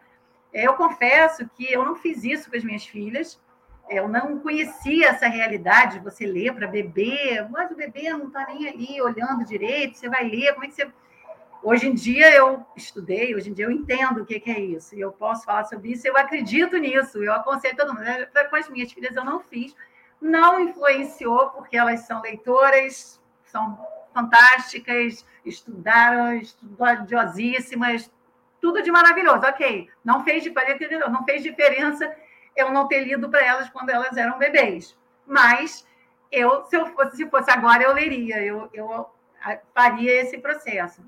É, 0.53 0.67
eu 0.67 0.73
confesso 0.73 1.49
que 1.55 1.71
eu 1.71 1.83
não 1.83 1.95
fiz 1.95 2.23
isso 2.23 2.49
com 2.49 2.57
as 2.57 2.63
minhas 2.63 2.85
filhas. 2.85 3.39
Eu 3.91 4.07
não 4.07 4.39
conhecia 4.39 5.09
essa 5.09 5.27
realidade 5.27 5.97
de 5.97 6.03
você 6.03 6.25
ler 6.25 6.55
para 6.55 6.65
beber, 6.65 7.45
mas 7.49 7.69
o 7.69 7.75
bebê 7.75 8.09
não 8.11 8.27
está 8.27 8.47
nem 8.47 8.69
ali 8.69 9.01
olhando 9.01 9.43
direito, 9.43 9.97
você 9.97 10.07
vai 10.07 10.23
ler, 10.23 10.53
como 10.53 10.63
é 10.63 10.69
que 10.69 10.75
você. 10.75 10.89
Hoje 11.61 11.89
em 11.89 11.93
dia 11.93 12.33
eu 12.33 12.65
estudei, 12.73 13.35
hoje 13.35 13.49
em 13.49 13.53
dia 13.53 13.65
eu 13.65 13.71
entendo 13.71 14.21
o 14.21 14.25
que, 14.25 14.41
é 14.49 14.59
isso, 14.59 14.95
e 14.95 15.01
eu 15.01 15.11
posso 15.11 15.43
falar 15.43 15.65
sobre 15.65 15.91
isso, 15.91 16.07
eu 16.07 16.15
acredito 16.15 16.77
nisso, 16.77 17.21
eu 17.21 17.33
aconselho 17.33 17.75
todo 17.75 17.93
mundo. 17.93 18.05
Com 18.49 18.55
as 18.55 18.69
minhas 18.69 18.91
filhas 18.93 19.13
eu 19.13 19.25
não 19.25 19.41
fiz, 19.41 19.75
não 20.21 20.61
influenciou, 20.61 21.49
porque 21.49 21.75
elas 21.75 21.99
são 22.07 22.21
leitoras, 22.21 23.21
são 23.43 23.77
fantásticas, 24.13 25.25
estudaram, 25.45 26.33
estudiosíssimas, 26.37 28.09
tudo 28.61 28.81
de 28.81 28.89
maravilhoso. 28.89 29.45
Ok, 29.45 29.89
não 30.03 30.23
fez 30.23 30.43
diferença, 30.43 31.09
não 31.09 31.25
fez 31.25 31.43
diferença 31.43 32.09
eu 32.55 32.71
não 32.71 32.87
ter 32.87 33.03
lido 33.03 33.29
para 33.29 33.43
elas 33.43 33.69
quando 33.69 33.89
elas 33.89 34.15
eram 34.17 34.37
bebês. 34.37 34.97
Mas 35.25 35.87
eu, 36.31 36.65
se 36.65 36.75
eu 36.75 36.87
fosse, 36.87 37.17
se 37.17 37.29
fosse 37.29 37.49
agora, 37.51 37.83
eu 37.83 37.93
leria, 37.93 38.43
eu, 38.43 38.69
eu 38.73 39.09
faria 39.73 40.21
esse 40.21 40.37
processo. 40.37 41.03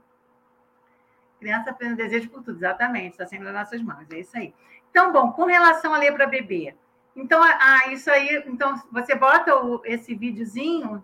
Criança 1.40 1.72
aprende 1.72 1.96
desejo 1.96 2.30
por 2.30 2.42
tudo, 2.44 2.58
exatamente, 2.58 3.12
está 3.12 3.26
sempre 3.26 3.46
nas 3.46 3.54
nossas 3.54 3.82
mãos, 3.82 4.10
é 4.12 4.20
isso 4.20 4.38
aí. 4.38 4.54
Então, 4.90 5.12
bom, 5.12 5.32
com 5.32 5.46
relação 5.46 5.94
a 5.94 5.98
ler 5.98 6.14
para 6.14 6.26
bebê, 6.26 6.76
então, 7.16 7.42
ah, 7.44 7.88
isso 7.92 8.10
aí, 8.10 8.44
então, 8.48 8.82
você 8.92 9.14
bota 9.14 9.56
o, 9.56 9.82
esse 9.86 10.16
videozinho 10.16 11.04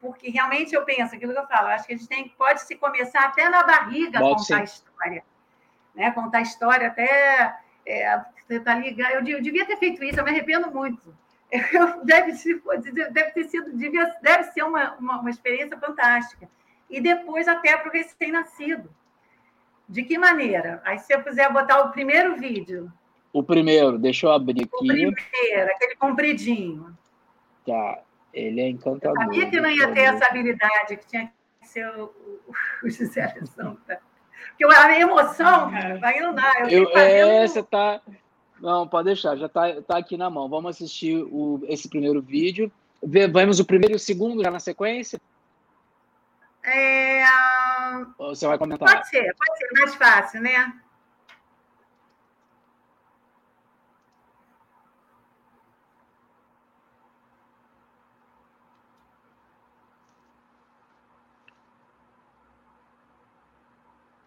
porque 0.00 0.30
realmente 0.30 0.74
eu 0.74 0.84
penso 0.84 1.14
aquilo 1.14 1.32
que 1.32 1.38
eu 1.38 1.46
falo, 1.46 1.68
acho 1.68 1.86
que 1.86 1.94
a 1.94 1.96
gente 1.96 2.08
tem, 2.08 2.28
pode 2.30 2.62
se 2.62 2.76
começar 2.76 3.24
até 3.24 3.48
na 3.48 3.64
barriga 3.64 4.20
contar 4.20 4.58
a 4.58 4.62
história. 4.62 5.24
Né? 5.94 6.10
Contar 6.12 6.38
a 6.38 6.42
história 6.42 6.88
até. 6.88 7.58
É, 7.84 8.24
tentar 8.46 8.76
ligar. 8.76 9.12
Eu, 9.12 9.24
eu, 9.26 9.42
devia 9.42 9.64
ter 9.64 9.76
feito 9.76 10.02
isso, 10.02 10.18
eu 10.18 10.24
me 10.24 10.30
arrependo 10.30 10.70
muito. 10.70 11.14
Eu, 11.72 12.04
deve, 12.04 12.32
deve 13.12 13.30
ter 13.30 13.44
sido, 13.44 13.76
devia, 13.76 14.12
deve 14.20 14.44
ser 14.50 14.64
uma, 14.64 14.94
uma, 14.94 15.20
uma 15.20 15.30
experiência 15.30 15.78
fantástica. 15.78 16.48
E 16.90 17.00
depois 17.00 17.46
até 17.46 17.76
para 17.76 17.88
o 17.88 17.92
recém-nascido. 17.92 18.90
De 19.88 20.02
que 20.02 20.18
maneira? 20.18 20.82
Aí, 20.84 20.98
se 20.98 21.14
eu 21.14 21.22
quiser 21.22 21.52
botar 21.52 21.82
o 21.82 21.92
primeiro 21.92 22.36
vídeo. 22.36 22.92
O 23.32 23.42
primeiro, 23.42 23.96
deixa 23.96 24.26
eu 24.26 24.32
abrir 24.32 24.64
aqui. 24.64 24.70
O 24.74 24.78
primeiro, 24.78 25.70
aquele 25.70 25.94
compridinho. 25.94 26.96
Tá. 27.64 28.00
Ele 28.34 28.60
é 28.60 28.68
encantador. 28.68 29.16
Eu 29.16 29.24
sabia 29.26 29.48
que 29.48 29.60
não 29.60 29.70
ia 29.70 29.92
ter 29.92 30.00
essa 30.00 30.26
habilidade, 30.26 30.96
que 30.96 31.06
tinha 31.06 31.32
que 31.60 31.68
ser 31.68 31.88
o, 31.96 32.12
o 32.82 32.90
José 32.90 33.22
Alessandro. 33.22 33.80
Porque 34.58 34.64
a 34.64 35.00
emoção, 35.00 35.70
cara, 35.70 35.98
vai 35.98 36.20
não 36.20 36.34
dá. 36.34 36.66
Eu, 36.68 36.84
eu 36.90 36.96
é, 36.96 37.46
você 37.46 37.62
tá. 37.62 38.00
Não, 38.60 38.88
pode 38.88 39.06
deixar, 39.06 39.36
já 39.36 39.48
tá, 39.48 39.82
tá 39.82 39.98
aqui 39.98 40.16
na 40.16 40.30
mão. 40.30 40.48
Vamos 40.48 40.70
assistir 40.76 41.16
o, 41.16 41.60
esse 41.68 41.88
primeiro 41.88 42.22
vídeo. 42.22 42.72
Vamos 43.32 43.60
o 43.60 43.64
primeiro 43.64 43.94
e 43.94 43.96
o 43.96 44.00
segundo 44.00 44.42
já 44.42 44.50
na 44.50 44.58
sequência? 44.58 45.20
É... 46.64 47.24
Ou 48.18 48.34
você 48.34 48.46
vai 48.46 48.58
comentar? 48.58 48.88
Pode 48.88 49.08
ser, 49.08 49.34
pode 49.36 49.58
ser 49.58 49.80
mais 49.80 49.94
fácil, 49.94 50.40
né? 50.40 50.72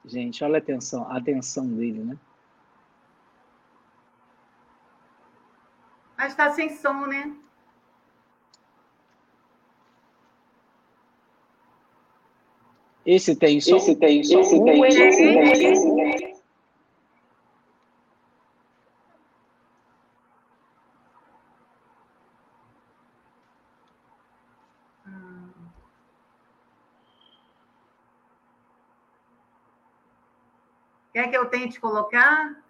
Gente, 0.06 0.44
olha 0.44 0.56
a 0.56 0.58
atenção, 0.58 1.08
a 1.12 1.18
atenção 1.18 1.68
dele, 1.68 2.04
né? 2.04 2.18
Mas 6.20 6.34
está 6.34 6.52
sem 6.52 6.70
som, 6.76 7.06
né? 7.06 7.34
Esse 13.06 13.34
tem 13.38 13.62
som? 13.62 13.78
Esse 13.78 13.96
tem 13.96 14.22
som. 14.26 14.42
Esse 14.42 14.62
tem 14.62 14.76
som. 14.76 14.86
Esse 14.86 15.96
tem 15.96 16.36
som. 16.36 16.40
Quer 31.14 31.30
que 31.30 31.38
eu 31.38 31.50
tente 31.50 31.80
colocar? 31.80 32.62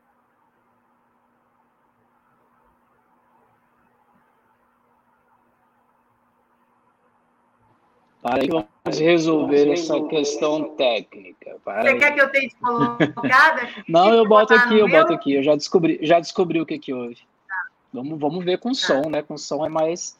Para 8.21 8.41
aí, 8.41 8.47
vamos 8.47 8.99
resolver 8.99 9.71
essa 9.71 10.01
questão 10.07 10.75
técnica. 10.75 11.57
Para 11.63 11.83
Você 11.83 11.87
aí. 11.89 11.99
quer 11.99 12.13
que 12.13 12.21
eu 12.21 12.29
tente 12.29 12.55
colocar? 12.55 13.83
Não, 13.87 14.13
eu 14.13 14.27
boto 14.27 14.53
aqui, 14.53 14.77
eu 14.77 14.87
meu? 14.87 15.01
boto 15.01 15.13
aqui. 15.13 15.35
Eu 15.35 15.43
já 15.43 15.55
descobri, 15.55 15.99
já 16.01 16.19
descobri 16.19 16.59
o 16.59 16.65
que 16.65 16.77
que 16.77 16.93
houve. 16.93 17.17
Tá. 17.47 17.67
Vamos, 17.93 18.19
vamos 18.19 18.43
ver 18.43 18.59
com 18.59 18.69
tá. 18.69 18.75
som, 18.75 19.09
né? 19.09 19.21
Com 19.21 19.37
som 19.37 19.65
é 19.65 19.69
mais. 19.69 20.19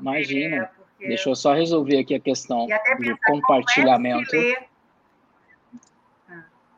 Imagina. 0.00 0.70
É, 1.00 1.08
Deixa 1.08 1.30
eu 1.30 1.34
só 1.34 1.54
resolver 1.54 1.98
aqui 1.98 2.14
a 2.14 2.20
questão 2.20 2.66
do 2.66 3.18
compartilhamento. 3.24 4.36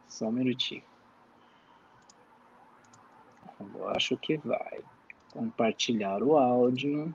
Só 0.06 0.26
um 0.26 0.32
minutinho. 0.32 0.82
Eu 3.74 3.88
acho 3.88 4.16
que 4.16 4.36
vai. 4.36 4.80
Compartilhar 5.32 6.22
o 6.22 6.36
áudio. 6.36 7.12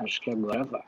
Acho 0.00 0.18
que 0.22 0.30
agora 0.30 0.64
vai. 0.64 0.82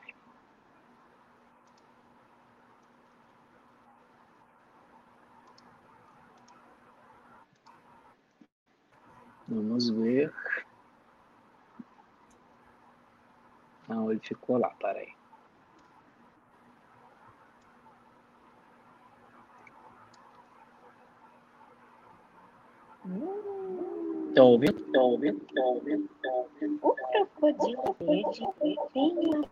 Vamos 9.47 9.89
ver. 9.91 10.33
Não, 13.87 14.09
ele 14.09 14.19
ficou 14.19 14.57
lá, 14.57 14.69
peraí. 14.79 15.13
Estão 24.33 24.47
ouvindo? 24.47 24.79
Estão 24.79 25.01
ouvindo? 25.03 25.43
Estão 25.45 25.63
ouvindo? 25.63 26.09
Estão 26.15 26.33
ouvindo? 26.33 26.79
O 26.81 26.95
crocodilo 26.95 27.95
verde 27.99 28.47
vem 28.59 29.45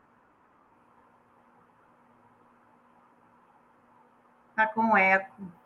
Está 4.49 4.65
com 4.73 4.97
eco. 4.97 5.60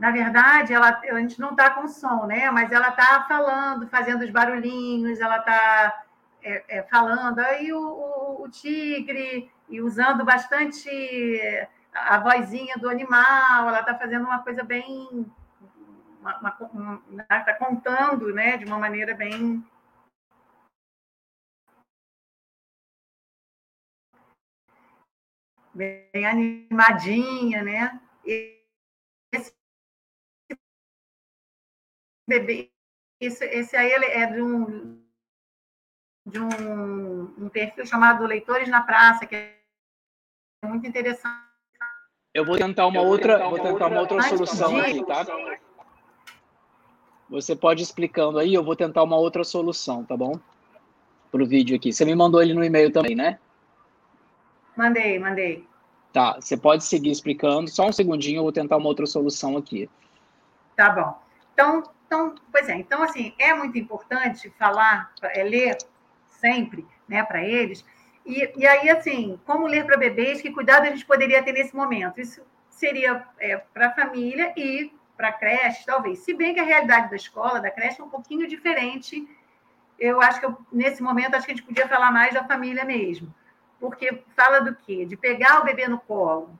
Na 0.00 0.10
verdade, 0.10 0.72
ela, 0.72 0.98
a 0.98 1.20
gente 1.20 1.38
não 1.38 1.50
está 1.50 1.68
com 1.70 1.86
som, 1.86 2.24
né? 2.24 2.50
Mas 2.50 2.72
ela 2.72 2.88
está 2.88 3.22
falando, 3.28 3.86
fazendo 3.86 4.24
os 4.24 4.30
barulhinhos, 4.30 5.20
ela 5.20 5.36
está 5.36 6.04
é, 6.42 6.78
é, 6.78 6.82
falando. 6.84 7.38
Aí 7.40 7.70
o, 7.70 7.78
o, 7.78 8.44
o, 8.44 8.48
tigre, 8.48 9.52
e 9.68 9.82
usando 9.82 10.24
bastante 10.24 10.88
a 11.92 12.18
vozinha 12.18 12.76
do 12.78 12.88
animal, 12.88 13.68
ela 13.68 13.80
está 13.80 13.94
fazendo 13.94 14.24
uma 14.24 14.42
coisa 14.42 14.64
bem. 14.64 15.30
Está 17.20 17.54
contando 17.54 18.32
né, 18.32 18.56
de 18.56 18.64
uma 18.64 18.78
maneira 18.78 19.14
bem. 19.14 19.62
Bem 25.74 26.26
animadinha, 26.26 27.62
né? 27.62 28.00
Esse 29.32 29.59
bebê, 32.30 32.70
esse, 33.20 33.44
esse 33.44 33.76
aí 33.76 33.90
é 33.92 34.26
de 34.26 34.40
um 34.40 34.98
de 36.24 36.38
um, 36.38 37.22
um 37.44 37.48
perfil 37.48 37.84
chamado 37.84 38.24
Leitores 38.24 38.68
na 38.68 38.82
Praça, 38.82 39.26
que 39.26 39.34
é 39.34 39.56
muito 40.64 40.86
interessante. 40.86 41.34
Eu 42.32 42.44
vou 42.44 42.56
tentar 42.56 42.86
uma 42.86 43.00
outra, 43.00 43.48
vou 43.48 43.58
tentar 43.58 43.88
uma 43.88 44.00
outra 44.00 44.22
solução 44.22 44.78
aqui, 44.78 45.04
tá? 45.04 45.26
Você 47.28 47.56
pode 47.56 47.82
ir 47.82 47.84
explicando 47.84 48.38
aí, 48.38 48.54
eu 48.54 48.62
vou 48.62 48.76
tentar 48.76 49.02
uma 49.02 49.16
outra 49.16 49.42
solução, 49.42 50.04
tá 50.04 50.16
bom? 50.16 50.38
Para 51.32 51.42
o 51.42 51.46
vídeo 51.46 51.76
aqui. 51.76 51.92
Você 51.92 52.04
me 52.04 52.14
mandou 52.14 52.40
ele 52.40 52.54
no 52.54 52.62
e-mail 52.62 52.92
também, 52.92 53.16
né? 53.16 53.38
Mandei, 54.76 55.18
mandei. 55.18 55.66
Tá, 56.12 56.34
você 56.40 56.56
pode 56.56 56.84
seguir 56.84 57.10
explicando. 57.10 57.68
Só 57.68 57.88
um 57.88 57.92
segundinho, 57.92 58.38
eu 58.38 58.42
vou 58.42 58.52
tentar 58.52 58.76
uma 58.76 58.88
outra 58.88 59.06
solução 59.06 59.56
aqui. 59.56 59.88
Tá 60.76 60.90
bom. 60.90 61.20
Então, 61.52 61.82
então 62.10 62.34
pois 62.50 62.68
é. 62.68 62.74
Então, 62.74 63.04
assim, 63.04 63.32
é 63.38 63.54
muito 63.54 63.78
importante 63.78 64.52
falar, 64.58 65.12
é, 65.22 65.44
ler 65.44 65.78
sempre, 66.28 66.84
né, 67.08 67.22
para 67.22 67.44
eles. 67.44 67.84
E, 68.26 68.52
e 68.56 68.66
aí, 68.66 68.90
assim, 68.90 69.40
como 69.46 69.68
ler 69.68 69.86
para 69.86 69.96
bebês, 69.96 70.42
que 70.42 70.50
cuidado 70.50 70.82
a 70.82 70.90
gente 70.90 71.06
poderia 71.06 71.40
ter 71.40 71.52
nesse 71.52 71.74
momento? 71.74 72.20
Isso 72.20 72.42
seria 72.68 73.24
é, 73.38 73.58
para 73.58 73.88
a 73.88 73.92
família 73.92 74.52
e 74.56 74.92
para 75.16 75.28
a 75.28 75.32
creche, 75.32 75.86
talvez. 75.86 76.18
Se 76.18 76.34
bem 76.34 76.52
que 76.52 76.58
a 76.58 76.64
realidade 76.64 77.10
da 77.10 77.16
escola, 77.16 77.60
da 77.60 77.70
creche, 77.70 78.00
é 78.00 78.04
um 78.04 78.10
pouquinho 78.10 78.48
diferente. 78.48 79.28
Eu 79.96 80.20
acho 80.20 80.40
que 80.40 80.46
eu, 80.46 80.58
nesse 80.72 81.00
momento, 81.02 81.36
acho 81.36 81.46
que 81.46 81.52
a 81.52 81.54
gente 81.54 81.66
podia 81.66 81.86
falar 81.86 82.10
mais 82.10 82.34
da 82.34 82.42
família 82.42 82.84
mesmo. 82.84 83.32
Porque 83.78 84.24
fala 84.34 84.60
do 84.60 84.74
quê? 84.74 85.04
De 85.04 85.16
pegar 85.16 85.60
o 85.60 85.64
bebê 85.64 85.86
no 85.86 86.00
colo, 86.00 86.58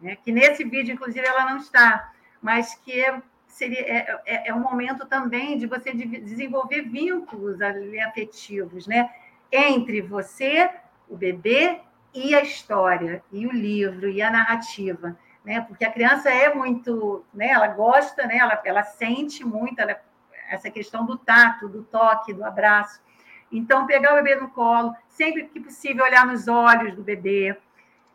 né? 0.00 0.16
que 0.16 0.30
nesse 0.30 0.62
vídeo, 0.62 0.94
inclusive, 0.94 1.26
ela 1.26 1.44
não 1.46 1.56
está, 1.56 2.12
mas 2.40 2.74
que 2.76 3.00
é 3.00 3.20
seria 3.52 3.80
é, 3.80 4.20
é, 4.24 4.48
é, 4.48 4.54
um 4.54 4.60
momento 4.60 5.06
também 5.06 5.58
de 5.58 5.66
você 5.66 5.92
desenvolver 5.92 6.82
vínculos 6.82 7.58
afetivos, 7.60 8.86
né? 8.86 9.10
Entre 9.52 10.00
você, 10.00 10.70
o 11.08 11.16
bebê 11.16 11.80
e 12.14 12.34
a 12.34 12.40
história, 12.40 13.22
e 13.30 13.46
o 13.46 13.52
livro, 13.52 14.08
e 14.08 14.22
a 14.22 14.30
narrativa, 14.30 15.16
né? 15.44 15.60
Porque 15.60 15.84
a 15.84 15.92
criança 15.92 16.30
é 16.30 16.54
muito, 16.54 17.24
né? 17.32 17.48
Ela 17.48 17.68
gosta, 17.68 18.26
né? 18.26 18.38
Ela, 18.38 18.60
ela 18.64 18.82
sente 18.84 19.44
muito 19.44 19.78
ela, 19.78 20.00
essa 20.48 20.70
questão 20.70 21.04
do 21.04 21.18
tato, 21.18 21.68
do 21.68 21.82
toque, 21.82 22.32
do 22.32 22.44
abraço. 22.44 23.02
Então, 23.50 23.86
pegar 23.86 24.12
o 24.12 24.16
bebê 24.16 24.34
no 24.36 24.48
colo, 24.48 24.96
sempre 25.10 25.44
que 25.44 25.60
possível, 25.60 26.06
olhar 26.06 26.26
nos 26.26 26.48
olhos 26.48 26.94
do 26.94 27.02
bebê, 27.02 27.54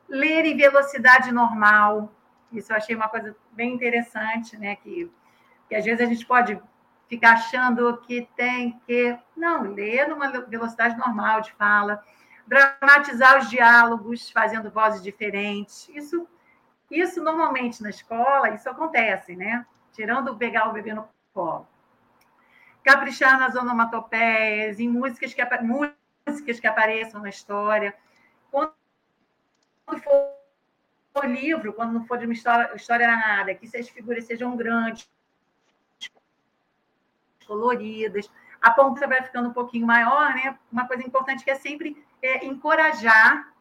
ler 0.10 0.46
em 0.46 0.58
velocidade 0.58 1.32
normal. 1.32 2.12
Isso 2.52 2.72
eu 2.72 2.78
achei 2.78 2.96
uma 2.96 3.08
coisa 3.08 3.36
bem 3.52 3.76
interessante, 3.76 4.58
né? 4.58 4.76
Que 4.78 5.12
que 5.68 5.76
às 5.76 5.84
vezes 5.84 6.02
a 6.02 6.06
gente 6.06 6.26
pode 6.26 6.60
ficar 7.08 7.34
achando 7.34 7.98
que 8.02 8.28
tem 8.36 8.80
que. 8.86 9.18
Não, 9.36 9.64
ler 9.64 10.08
numa 10.08 10.30
velocidade 10.42 10.98
normal 10.98 11.42
de 11.42 11.52
fala, 11.54 12.04
dramatizar 12.46 13.40
os 13.40 13.50
diálogos, 13.50 14.30
fazendo 14.30 14.72
vozes 14.72 15.02
diferentes. 15.02 15.90
Isso, 15.90 16.28
isso 16.90 17.24
normalmente 17.24 17.82
na 17.82 17.90
escola, 17.90 18.50
isso 18.50 18.70
acontece, 18.70 19.36
né? 19.36 19.66
Tirando 19.94 20.38
pegar 20.38 20.70
o 20.70 20.74
bebê 20.74 20.94
no 20.94 21.08
colo. 21.34 21.68
Caprichar 22.84 23.38
nas 23.38 23.56
onomatopeias, 23.56 24.80
em 24.80 24.88
músicas 24.88 25.34
que, 25.34 25.42
músicas 26.26 26.60
que 26.60 26.68
apareçam 26.68 27.22
na 27.22 27.30
história. 27.30 27.94
Quando 28.50 28.74
for 30.04 31.26
livro, 31.26 31.74
quando 31.74 31.94
não 31.94 32.06
for 32.06 32.18
de 32.18 32.26
uma 32.26 32.34
história, 32.34 32.74
história 32.76 33.08
narrada, 33.08 33.54
que 33.56 33.66
essas 33.66 33.90
figuras 33.90 34.26
sejam 34.26 34.56
grandes, 34.56 35.10
coloridas. 37.48 38.30
A 38.62 38.72
ponta 38.72 39.08
vai 39.08 39.24
ficando 39.24 39.50
um 39.50 39.54
pouquinho 39.54 39.88
maior, 39.88 40.34
né? 40.34 40.58
Uma 40.72 40.88
coisa 40.88 41.04
importante 41.04 41.44
que 41.44 41.50
é 41.50 41.56
sempre 41.56 41.98
é, 42.22 42.46
encorajar, 42.46 43.52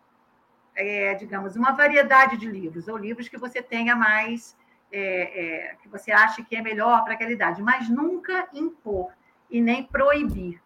é, 0.75 1.15
digamos, 1.15 1.57
uma 1.57 1.73
variedade 1.73 2.37
de 2.37 2.47
livros, 2.47 2.89
ou 2.89 2.97
livros 2.97 3.29
que 3.29 3.39
você 3.39 3.63
tenha 3.63 3.95
mais, 3.95 4.57
é, 4.93 5.71
é 5.71 5.75
que 5.77 5.89
você 5.89 6.13
ache 6.13 6.45
que 6.45 6.57
é 6.57 6.63
melhor 6.63 7.05
para 7.05 7.15
aquela 7.15 7.31
idade, 7.31 7.63
mas 7.63 7.89
nunca 7.89 8.49
impor 8.53 9.13
e 9.51 9.61
nem 9.61 9.85
proibir. 9.85 10.61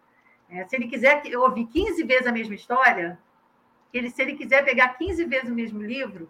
É, 0.49 0.65
se 0.65 0.75
ele 0.75 0.87
quiser 0.87 1.21
ouvir 1.37 1.65
15 1.67 2.03
vezes 2.03 2.27
a 2.27 2.31
mesma 2.31 2.55
história, 2.55 3.17
ele, 3.93 4.09
se 4.09 4.21
ele 4.21 4.35
quiser 4.35 4.65
pegar 4.65 4.89
15 4.89 5.25
vezes 5.25 5.49
o 5.49 5.55
mesmo 5.55 5.81
livro, 5.81 6.29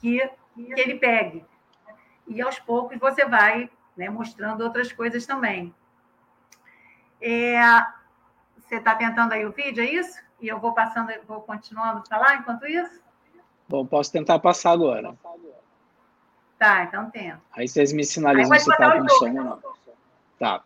que, 0.00 0.18
que 0.54 0.80
ele 0.80 0.94
pegue. 0.94 1.44
E 2.26 2.40
aos 2.40 2.58
poucos 2.58 2.98
você 2.98 3.24
vai 3.24 3.70
né, 3.96 4.08
mostrando 4.08 4.62
outras 4.62 4.92
coisas 4.92 5.26
também. 5.26 5.74
É, 7.20 7.58
você 8.56 8.76
está 8.76 8.94
tentando 8.94 9.32
aí 9.32 9.44
o 9.44 9.52
vídeo, 9.52 9.82
é 9.82 9.86
isso? 9.90 10.18
E 10.40 10.48
eu 10.48 10.60
vou 10.60 10.72
passando, 10.72 11.12
vou 11.26 11.40
continuando 11.40 12.00
a 12.00 12.04
falar 12.04 12.36
enquanto 12.36 12.66
isso? 12.66 13.00
Bom, 13.68 13.84
posso 13.84 14.12
tentar 14.12 14.38
passar 14.38 14.72
agora. 14.72 15.16
Tá, 16.58 16.84
então 16.84 17.10
tenta. 17.10 17.40
Aí 17.52 17.68
vocês 17.68 17.92
me 17.92 18.04
sinalizam 18.04 18.58
se 18.58 18.70
está 18.70 18.98
com 18.98 19.08
som 19.08 19.26
ou 19.26 19.32
não. 19.32 19.62
Tá. 20.38 20.64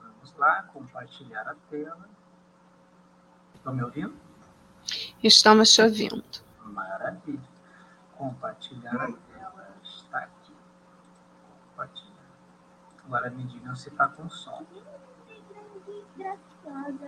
Vamos 0.00 0.34
lá, 0.36 0.62
compartilhar 0.72 1.48
a 1.48 1.54
tela. 1.70 2.13
Estão 3.64 3.74
me 3.74 3.82
ouvindo? 3.82 4.12
Estamos 5.22 5.72
te 5.72 5.80
ouvindo. 5.80 6.22
Maravilha. 6.66 7.40
Compartilhar 8.14 8.94
a 8.94 9.06
tela 9.06 9.68
está 9.82 10.18
aqui. 10.18 10.52
Compartilhar. 11.70 12.26
Agora 13.06 13.30
me 13.30 13.44
digam 13.44 13.74
se 13.74 13.88
está 13.88 14.06
com 14.08 14.28
som. 14.28 14.66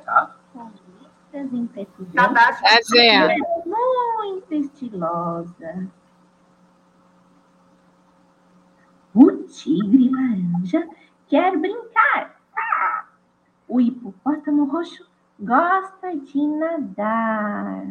Tá? 0.07 0.34
Tá 2.14 2.28
baixo. 2.28 2.96
É, 2.96 3.36
Muito 3.66 4.54
estilosa. 4.54 5.90
O 9.14 9.30
tigre 9.42 10.09
laranja 10.09 10.88
quer 11.28 11.54
brincar. 11.59 12.40
O 13.68 13.78
hipopótamo 13.78 14.64
roxo 14.64 15.07
gosta 15.39 16.16
de 16.16 16.47
nadar. 16.47 17.87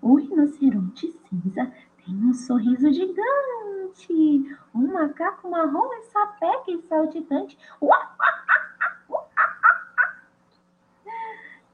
O 0.00 0.16
rinoceronte 0.16 1.12
cinza 1.12 1.72
tem 2.04 2.14
um 2.14 2.34
sorriso 2.34 2.92
gigante. 2.92 4.58
Um 4.74 4.92
macaco 4.92 5.48
marrom 5.48 5.92
é 5.94 6.02
sapeca 6.02 6.70
e 6.70 6.82
saltitante. 6.88 7.56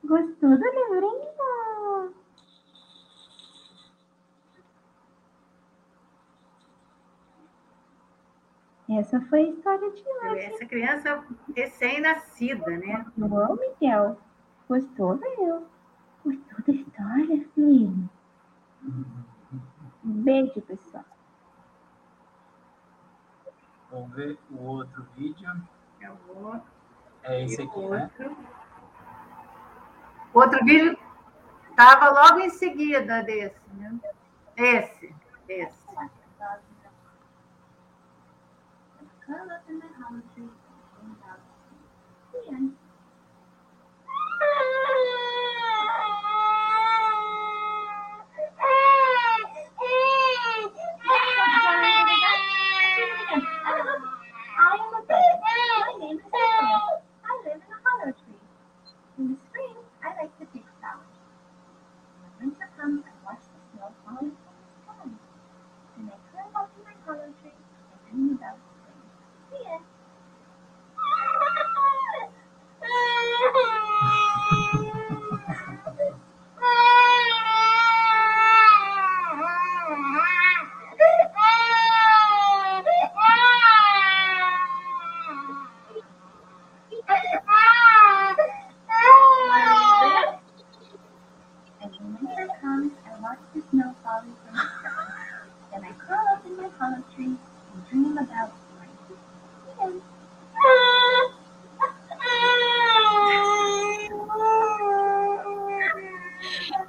Gostou 0.05 0.51
do 0.51 0.65
livrinho? 0.65 1.29
Essa 8.91 9.21
foi 9.23 9.41
a 9.41 9.49
história 9.51 9.91
de 9.91 10.03
hoje. 10.03 10.45
Essa 10.47 10.65
criança 10.65 11.25
recém-nascida, 11.55 12.71
né? 12.79 13.05
Ô, 13.21 13.55
Miguel, 13.57 14.19
gostou, 14.67 15.17
meu? 15.17 15.67
Gostou 16.25 16.59
da 16.67 16.73
história, 16.73 17.49
filho? 17.55 18.11
Beijo, 20.03 20.63
pessoal. 20.63 21.05
Vamos 23.91 24.15
ver 24.15 24.39
o 24.51 24.63
outro 24.63 25.07
vídeo. 25.17 25.63
Vou. 26.27 26.61
É 27.25 27.45
esse 27.45 27.61
aqui, 27.61 27.87
né? 27.89 28.11
outro. 28.19 28.37
Outro 30.33 30.65
vídeo 30.65 30.97
estava 31.69 32.09
logo 32.09 32.41
em 32.41 32.51
seguida 32.51 33.23
desse, 33.23 33.61
né? 33.75 33.99
Esse, 34.57 35.15
esse. 35.47 35.89
Curl 39.29 39.53
up 39.53 39.63
in 39.69 39.79
my 39.79 39.87
hollow 40.01 40.23
tree 40.35 40.45
and 40.45 41.17
dream 41.17 41.17
the 42.33 42.53
end. 42.57 42.88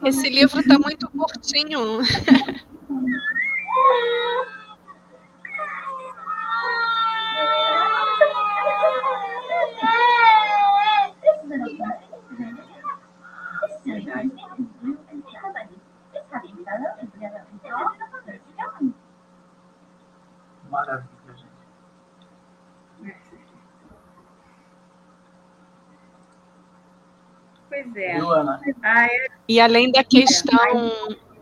Esse 0.10 0.28
livro 0.28 0.60
está 0.60 0.80
muito 0.80 1.08
curtinho. 1.12 2.00
E 29.50 29.60
além 29.60 29.92
da 29.92 30.04
questão, 30.04 30.92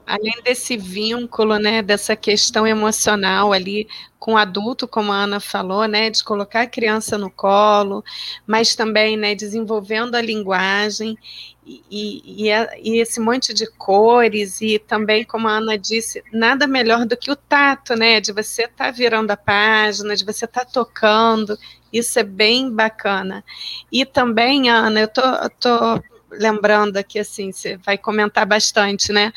além 0.06 0.42
desse 0.42 0.78
vínculo, 0.78 1.60
né, 1.60 1.82
dessa 1.82 2.16
questão 2.16 2.66
emocional 2.66 3.52
ali 3.52 3.86
com 4.18 4.36
o 4.36 4.38
adulto, 4.38 4.88
como 4.88 5.12
a 5.12 5.18
Ana 5.24 5.42
falou, 5.42 5.86
né, 5.88 6.10
de 6.10 6.24
colocar 6.24 6.62
a 6.62 6.68
criança 6.68 7.18
no 7.18 7.30
colo, 7.30 8.02
mas 8.48 8.76
também, 8.78 9.18
né, 9.18 9.36
desenvolvendo 9.36 10.16
a 10.16 10.22
linguagem 10.22 11.18
e, 11.66 11.84
e- 12.50 12.50
e 12.82 13.00
esse 13.02 13.20
monte 13.20 13.54
de 13.54 13.68
cores 13.72 14.62
e 14.62 14.80
também, 14.80 15.26
como 15.26 15.50
a 15.50 15.58
Ana 15.58 15.78
disse, 15.78 16.24
nada 16.32 16.66
melhor 16.66 17.06
do 17.06 17.18
que 17.18 17.30
o 17.30 17.36
tato, 17.36 17.94
né, 17.96 18.22
de 18.22 18.32
você 18.32 18.64
estar 18.64 18.92
virando 18.92 19.32
a 19.32 19.38
página, 19.38 20.16
de 20.16 20.24
você 20.24 20.46
estar 20.46 20.64
tocando, 20.66 21.60
isso 21.92 22.18
é 22.20 22.24
bem 22.24 22.72
bacana. 22.72 23.44
E 23.92 24.06
também, 24.06 24.70
Ana, 24.70 25.02
eu 25.02 25.08
tô, 25.10 25.22
eu 25.22 25.50
tô 25.50 26.02
lembrando 26.32 26.98
aqui, 26.98 27.20
assim, 27.20 27.52
você 27.52 27.78
vai 27.78 27.98
comentar 27.98 28.46
bastante, 28.46 29.12
né? 29.12 29.32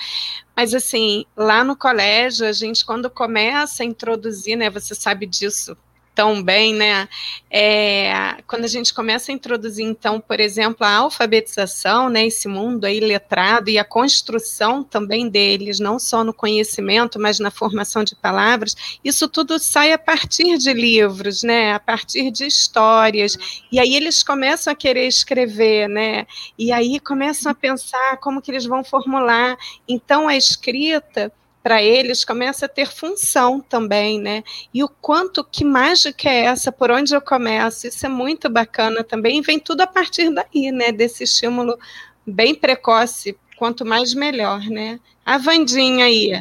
Mas, 0.57 0.75
assim, 0.75 1.25
lá 1.37 1.65
no 1.65 1.77
colégio, 1.77 2.47
a 2.47 2.53
gente, 2.53 2.85
quando 2.85 3.09
começa 3.11 3.83
a 3.83 3.87
introduzir, 3.87 4.57
né, 4.57 4.69
você 4.71 4.95
sabe 4.95 5.27
disso 5.27 5.77
tão 6.21 6.43
bem, 6.43 6.75
né? 6.75 7.09
É, 7.51 8.37
quando 8.47 8.67
a 8.67 8.69
gente 8.69 8.93
começa 8.93 9.33
a 9.33 9.35
introduzir, 9.35 9.87
então, 9.87 10.21
por 10.21 10.39
exemplo, 10.39 10.87
a 10.87 10.97
alfabetização, 10.97 12.11
né, 12.11 12.27
esse 12.27 12.47
mundo 12.47 12.85
aí 12.85 13.01
letrado 13.01 13.71
e 13.71 13.79
a 13.79 13.85
construção 13.85 14.85
também 14.85 15.31
deles, 15.31 15.81
não 15.81 15.99
só 15.99 16.23
no 16.23 16.35
conhecimento, 16.35 17.19
mas 17.19 17.39
na 17.39 17.51
formação 17.51 18.05
de 18.05 18.15
palavras, 18.15 19.01
isso 19.03 19.27
tudo 19.29 19.59
sai 19.59 19.95
a 19.95 19.99
partir 19.99 20.59
de 20.59 20.75
livros, 20.75 21.43
né, 21.43 21.73
a 21.73 21.81
partir 21.81 22.31
de 22.31 22.45
histórias, 22.45 23.39
e 23.73 23.81
aí 23.81 23.97
eles 23.97 24.23
começam 24.23 24.71
a 24.71 24.77
querer 24.77 25.07
escrever, 25.07 25.89
né, 25.89 26.27
e 26.59 26.71
aí 26.71 27.01
começam 27.01 27.51
a 27.51 27.55
pensar 27.55 28.19
como 28.19 28.43
que 28.43 28.51
eles 28.51 28.67
vão 28.67 28.85
formular, 28.85 29.57
então 29.89 30.29
a 30.29 30.37
escrita 30.37 31.33
para 31.63 31.83
eles 31.83 32.25
começa 32.25 32.67
a 32.67 32.69
ter 32.69 32.87
função 32.91 33.61
também, 33.61 34.21
né? 34.21 34.43
E 34.73 34.83
o 34.83 34.89
quanto 34.89 35.45
que 35.45 35.65
mágica 35.65 36.29
é 36.29 36.45
essa, 36.47 36.73
por 36.73 36.91
onde 36.91 37.15
eu 37.15 37.21
começo? 37.21 37.87
Isso 37.87 38.07
é 38.07 38.09
muito 38.09 38.49
bacana 38.49 39.05
também, 39.05 39.43
vem 39.43 39.59
tudo 39.59 39.83
a 39.83 39.87
partir 39.87 40.31
daí, 40.33 40.73
né? 40.73 40.91
Desse 40.93 41.25
estímulo 41.25 41.79
bem 42.27 42.55
precoce, 42.55 43.39
quanto 43.57 43.85
mais 43.85 44.15
melhor, 44.15 44.61
né? 44.71 44.99
A 45.25 45.37
Vandinha 45.39 46.07
aí. 46.07 46.33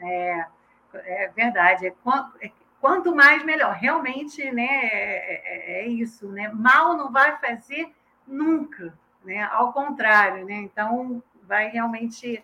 É, 0.00 0.46
é 0.94 1.28
verdade. 1.34 1.86
É 1.86 1.92
quan- 2.02 2.30
é- 2.40 2.50
Quanto 2.80 3.14
mais, 3.14 3.44
melhor. 3.44 3.74
Realmente, 3.74 4.42
né, 4.52 4.64
é, 4.64 5.42
é- 5.44 5.82
é 5.82 5.86
isso. 5.88 6.26
Né? 6.28 6.48
Mal 6.48 6.96
não 6.96 7.12
vai 7.12 7.36
fazer 7.38 7.92
nunca. 8.26 8.94
Né? 9.22 9.42
Ao 9.52 9.70
contrário. 9.70 10.46
Né? 10.46 10.54
Então, 10.54 11.22
vai 11.46 11.68
realmente 11.68 12.42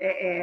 é, 0.00 0.06
é, 0.06 0.42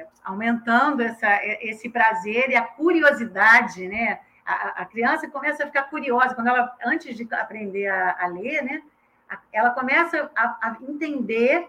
é, 0.00 0.06
aumentando 0.24 1.02
essa, 1.02 1.28
esse 1.44 1.88
prazer 1.88 2.50
e 2.50 2.56
a 2.56 2.62
curiosidade. 2.62 3.86
Né? 3.86 4.20
A, 4.44 4.82
a 4.82 4.84
criança 4.84 5.28
começa 5.28 5.62
a 5.62 5.66
ficar 5.66 5.84
curiosa. 5.84 6.34
Quando 6.34 6.48
ela, 6.48 6.76
antes 6.84 7.16
de 7.16 7.26
aprender 7.34 7.88
a, 7.88 8.16
a 8.24 8.26
ler, 8.26 8.62
né, 8.62 8.82
ela 9.52 9.70
começa 9.70 10.30
a, 10.34 10.44
a 10.60 10.76
entender 10.88 11.68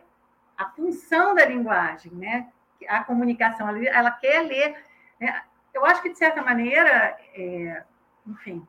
a 0.57 0.65
função 0.69 1.33
da 1.33 1.45
linguagem, 1.45 2.11
né? 2.13 2.47
a 2.87 3.03
comunicação, 3.03 3.69
ela, 3.69 4.11
quer 4.11 4.41
ler. 4.41 4.75
né? 5.19 5.41
Eu 5.73 5.85
acho 5.85 6.01
que, 6.01 6.09
de 6.09 6.17
certa 6.17 6.41
maneira, 6.41 7.17
é, 7.35 7.83
enfim, 8.27 8.65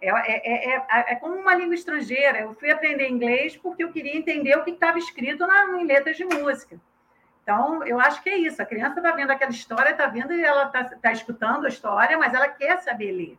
é, 0.00 0.08
é, 0.10 0.74
é, 0.74 0.76
é, 0.76 1.12
é 1.12 1.14
como 1.16 1.36
uma 1.36 1.54
língua 1.54 1.74
estrangeira. 1.74 2.40
Eu 2.40 2.54
fui 2.54 2.70
aprender 2.70 3.08
inglês 3.08 3.56
porque 3.56 3.82
eu 3.82 3.92
queria 3.92 4.16
entender 4.16 4.56
o 4.56 4.64
que 4.64 4.70
estava 4.70 4.98
escrito 4.98 5.46
na, 5.46 5.80
em 5.80 5.86
letras 5.86 6.16
de 6.16 6.24
música. 6.24 6.78
Então, 7.46 7.84
eu 7.84 8.00
acho 8.00 8.20
que 8.24 8.28
é 8.28 8.36
isso. 8.36 8.60
A 8.60 8.66
criança 8.66 8.98
está 8.98 9.12
vendo 9.12 9.30
aquela 9.30 9.52
história, 9.52 9.90
está 9.90 10.06
vendo 10.06 10.32
e 10.34 10.42
ela 10.42 10.64
está 10.66 10.82
tá 10.96 11.12
escutando 11.12 11.64
a 11.64 11.68
história, 11.68 12.18
mas 12.18 12.34
ela 12.34 12.48
quer 12.48 12.76
saber 12.78 13.12
ler. 13.12 13.38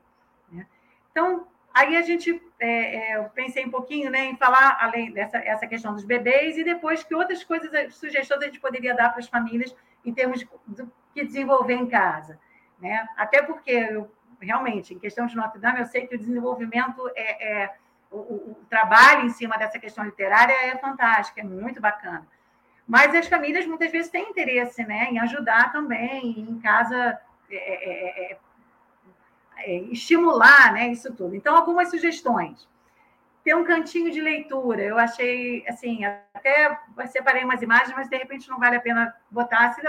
né? 0.49 0.65
Então, 1.11 1.45
aí 1.73 1.97
a 1.97 2.01
gente, 2.01 2.41
é, 2.57 2.95
é, 3.11 3.17
eu 3.17 3.25
pensei 3.31 3.65
um 3.65 3.69
pouquinho 3.69 4.09
né, 4.09 4.23
em 4.23 4.37
falar, 4.37 4.77
além 4.79 5.11
dessa 5.11 5.39
essa 5.39 5.67
questão 5.67 5.93
dos 5.93 6.05
bebês, 6.05 6.57
e 6.57 6.63
depois 6.63 7.03
que 7.03 7.13
outras 7.13 7.43
coisas, 7.43 7.93
sugestões 7.95 8.41
a 8.43 8.45
gente 8.45 8.61
poderia 8.61 8.95
dar 8.95 9.09
para 9.09 9.19
as 9.19 9.27
famílias 9.27 9.75
em 10.05 10.13
termos 10.13 10.47
do 10.65 10.89
que 11.13 11.25
desenvolver 11.25 11.73
em 11.73 11.87
casa. 11.87 12.39
Né? 12.79 13.05
Até 13.17 13.41
porque, 13.43 13.71
eu, 13.71 14.09
realmente, 14.39 14.93
em 14.93 14.99
questão 14.99 15.25
de 15.27 15.35
Notre 15.35 15.59
Dame, 15.59 15.81
eu 15.81 15.85
sei 15.85 16.07
que 16.07 16.15
o 16.15 16.17
desenvolvimento 16.17 17.11
é, 17.13 17.63
é 17.63 17.75
o, 18.09 18.19
o- 18.19 18.51
o 18.51 18.65
trabalho 18.69 19.25
em 19.25 19.29
cima 19.31 19.57
dessa 19.57 19.77
questão 19.77 20.05
literária 20.05 20.53
é 20.53 20.77
fantástico, 20.77 21.41
é 21.41 21.43
muito 21.43 21.81
bacana. 21.81 22.25
Mas 22.87 23.13
as 23.13 23.27
famílias 23.27 23.65
muitas 23.65 23.91
vezes 23.91 24.09
têm 24.09 24.29
interesse 24.29 24.83
né, 24.85 25.09
em 25.11 25.19
ajudar 25.19 25.73
também, 25.73 26.39
em 26.39 26.57
casa 26.59 27.19
é, 27.51 27.55
é, 27.55 28.31
é, 28.31 28.37
é, 29.57 29.75
estimular 29.91 30.71
né, 30.71 30.87
isso 30.87 31.13
tudo. 31.13 31.35
Então, 31.35 31.55
algumas 31.55 31.89
sugestões. 31.89 32.67
Ter 33.43 33.55
um 33.55 33.65
cantinho 33.65 34.09
de 34.09 34.21
leitura. 34.21 34.81
Eu 34.81 34.97
achei, 34.97 35.65
assim, 35.67 36.05
até 36.05 36.79
separei 37.07 37.43
umas 37.43 37.61
imagens, 37.61 37.93
mas 37.95 38.09
de 38.09 38.17
repente 38.17 38.49
não 38.49 38.59
vale 38.59 38.77
a 38.77 38.81
pena 38.81 39.13
botar. 39.29 39.73
Se 39.73 39.81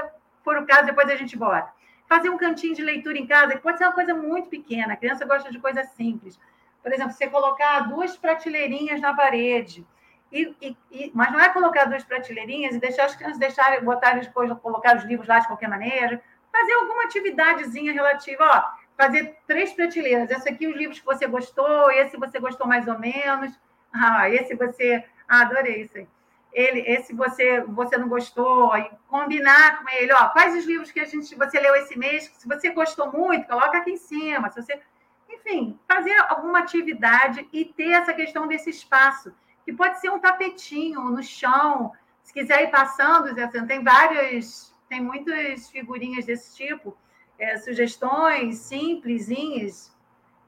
for 0.43 0.57
o 0.59 0.67
caso, 0.67 0.87
depois 0.87 1.09
a 1.09 1.17
gente 1.17 1.37
bota. 1.37 1.73
Fazer 2.09 2.31
um 2.31 2.39
cantinho 2.39 2.75
de 2.75 2.83
leitura 2.83 3.19
em 3.19 3.27
casa, 3.27 3.55
que 3.55 3.63
pode 3.63 3.79
ser 3.79 3.85
uma 3.85 3.93
coisa 3.93 4.15
muito 4.15 4.49
pequena. 4.49 4.95
A 4.95 4.97
criança 4.97 5.25
gosta 5.25 5.51
de 5.53 5.59
coisas 5.59 5.89
simples. 5.91 6.39
Por 6.83 6.93
exemplo, 6.93 7.13
você 7.13 7.29
colocar 7.29 7.81
duas 7.81 8.17
prateleirinhas 8.17 9.01
na 9.01 9.15
parede. 9.15 9.87
E, 10.31 10.55
e- 10.61 10.77
e- 10.91 11.11
mas 11.15 11.33
não 11.33 11.41
é 11.41 11.49
colocar 11.49 11.85
duas 11.87 12.05
prateleirinhas 12.05 12.75
e 12.75 12.79
deixar 12.81 13.07
as 13.07 13.17
crianças 13.17 13.39
deixarem, 13.39 13.83
botarem 13.83 14.23
depois, 14.23 14.53
colocar 14.61 14.97
os 14.97 15.05
livros 15.05 15.27
lá 15.29 15.39
de 15.39 15.47
qualquer 15.47 15.69
maneira. 15.69 16.23
Fazer 16.53 16.73
alguma 16.75 17.05
atividadezinha 17.05 17.93
relativa. 17.93 18.45
Ó, 18.45 18.79
fazer 18.97 19.37
três 19.47 19.73
prateleiras. 19.73 20.31
Esse 20.31 20.49
aqui, 20.49 20.67
os 20.67 20.77
livros 20.77 20.99
que 21.01 21.07
você 21.07 21.27
gostou, 21.27 21.91
esse 21.91 22.17
você 22.17 22.39
gostou 22.39 22.67
mais 22.67 22.87
ou 22.89 22.99
menos. 22.99 23.53
Ah, 23.93 24.29
esse 24.29 24.55
você. 24.55 25.05
Ah, 25.29 25.43
adorei 25.43 25.83
isso 25.83 25.97
aí. 25.97 26.07
Ele, 26.53 26.81
esse 26.81 27.15
você 27.15 27.61
você 27.61 27.97
não 27.99 28.09
gostou, 28.09 28.77
e 28.77 28.91
combinar 29.09 29.83
com 29.83 29.89
ele, 29.91 30.13
ó, 30.13 30.29
quais 30.31 30.55
os 30.57 30.65
livros 30.65 30.91
que 30.91 30.99
a 30.99 31.05
gente 31.05 31.35
você 31.35 31.61
leu 31.61 31.75
esse 31.77 31.97
mês, 31.99 32.25
se 32.39 32.49
você 32.49 32.71
gostou 32.71 33.13
muito, 33.13 33.47
coloca 33.47 33.77
aqui 33.79 33.93
em 33.93 33.97
cima, 33.99 34.51
se 34.51 34.63
você, 34.63 34.81
enfim, 35.29 35.79
fazer 35.87 36.15
alguma 36.29 36.61
atividade 36.61 37.47
e 37.53 37.67
ter 37.67 37.91
essa 37.93 38.15
questão 38.15 38.49
desse 38.49 38.71
espaço, 38.71 39.33
que 39.69 39.73
pode 39.75 40.01
ser 40.01 40.09
um 40.09 40.19
tapetinho 40.19 40.99
no 41.11 41.23
chão, 41.23 41.93
se 42.23 42.33
quiser 42.33 42.63
ir 42.63 42.71
passando, 42.71 43.39
assim, 43.39 43.67
tem 43.67 43.85
várias, 43.85 44.75
tem 44.89 44.99
muitas 44.99 45.69
figurinhas 45.69 46.25
desse 46.25 46.57
tipo, 46.57 46.97
é, 47.39 47.59
sugestões 47.59 48.57
simplesinhas 48.61 49.95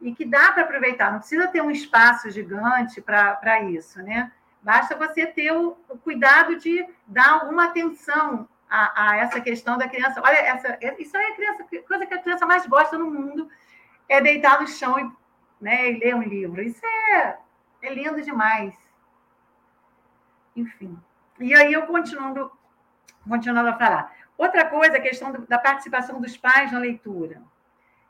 e 0.01 0.15
que 0.15 0.25
dá 0.25 0.53
para 0.53 0.63
aproveitar. 0.63 1.13
Não 1.13 1.19
precisa 1.19 1.49
ter 1.49 1.61
um 1.61 1.71
espaço 1.71 2.31
gigante 2.31 3.03
para 3.03 3.61
isso, 3.65 4.03
né? 4.03 4.33
Basta 4.63 4.97
você 4.97 5.27
ter 5.27 5.53
o, 5.53 5.77
o, 5.87 5.99
cuidado 5.99 6.57
de 6.57 6.83
dar 7.07 7.29
alguma 7.29 7.67
atenção 7.67 8.49
a, 8.71 9.11
a, 9.11 9.17
essa 9.19 9.39
questão 9.39 9.77
da 9.77 9.87
criança. 9.87 10.23
Olha, 10.25 10.39
essa, 10.39 10.79
isso 10.99 11.15
aí 11.15 11.25
é 11.25 11.29
a 11.29 11.35
criança, 11.35 11.67
coisa 11.87 12.07
que 12.07 12.15
a 12.15 12.23
criança 12.23 12.47
mais 12.47 12.67
gosta 12.67 12.97
no 12.97 13.11
mundo 13.11 13.51
é 14.09 14.19
deitar 14.19 14.63
no 14.63 14.67
chão 14.67 14.99
e, 14.99 15.13
né, 15.63 15.93
e 15.93 15.99
ler 15.99 16.15
um 16.15 16.23
livro. 16.23 16.63
Isso 16.63 16.81
é, 16.87 17.37
é 17.83 17.93
lindo 17.93 18.23
demais. 18.23 18.90
Enfim. 20.55 20.99
E 21.39 21.55
aí 21.55 21.73
eu 21.73 21.87
continuando, 21.87 22.51
continuando 23.27 23.71
a 23.71 23.79
falar. 23.79 24.13
Outra 24.37 24.67
coisa, 24.67 24.97
a 24.97 25.01
questão 25.01 25.33
da 25.49 25.59
participação 25.59 26.21
dos 26.21 26.37
pais 26.37 26.73
na 26.73 26.79
leitura, 26.79 27.43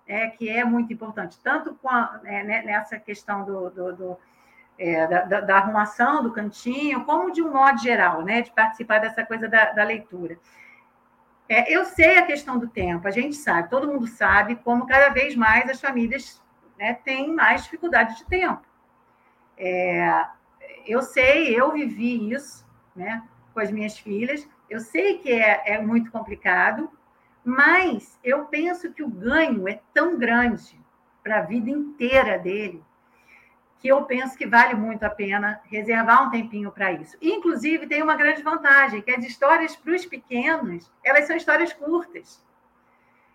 é, 0.06 0.28
que 0.28 0.48
é 0.48 0.64
muito 0.64 0.92
importante, 0.92 1.38
tanto 1.42 1.78
a, 1.86 2.20
é, 2.24 2.42
nessa 2.62 2.98
questão 2.98 3.44
do, 3.44 3.70
do, 3.70 3.92
do 3.96 4.18
é, 4.78 5.06
da, 5.06 5.40
da, 5.40 5.56
arrumação 5.58 6.22
do 6.22 6.32
cantinho, 6.32 7.04
como 7.04 7.30
de 7.30 7.42
um 7.42 7.52
modo 7.52 7.78
geral, 7.78 8.22
né, 8.22 8.40
de 8.40 8.50
participar 8.50 8.98
dessa 8.98 9.24
coisa 9.24 9.46
da, 9.46 9.72
da 9.72 9.84
leitura. 9.84 10.38
É, 11.46 11.70
eu 11.70 11.84
sei 11.84 12.16
a 12.16 12.26
questão 12.26 12.58
do 12.58 12.66
tempo, 12.66 13.06
a 13.06 13.10
gente 13.10 13.36
sabe, 13.36 13.68
todo 13.68 13.86
mundo 13.86 14.06
sabe 14.06 14.56
como 14.56 14.86
cada 14.86 15.10
vez 15.10 15.36
mais 15.36 15.68
as 15.68 15.80
famílias 15.80 16.42
né, 16.78 16.94
têm 16.94 17.34
mais 17.34 17.64
dificuldade 17.64 18.16
de 18.16 18.24
tempo. 18.24 18.62
É, 19.58 20.26
eu 20.86 21.02
sei, 21.02 21.58
eu 21.58 21.72
vivi 21.72 22.32
isso 22.32 22.66
né, 22.94 23.22
com 23.52 23.60
as 23.60 23.70
minhas 23.70 23.98
filhas, 23.98 24.48
eu 24.68 24.80
sei 24.80 25.18
que 25.18 25.30
é, 25.30 25.74
é 25.74 25.80
muito 25.80 26.10
complicado, 26.10 26.90
mas 27.44 28.18
eu 28.22 28.44
penso 28.46 28.92
que 28.92 29.02
o 29.02 29.08
ganho 29.08 29.68
é 29.68 29.80
tão 29.92 30.18
grande 30.18 30.78
para 31.22 31.38
a 31.38 31.42
vida 31.42 31.70
inteira 31.70 32.38
dele 32.38 32.82
que 33.80 33.88
eu 33.88 34.04
penso 34.04 34.36
que 34.36 34.46
vale 34.46 34.74
muito 34.74 35.02
a 35.04 35.10
pena 35.10 35.60
reservar 35.64 36.26
um 36.26 36.30
tempinho 36.30 36.70
para 36.70 36.92
isso. 36.92 37.16
Inclusive, 37.20 37.86
tem 37.86 38.02
uma 38.02 38.14
grande 38.14 38.42
vantagem, 38.42 39.00
que 39.00 39.10
as 39.10 39.24
histórias 39.24 39.74
para 39.74 39.94
os 39.94 40.04
pequenos, 40.04 40.92
elas 41.02 41.26
são 41.26 41.34
histórias 41.34 41.72
curtas. 41.72 42.44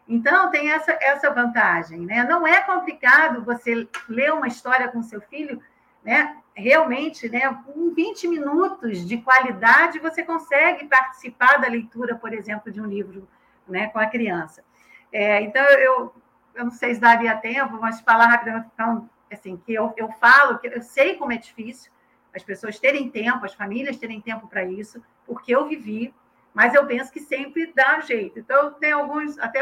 Então, 0.07 0.51
tem 0.51 0.71
essa, 0.71 0.91
essa 1.01 1.31
vantagem. 1.31 2.01
Né? 2.01 2.23
Não 2.23 2.45
é 2.45 2.61
complicado 2.61 3.43
você 3.43 3.87
ler 4.07 4.33
uma 4.33 4.47
história 4.47 4.87
com 4.87 5.01
seu 5.01 5.19
filho 5.19 5.59
né, 6.05 6.37
realmente, 6.53 7.27
né, 7.27 7.51
com 7.65 7.91
20 7.91 8.27
minutos 8.27 9.05
de 9.05 9.17
qualidade, 9.17 9.97
você 9.97 10.21
consegue 10.21 10.85
participar 10.85 11.57
da 11.57 11.67
leitura, 11.67 12.15
por 12.15 12.31
exemplo, 12.31 12.71
de 12.71 12.79
um 12.79 12.85
livro 12.85 13.27
né, 13.67 13.87
com 13.87 13.97
a 13.97 14.05
criança. 14.05 14.63
É, 15.11 15.41
então, 15.41 15.63
eu, 15.63 16.13
eu 16.53 16.65
não 16.65 16.71
sei 16.71 16.93
se 16.93 17.01
daria 17.01 17.35
tempo, 17.35 17.79
mas 17.81 17.99
falar 18.01 18.27
rapidamente, 18.27 18.69
então, 18.71 19.09
assim, 19.33 19.57
que 19.57 19.73
eu, 19.73 19.91
eu 19.97 20.09
falo, 20.11 20.59
que 20.59 20.67
eu 20.67 20.81
sei 20.81 21.15
como 21.15 21.33
é 21.33 21.37
difícil 21.37 21.91
as 22.35 22.43
pessoas 22.43 22.79
terem 22.79 23.09
tempo, 23.09 23.43
as 23.43 23.55
famílias 23.55 23.97
terem 23.97 24.21
tempo 24.21 24.47
para 24.47 24.63
isso, 24.63 25.03
porque 25.25 25.55
eu 25.55 25.67
vivi, 25.67 26.13
mas 26.53 26.75
eu 26.75 26.85
penso 26.85 27.11
que 27.11 27.19
sempre 27.19 27.73
dá 27.73 27.99
jeito. 28.01 28.37
Então, 28.37 28.73
tem 28.73 28.91
alguns, 28.91 29.39
até 29.39 29.61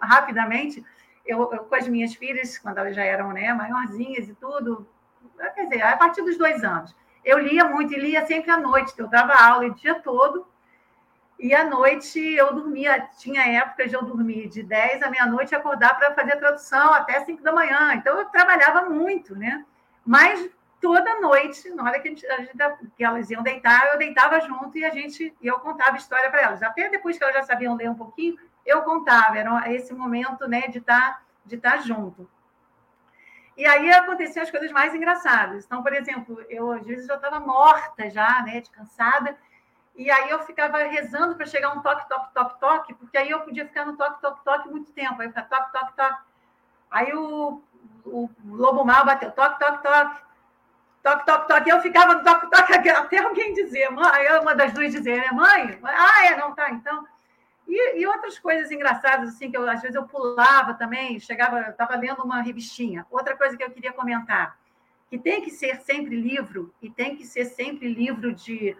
rapidamente, 0.00 0.84
eu, 1.24 1.52
eu, 1.52 1.64
com 1.64 1.74
as 1.74 1.86
minhas 1.86 2.14
filhas, 2.14 2.58
quando 2.58 2.78
elas 2.78 2.96
já 2.96 3.04
eram 3.04 3.32
né, 3.32 3.52
maiorzinhas 3.52 4.28
e 4.28 4.34
tudo, 4.34 4.86
quer 5.36 5.64
dizer, 5.64 5.82
a 5.82 5.96
partir 5.96 6.22
dos 6.22 6.36
dois 6.36 6.62
anos. 6.64 6.94
Eu 7.24 7.38
lia 7.38 7.64
muito 7.64 7.92
e 7.92 7.98
lia 7.98 8.24
sempre 8.26 8.50
à 8.50 8.56
noite, 8.56 8.94
eu 8.96 9.08
dava 9.08 9.34
aula 9.34 9.66
o 9.66 9.74
dia 9.74 9.96
todo, 9.96 10.46
e 11.38 11.54
à 11.54 11.64
noite 11.64 12.18
eu 12.18 12.54
dormia, 12.54 13.08
tinha 13.18 13.42
épocas 13.42 13.90
de 13.90 13.96
eu 13.96 14.02
dormir 14.02 14.48
de 14.48 14.62
10 14.62 15.02
à 15.02 15.10
meia-noite 15.10 15.52
e 15.52 15.54
acordar 15.54 15.98
para 15.98 16.14
fazer 16.14 16.36
tradução 16.36 16.94
até 16.94 17.20
5 17.24 17.42
da 17.42 17.52
manhã. 17.52 17.94
Então 17.94 18.18
eu 18.18 18.24
trabalhava 18.26 18.88
muito, 18.88 19.36
né? 19.36 19.64
Mas 20.04 20.48
toda 20.80 21.20
noite, 21.20 21.68
na 21.70 21.84
hora 21.84 22.00
que, 22.00 22.08
gente, 22.08 22.26
que 22.96 23.04
elas 23.04 23.30
iam 23.30 23.42
deitar, 23.42 23.86
eu 23.88 23.98
deitava 23.98 24.40
junto 24.40 24.78
e 24.78 24.84
a 24.84 24.90
gente 24.90 25.34
e 25.40 25.46
eu 25.46 25.58
contava 25.58 25.98
história 25.98 26.30
para 26.30 26.40
elas. 26.40 26.62
Até 26.62 26.88
depois 26.88 27.18
que 27.18 27.24
elas 27.24 27.36
já 27.36 27.42
sabiam 27.42 27.76
ler 27.76 27.90
um 27.90 27.94
pouquinho, 27.94 28.38
eu 28.64 28.80
contava. 28.82 29.36
Era 29.36 29.70
esse 29.72 29.92
momento, 29.92 30.48
né, 30.48 30.68
de 30.68 30.78
estar 30.78 31.14
tá, 31.14 31.22
de 31.44 31.58
tá 31.58 31.76
junto. 31.78 32.28
E 33.56 33.64
aí 33.64 33.90
aconteciam 33.92 34.42
as 34.42 34.50
coisas 34.50 34.70
mais 34.70 34.94
engraçadas. 34.94 35.64
Então, 35.64 35.82
por 35.82 35.92
exemplo, 35.94 36.44
eu 36.48 36.72
às 36.72 36.86
vezes 36.86 37.06
já 37.06 37.14
estava 37.14 37.40
morta 37.40 38.10
já, 38.10 38.42
né, 38.42 38.60
de 38.60 38.70
cansada, 38.70 39.36
e 39.96 40.10
aí 40.10 40.28
eu 40.28 40.40
ficava 40.40 40.76
rezando 40.78 41.34
para 41.36 41.46
chegar 41.46 41.72
um 41.72 41.80
toque, 41.80 42.06
toque, 42.06 42.34
toque, 42.34 42.60
toque, 42.60 42.94
porque 42.94 43.16
aí 43.16 43.30
eu 43.30 43.40
podia 43.40 43.66
ficar 43.66 43.86
no 43.86 43.96
toque, 43.96 44.20
toque, 44.20 44.44
toque 44.44 44.68
muito 44.68 44.92
tempo. 44.92 45.22
Aí 45.22 45.28
ficava 45.28 45.48
toque, 45.48 45.72
toque, 45.72 45.96
toque. 45.96 46.22
Aí 46.90 47.14
o, 47.14 47.62
o 48.04 48.30
lobo 48.44 48.84
mal 48.84 49.06
bateu, 49.06 49.30
toque, 49.30 49.58
toque, 49.58 49.82
toque. 49.82 50.26
Toque, 51.02 51.24
toque, 51.24 51.48
toque. 51.48 51.70
Eu 51.70 51.80
ficava 51.80 52.14
no 52.14 52.24
toque, 52.24 52.50
toque, 52.50 52.90
até 52.90 53.18
alguém 53.18 53.54
dizer, 53.54 53.90
mãe, 53.90 54.38
uma 54.40 54.54
das 54.54 54.72
duas 54.72 54.92
dizer, 54.92 55.18
né, 55.18 55.30
mãe? 55.32 55.80
Ah, 55.82 56.26
é, 56.26 56.36
não, 56.36 56.54
tá, 56.54 56.70
então. 56.70 57.06
E, 57.66 58.00
e, 58.00 58.06
outras 58.06 58.38
coisas 58.38 58.70
engraçadas, 58.70 59.30
assim, 59.30 59.50
que 59.50 59.56
eu, 59.56 59.68
às 59.68 59.82
vezes 59.82 59.96
eu 59.96 60.06
pulava 60.06 60.74
também, 60.74 61.18
chegava, 61.18 61.70
estava 61.70 61.96
lendo 61.96 62.22
uma 62.22 62.40
revistinha. 62.40 63.04
Outra 63.10 63.36
coisa 63.36 63.56
que 63.56 63.64
eu 63.64 63.70
queria 63.70 63.92
comentar, 63.92 64.56
que 65.10 65.18
tem 65.18 65.42
que 65.42 65.50
ser 65.50 65.80
sempre 65.80 66.20
livro, 66.20 66.72
e 66.80 66.90
tem 66.90 67.16
que 67.16 67.24
ser 67.24 67.44
sempre 67.44 67.92
livro 67.92 68.32
de 68.32 68.70
eh, 68.70 68.76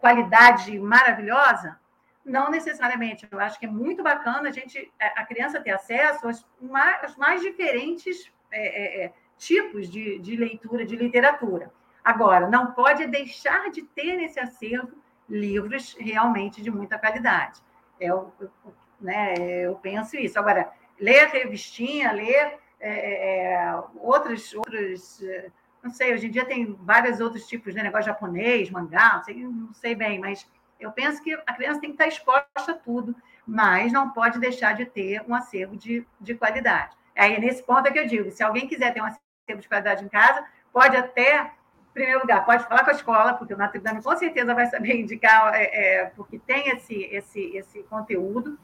qualidade 0.00 0.78
maravilhosa, 0.78 1.78
não 2.24 2.50
necessariamente. 2.50 3.26
Eu 3.30 3.40
acho 3.40 3.58
que 3.58 3.66
é 3.66 3.70
muito 3.70 4.02
bacana 4.02 4.50
a 4.50 4.52
gente, 4.52 4.92
eh, 5.00 5.12
a 5.16 5.24
criança 5.24 5.60
ter 5.60 5.70
acesso 5.70 6.26
aos 6.26 6.46
mais, 6.60 7.04
aos 7.04 7.16
mais 7.16 7.40
diferentes 7.40 8.30
é, 8.50 9.04
é, 9.04 9.12
tipos 9.38 9.88
de, 9.88 10.18
de 10.18 10.36
leitura, 10.36 10.84
de 10.84 10.96
literatura. 10.96 11.72
Agora, 12.04 12.48
não 12.48 12.72
pode 12.72 13.06
deixar 13.06 13.70
de 13.70 13.82
ter 13.82 14.16
nesse 14.16 14.40
acervo 14.40 14.96
livros 15.28 15.94
realmente 15.98 16.62
de 16.62 16.70
muita 16.70 16.98
qualidade. 16.98 17.60
Eu, 18.00 18.32
eu, 18.40 18.50
né, 19.00 19.34
eu 19.38 19.74
penso 19.76 20.16
isso. 20.16 20.38
Agora, 20.38 20.70
ler 20.98 21.28
revistinha, 21.28 22.12
ler 22.12 22.58
é, 22.80 22.90
é, 22.90 23.52
é 23.54 23.82
outros, 23.96 24.54
outros, 24.54 25.20
não 25.82 25.90
sei, 25.90 26.14
hoje 26.14 26.26
em 26.26 26.30
dia 26.30 26.44
tem 26.44 26.76
vários 26.80 27.20
outros 27.20 27.46
tipos 27.46 27.74
de 27.74 27.82
negócio 27.82 28.06
japonês, 28.06 28.70
mangá, 28.70 29.14
não 29.16 29.22
sei, 29.24 29.34
não 29.44 29.74
sei 29.74 29.94
bem, 29.94 30.18
mas 30.18 30.48
eu 30.78 30.92
penso 30.92 31.22
que 31.22 31.34
a 31.34 31.52
criança 31.52 31.80
tem 31.80 31.90
que 31.90 31.94
estar 31.94 32.06
exposta 32.06 32.72
a 32.72 32.74
tudo, 32.74 33.14
mas 33.46 33.92
não 33.92 34.10
pode 34.10 34.38
deixar 34.38 34.74
de 34.74 34.84
ter 34.84 35.22
um 35.26 35.34
acervo 35.34 35.76
de, 35.76 36.06
de 36.20 36.34
qualidade. 36.34 36.96
Aí, 37.16 37.40
nesse 37.40 37.62
ponto 37.62 37.86
é 37.86 37.90
que 37.90 37.98
eu 37.98 38.06
digo, 38.06 38.30
se 38.30 38.42
alguém 38.42 38.68
quiser 38.68 38.92
ter 38.94 39.02
um 39.02 39.06
acervo 39.06 39.60
de 39.60 39.68
qualidade 39.68 40.04
em 40.04 40.08
casa, 40.08 40.44
pode 40.72 40.96
até 40.96 41.52
primeiro 41.98 42.20
lugar, 42.20 42.44
pode 42.44 42.64
falar 42.64 42.84
com 42.84 42.90
a 42.90 42.94
escola, 42.94 43.34
porque 43.34 43.54
o 43.54 43.58
Notre 43.58 43.80
Dame 43.80 44.02
com 44.02 44.16
certeza 44.16 44.54
vai 44.54 44.66
saber 44.66 45.00
indicar, 45.00 45.54
é, 45.54 45.64
é, 45.64 46.04
porque 46.16 46.38
tem 46.38 46.68
esse, 46.70 46.94
esse, 47.04 47.56
esse 47.56 47.82
conteúdo. 47.84 48.58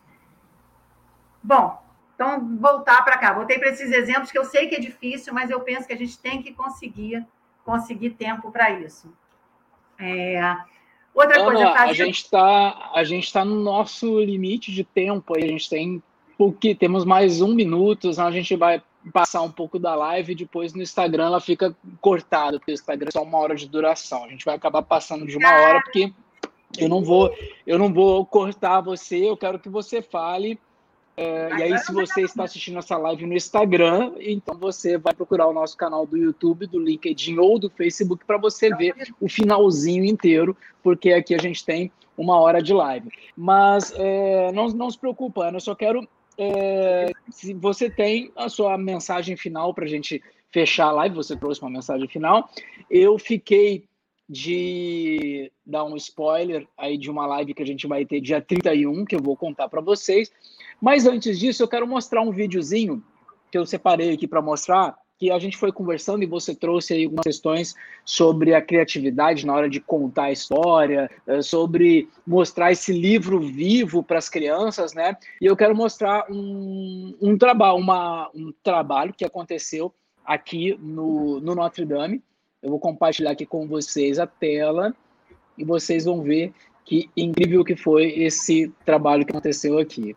Bom, 1.43 1.83
então, 2.15 2.57
voltar 2.59 3.05
para 3.05 3.19
cá. 3.19 3.33
Voltei 3.33 3.59
para 3.59 3.71
esses 3.71 3.91
exemplos 3.91 4.31
que 4.31 4.39
eu 4.39 4.45
sei 4.45 4.69
que 4.69 4.77
é 4.77 4.81
difícil, 4.81 5.35
mas 5.35 5.51
eu 5.51 5.61
penso 5.61 5.87
que 5.87 5.93
a 5.93 5.97
gente 5.97 6.19
tem 6.19 6.41
que 6.41 6.53
conseguir, 6.53 7.27
conseguir 7.65 8.11
tempo 8.11 8.51
para 8.53 8.71
isso. 8.71 9.13
É... 9.99 10.57
Outra 11.13 11.41
Ana, 11.41 11.45
coisa, 11.45 11.73
fazer... 11.73 11.91
a 11.91 11.93
gente 11.93 12.17
está 12.17 12.91
a 12.93 13.05
gente 13.05 13.25
está 13.25 13.45
no 13.45 13.63
nosso 13.63 14.19
limite 14.19 14.73
de 14.73 14.83
tempo 14.83 15.37
a 15.37 15.41
gente 15.41 15.71
tem 15.71 16.03
porque 16.37 16.75
temos 16.75 17.05
mais 17.05 17.41
um 17.41 17.55
minuto, 17.55 18.13
senão 18.13 18.27
a 18.27 18.33
gente 18.33 18.57
vai 18.57 18.83
passar 19.13 19.43
um 19.43 19.51
pouco 19.51 19.79
da 19.79 19.95
live 19.95 20.33
e 20.33 20.37
depois 20.37 20.73
no 20.73 20.83
Instagram 20.83 21.27
ela 21.27 21.41
fica 21.41 21.77
cortada, 22.01 22.59
porque 22.59 22.73
o 22.73 22.75
Instagram 22.75 23.09
é 23.09 23.13
só 23.13 23.23
uma 23.23 23.39
hora 23.39 23.55
de 23.55 23.69
duração. 23.69 24.25
A 24.25 24.29
gente 24.29 24.45
vai 24.45 24.55
acabar 24.55 24.83
passando 24.83 25.27
de 25.27 25.37
uma 25.37 25.51
hora, 25.51 25.81
porque 25.83 26.13
eu 26.79 26.89
não 26.89 27.03
vou, 27.03 27.33
eu 27.67 27.79
não 27.79 27.93
vou 27.93 28.25
cortar 28.25 28.81
você, 28.81 29.29
eu 29.29 29.37
quero 29.37 29.59
que 29.59 29.69
você 29.69 30.03
fale. 30.03 30.59
É, 31.17 31.49
e 31.59 31.63
aí, 31.63 31.79
se 31.79 31.93
você 31.93 32.23
está 32.23 32.43
assistindo 32.43 32.79
essa 32.79 32.97
live 32.99 33.25
no 33.25 33.35
Instagram, 33.35 34.13
então 34.19 34.57
você 34.59 34.99
vai 34.99 35.15
procurar 35.15 35.47
o 35.47 35.53
nosso 35.53 35.77
canal 35.77 36.05
do 36.05 36.17
YouTube, 36.17 36.67
do 36.67 36.81
LinkedIn 36.81 37.39
ou 37.39 37.57
do 37.57 37.71
Facebook 37.71 38.25
para 38.25 38.37
você 38.37 38.75
ver 38.75 38.95
o 39.21 39.29
finalzinho 39.29 40.05
inteiro, 40.05 40.57
porque 40.83 41.13
aqui 41.13 41.33
a 41.33 41.39
gente 41.39 41.65
tem 41.65 41.93
uma 42.17 42.39
hora 42.41 42.61
de 42.61 42.73
live. 42.73 43.09
Mas 43.37 43.93
é, 43.97 44.51
não, 44.53 44.69
não 44.69 44.91
se 44.91 44.99
preocupa, 44.99 45.47
Ana, 45.47 45.59
eu 45.59 45.61
só 45.61 45.75
quero 45.75 46.09
é, 46.39 47.13
se 47.31 47.55
você 47.55 47.89
tem 47.89 48.31
a 48.37 48.49
sua 48.49 48.77
mensagem 48.77 49.37
final 49.37 49.73
para 49.75 49.85
a 49.85 49.89
gente 49.89 50.23
fechar 50.51 50.87
a 50.87 50.93
live, 50.93 51.17
você 51.17 51.37
trouxe 51.37 51.61
uma 51.61 51.71
mensagem 51.71 52.09
final. 52.09 52.49
Eu 52.91 53.19
fiquei 53.19 53.85
de 54.29 55.53
dar 55.67 55.85
um 55.85 55.97
spoiler 55.97 56.67
aí 56.79 56.97
de 56.97 57.11
uma 57.11 57.27
live 57.27 57.55
que 57.55 57.63
a 57.63 57.67
gente 57.67 57.87
vai 57.87 58.05
ter 58.05 58.21
dia 58.21 58.41
31, 58.41 59.05
que 59.05 59.15
eu 59.15 59.23
vou 59.23 59.37
contar 59.37 59.69
para 59.69 59.81
vocês. 59.81 60.33
Mas 60.81 61.07
antes 61.07 61.39
disso, 61.39 61.63
eu 61.63 61.69
quero 61.69 61.87
mostrar 61.87 62.23
um 62.23 62.31
videozinho 62.31 63.03
que 63.51 63.59
eu 63.59 63.67
separei 63.67 64.13
aqui 64.13 64.27
para 64.27 64.43
mostrar, 64.43 64.97
que 65.19 65.31
a 65.31 65.39
gente 65.39 65.57
foi 65.57 65.71
conversando 65.71 66.23
e 66.23 66.27
você 66.27 66.55
trouxe 66.55 66.95
aí 66.95 67.05
algumas 67.05 67.23
questões 67.23 67.75
sobre 68.05 68.55
a 68.55 68.61
criatividade 68.61 69.47
na 69.47 69.55
hora 69.55 69.69
de 69.69 69.81
contar 69.81 70.25
a 70.25 70.33
história, 70.33 71.11
eh, 71.27 71.43
sobre 71.43 72.09
mostrar 72.27 72.73
esse 72.73 72.93
livro 72.93 73.41
vivo 73.41 74.03
para 74.03 74.19
as 74.19 74.29
crianças, 74.29 74.93
né? 74.93 75.17
E 75.41 75.47
eu 75.47 75.57
quero 75.57 75.75
mostrar 75.75 76.27
um, 76.31 77.17
um, 77.21 77.39
trabalho, 77.39 77.77
uma, 77.77 78.31
um 78.35 78.53
trabalho 78.63 79.15
que 79.15 79.25
aconteceu 79.25 79.95
aqui 80.25 80.77
no, 80.81 81.41
no 81.41 81.55
Notre 81.55 81.85
Dame. 81.85 82.23
Eu 82.63 82.71
vou 82.71 82.81
compartilhar 82.81 83.31
aqui 83.31 83.47
com 83.47 83.69
vocês 83.69 84.19
a 84.19 84.27
tela 84.27 84.95
e 85.57 85.65
vocês 85.65 86.05
vão 86.05 86.23
ver 86.23 86.53
que 86.85 87.09
incrível 87.17 87.65
que 87.65 87.77
foi 87.77 88.07
esse 88.19 88.73
trabalho 88.85 89.25
que 89.25 89.31
aconteceu 89.31 89.79
aqui. 89.79 90.17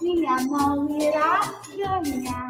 Minha 0.00 0.36
mão 0.46 0.88
irá 1.00 1.40
ganhar. 1.76 2.47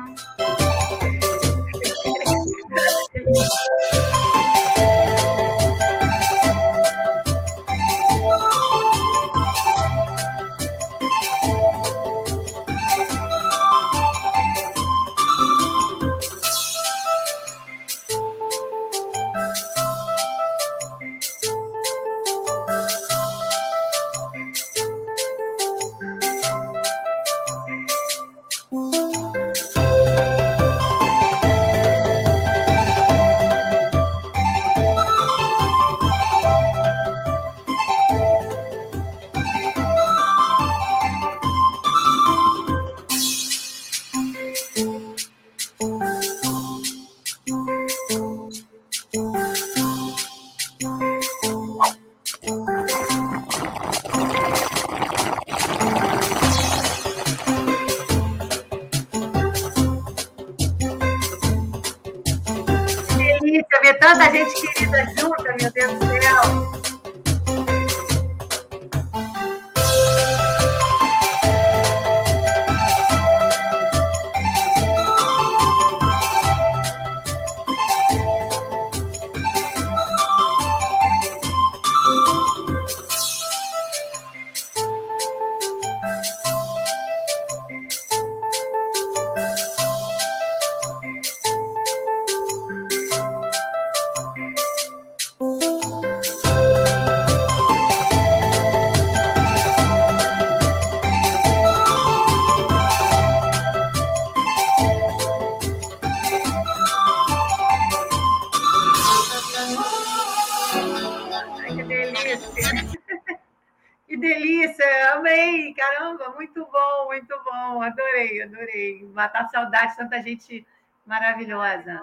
Matar 119.29 119.49
saudade 119.51 119.93
de 119.93 119.99
tanta 119.99 120.20
gente 120.22 120.66
maravilhosa. 121.07 122.03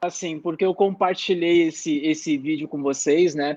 Assim, 0.00 0.40
porque 0.40 0.64
eu 0.64 0.74
compartilhei 0.74 1.68
esse, 1.68 1.98
esse 1.98 2.36
vídeo 2.36 2.66
com 2.66 2.82
vocês, 2.82 3.36
né? 3.36 3.56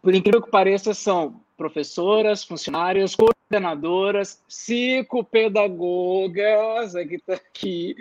Por 0.00 0.14
incrível 0.14 0.40
que 0.40 0.50
pareça, 0.50 0.94
são 0.94 1.38
professoras, 1.56 2.42
funcionárias, 2.42 3.14
coordenadoras, 3.14 4.42
psicopedagogas, 4.48 6.96
aqui 6.96 7.18
tá 7.18 7.34
aqui, 7.34 7.94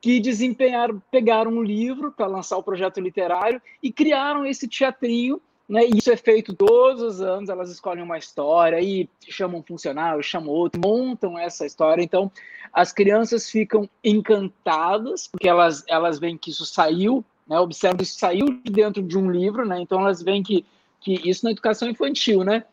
que 0.00 0.18
desempenharam, 0.18 1.00
pegaram 1.08 1.52
um 1.52 1.62
livro 1.62 2.10
para 2.10 2.26
lançar 2.26 2.56
o 2.56 2.62
projeto 2.62 3.00
literário 3.00 3.62
e 3.80 3.92
criaram 3.92 4.44
esse 4.44 4.66
teatrinho 4.66 5.40
né? 5.72 5.86
Isso 5.86 6.12
é 6.12 6.16
feito 6.18 6.54
todos 6.54 7.00
os 7.00 7.22
anos, 7.22 7.48
elas 7.48 7.70
escolhem 7.70 8.04
uma 8.04 8.18
história 8.18 8.78
e 8.78 9.08
chamam 9.26 9.60
um 9.60 9.62
funcionário, 9.62 10.22
chamam 10.22 10.50
outro, 10.50 10.78
montam 10.78 11.38
essa 11.38 11.64
história. 11.64 12.02
Então, 12.02 12.30
as 12.70 12.92
crianças 12.92 13.48
ficam 13.48 13.88
encantadas, 14.04 15.26
porque 15.26 15.48
elas, 15.48 15.82
elas 15.88 16.18
veem 16.18 16.36
que 16.36 16.50
isso 16.50 16.66
saiu, 16.66 17.24
né? 17.48 17.58
observam 17.58 17.96
que 17.96 18.02
isso 18.02 18.18
saiu 18.18 18.44
de 18.62 18.70
dentro 18.70 19.02
de 19.02 19.16
um 19.16 19.30
livro, 19.30 19.64
né? 19.64 19.80
então 19.80 19.98
elas 19.98 20.22
veem 20.22 20.42
que, 20.42 20.62
que 21.00 21.14
isso 21.26 21.42
na 21.42 21.52
educação 21.52 21.88
infantil, 21.88 22.44
né? 22.44 22.64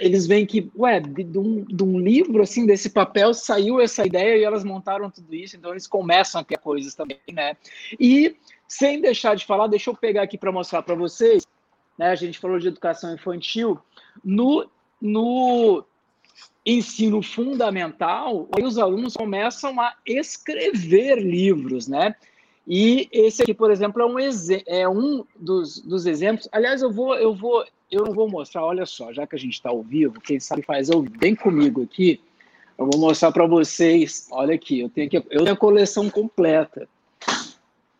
Eles 0.00 0.26
veem 0.26 0.46
que, 0.46 0.72
ué, 0.74 1.00
de, 1.00 1.22
de, 1.24 1.38
um, 1.38 1.64
de 1.66 1.84
um 1.84 1.98
livro, 1.98 2.42
assim, 2.42 2.64
desse 2.64 2.88
papel, 2.88 3.34
saiu 3.34 3.78
essa 3.78 4.06
ideia 4.06 4.38
e 4.38 4.42
elas 4.42 4.64
montaram 4.64 5.10
tudo 5.10 5.34
isso, 5.34 5.54
então 5.54 5.70
eles 5.70 5.86
começam 5.86 6.40
a 6.40 6.44
criar 6.44 6.60
coisas 6.60 6.94
também, 6.94 7.18
né? 7.30 7.58
E, 8.00 8.34
sem 8.66 9.02
deixar 9.02 9.36
de 9.36 9.44
falar, 9.44 9.66
deixa 9.66 9.90
eu 9.90 9.94
pegar 9.94 10.22
aqui 10.22 10.38
para 10.38 10.50
mostrar 10.50 10.82
para 10.82 10.94
vocês 10.94 11.46
né, 11.98 12.10
a 12.10 12.14
gente 12.14 12.38
falou 12.38 12.58
de 12.58 12.68
educação 12.68 13.14
infantil, 13.14 13.78
no, 14.24 14.66
no 15.00 15.84
ensino 16.64 17.22
fundamental, 17.22 18.48
aí 18.56 18.64
os 18.64 18.78
alunos 18.78 19.14
começam 19.14 19.80
a 19.80 19.94
escrever 20.06 21.18
livros, 21.18 21.88
né? 21.88 22.14
E 22.66 23.08
esse 23.10 23.42
aqui, 23.42 23.52
por 23.52 23.70
exemplo, 23.70 24.00
é 24.00 24.06
um, 24.06 24.16
é 24.66 24.88
um 24.88 25.24
dos, 25.36 25.80
dos 25.80 26.06
exemplos. 26.06 26.48
Aliás, 26.52 26.80
eu 26.80 26.92
vou, 26.92 27.16
eu 27.16 27.34
vou, 27.34 27.64
eu 27.90 28.04
não 28.04 28.14
vou 28.14 28.28
mostrar. 28.28 28.64
Olha 28.64 28.86
só, 28.86 29.12
já 29.12 29.26
que 29.26 29.34
a 29.34 29.38
gente 29.38 29.54
está 29.54 29.70
ao 29.70 29.82
vivo, 29.82 30.20
quem 30.20 30.38
sabe 30.38 30.62
faz 30.62 30.88
ao 30.88 31.02
vivo. 31.02 31.16
Vem 31.18 31.34
comigo 31.34 31.82
aqui. 31.82 32.20
Eu 32.78 32.88
vou 32.90 33.00
mostrar 33.00 33.32
para 33.32 33.46
vocês. 33.46 34.28
Olha 34.30 34.54
aqui, 34.54 34.80
eu 34.80 34.88
tenho 34.88 35.08
aqui, 35.08 35.16
eu 35.16 35.42
tenho 35.42 35.52
a 35.52 35.56
coleção 35.56 36.08
completa. 36.08 36.88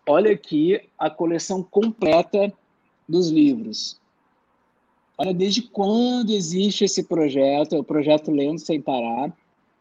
Olha 0.06 0.32
aqui 0.32 0.80
a 0.98 1.10
coleção 1.10 1.62
completa 1.62 2.52
dos 3.12 3.30
livros. 3.30 4.00
Olha, 5.18 5.34
desde 5.34 5.62
quando 5.62 6.30
existe 6.30 6.84
esse 6.84 7.04
projeto, 7.04 7.76
é 7.76 7.78
o 7.78 7.84
projeto 7.84 8.32
Lendo 8.32 8.58
Sem 8.58 8.80
Parar. 8.80 9.30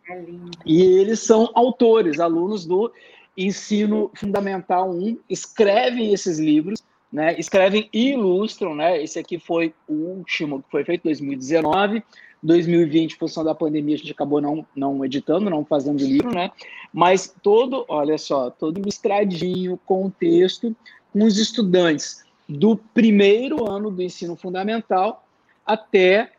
É. 0.07 0.23
E 0.65 0.81
eles 0.81 1.21
são 1.21 1.49
autores, 1.55 2.19
alunos 2.19 2.65
do 2.65 2.91
ensino 3.37 4.11
fundamental 4.13 4.91
1, 4.91 5.17
escrevem 5.29 6.13
esses 6.13 6.37
livros, 6.37 6.83
né? 7.11 7.39
Escrevem 7.39 7.89
e 7.93 8.11
ilustram, 8.11 8.75
né? 8.75 9.01
Esse 9.01 9.17
aqui 9.17 9.39
foi 9.39 9.73
o 9.87 9.93
último 9.93 10.61
que 10.61 10.69
foi 10.69 10.83
feito 10.83 11.01
em 11.05 11.09
2019, 11.09 12.03
2020, 12.43 13.13
em 13.13 13.17
função 13.17 13.43
da 13.43 13.55
pandemia, 13.55 13.95
a 13.95 13.97
gente 13.99 14.11
acabou 14.11 14.41
não, 14.41 14.65
não 14.75 15.05
editando, 15.05 15.49
não 15.49 15.63
fazendo 15.63 16.03
livro, 16.03 16.33
né? 16.33 16.51
Mas 16.91 17.33
todo, 17.41 17.85
olha 17.87 18.17
só, 18.17 18.49
todo 18.49 18.79
ilustradinho, 18.79 19.79
contexto, 19.85 20.75
com 21.13 21.23
os 21.23 21.37
estudantes 21.37 22.23
do 22.57 22.75
primeiro 22.75 23.69
ano 23.69 23.89
do 23.89 24.01
ensino 24.01 24.35
fundamental 24.35 25.25
até 25.65 26.31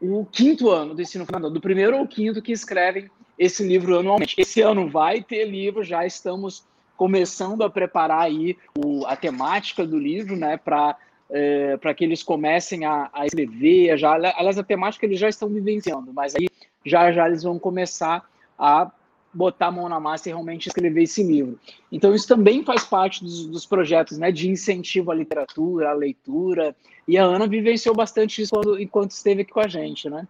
o 0.00 0.24
quinto 0.24 0.70
ano 0.70 0.94
do 0.94 1.02
ensino 1.02 1.24
fundamental, 1.24 1.50
do 1.52 1.60
primeiro 1.60 1.96
ao 1.96 2.06
quinto 2.06 2.42
que 2.42 2.50
escrevem 2.50 3.08
esse 3.38 3.62
livro 3.62 3.98
anualmente. 3.98 4.34
Esse 4.36 4.60
ano 4.60 4.88
vai 4.88 5.22
ter 5.22 5.44
livro, 5.44 5.84
já 5.84 6.04
estamos 6.04 6.64
começando 6.96 7.62
a 7.62 7.70
preparar 7.70 8.22
aí 8.22 8.56
o, 8.76 9.06
a 9.06 9.14
temática 9.14 9.86
do 9.86 9.98
livro, 9.98 10.36
né, 10.36 10.56
para 10.56 10.96
é, 11.34 11.78
para 11.78 11.94
que 11.94 12.04
eles 12.04 12.22
comecem 12.22 12.84
a, 12.84 13.08
a, 13.10 13.24
escrever, 13.24 13.96
já, 13.96 14.12
aliás, 14.12 14.58
a 14.58 14.62
temática 14.62 15.06
eles 15.06 15.18
já 15.18 15.30
estão 15.30 15.48
vivenciando, 15.48 16.12
mas 16.12 16.34
aí 16.34 16.46
já 16.84 17.10
já 17.10 17.26
eles 17.26 17.42
vão 17.42 17.58
começar 17.58 18.28
a 18.58 18.90
botar 19.32 19.68
a 19.68 19.70
mão 19.70 19.88
na 19.88 19.98
massa 19.98 20.28
e 20.28 20.32
realmente 20.32 20.68
escrever 20.68 21.02
esse 21.02 21.22
livro. 21.22 21.58
Então, 21.90 22.14
isso 22.14 22.28
também 22.28 22.64
faz 22.64 22.84
parte 22.84 23.24
dos, 23.24 23.46
dos 23.46 23.66
projetos 23.66 24.18
né, 24.18 24.30
de 24.30 24.50
incentivo 24.50 25.10
à 25.10 25.14
literatura, 25.14 25.90
à 25.90 25.92
leitura, 25.92 26.76
e 27.08 27.16
a 27.16 27.24
Ana 27.24 27.46
vivenciou 27.46 27.94
bastante 27.94 28.42
isso 28.42 28.54
quando, 28.54 28.80
enquanto 28.80 29.12
esteve 29.12 29.42
aqui 29.42 29.50
com 29.50 29.60
a 29.60 29.68
gente, 29.68 30.08
né? 30.10 30.26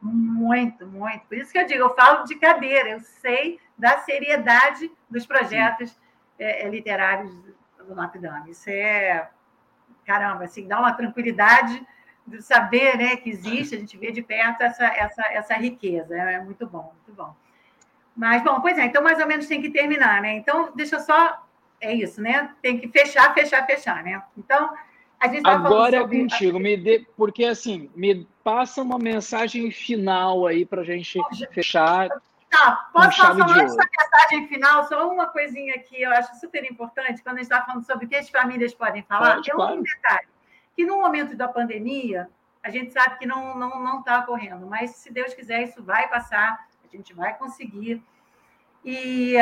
Muito, 0.00 0.86
muito. 0.86 1.26
Por 1.26 1.36
isso 1.36 1.52
que 1.52 1.58
eu 1.58 1.66
digo, 1.66 1.80
eu 1.80 1.94
falo 1.94 2.24
de 2.24 2.36
cadeira, 2.36 2.90
eu 2.90 3.00
sei 3.00 3.58
da 3.76 3.98
seriedade 3.98 4.90
dos 5.10 5.26
projetos 5.26 5.96
é, 6.38 6.68
literários 6.68 7.32
do 7.86 7.94
Notre 7.94 8.20
Dame. 8.20 8.50
Isso 8.50 8.70
é, 8.70 9.28
caramba, 10.04 10.44
assim, 10.44 10.66
dá 10.66 10.78
uma 10.78 10.92
tranquilidade 10.92 11.84
de 12.28 12.42
saber 12.42 12.96
né, 12.96 13.16
que 13.16 13.30
existe, 13.30 13.74
a 13.74 13.78
gente 13.78 13.96
vê 13.96 14.12
de 14.12 14.22
perto 14.22 14.62
essa, 14.62 14.84
essa, 14.86 15.22
essa 15.30 15.54
riqueza. 15.54 16.14
É 16.16 16.40
muito 16.40 16.66
bom, 16.66 16.92
muito 16.94 17.16
bom. 17.16 17.34
Mas, 18.16 18.42
bom, 18.42 18.60
pois 18.60 18.76
é, 18.76 18.84
então 18.86 19.02
mais 19.02 19.20
ou 19.20 19.26
menos 19.26 19.46
tem 19.46 19.62
que 19.62 19.70
terminar, 19.70 20.20
né? 20.20 20.34
Então, 20.34 20.72
deixa 20.74 20.96
eu 20.96 21.00
só. 21.00 21.44
É 21.80 21.94
isso, 21.94 22.20
né? 22.20 22.52
Tem 22.60 22.76
que 22.76 22.88
fechar, 22.88 23.32
fechar, 23.32 23.64
fechar, 23.64 24.02
né? 24.02 24.20
Então, 24.36 24.74
a 25.20 25.28
gente 25.28 25.48
Agora 25.48 25.96
é 25.96 26.00
sobre... 26.00 26.20
contigo, 26.20 26.58
me 26.58 26.76
dê, 26.76 27.06
porque 27.16 27.44
assim, 27.44 27.90
me 27.94 28.26
passa 28.42 28.82
uma 28.82 28.98
mensagem 28.98 29.70
final 29.70 30.46
aí 30.46 30.64
para 30.64 30.82
a 30.82 30.84
gente 30.84 31.18
fechar. 31.52 32.08
Tá, 32.50 32.88
posso 32.92 33.16
falar 33.16 33.48
só 33.48 33.54
antes 33.54 33.76
da 33.76 33.84
mensagem 33.84 34.48
final, 34.48 34.84
só 34.84 35.12
uma 35.12 35.26
coisinha 35.26 35.78
que 35.80 36.00
eu 36.00 36.10
acho 36.10 36.34
super 36.36 36.64
importante, 36.64 37.22
quando 37.22 37.36
a 37.36 37.38
gente 37.40 37.50
está 37.52 37.62
falando 37.62 37.84
sobre 37.84 38.06
o 38.06 38.08
que 38.08 38.16
as 38.16 38.28
famílias 38.28 38.72
podem 38.72 39.02
falar, 39.02 39.36
Pode, 39.36 39.50
é 39.50 39.54
um 39.54 39.56
claro. 39.56 39.82
detalhe, 39.82 40.28
que 40.78 40.86
no 40.86 40.98
momento 40.98 41.36
da 41.36 41.48
pandemia, 41.48 42.30
a 42.62 42.70
gente 42.70 42.92
sabe 42.92 43.18
que 43.18 43.26
não 43.26 43.48
está 43.48 43.58
não, 43.58 43.82
não 43.82 44.00
tá 44.00 44.20
ocorrendo, 44.20 44.64
mas 44.64 44.90
se 44.90 45.12
Deus 45.12 45.34
quiser, 45.34 45.64
isso 45.64 45.82
vai 45.82 46.06
passar, 46.08 46.68
a 46.84 46.96
gente 46.96 47.12
vai 47.12 47.36
conseguir. 47.36 48.00
E 48.84 49.34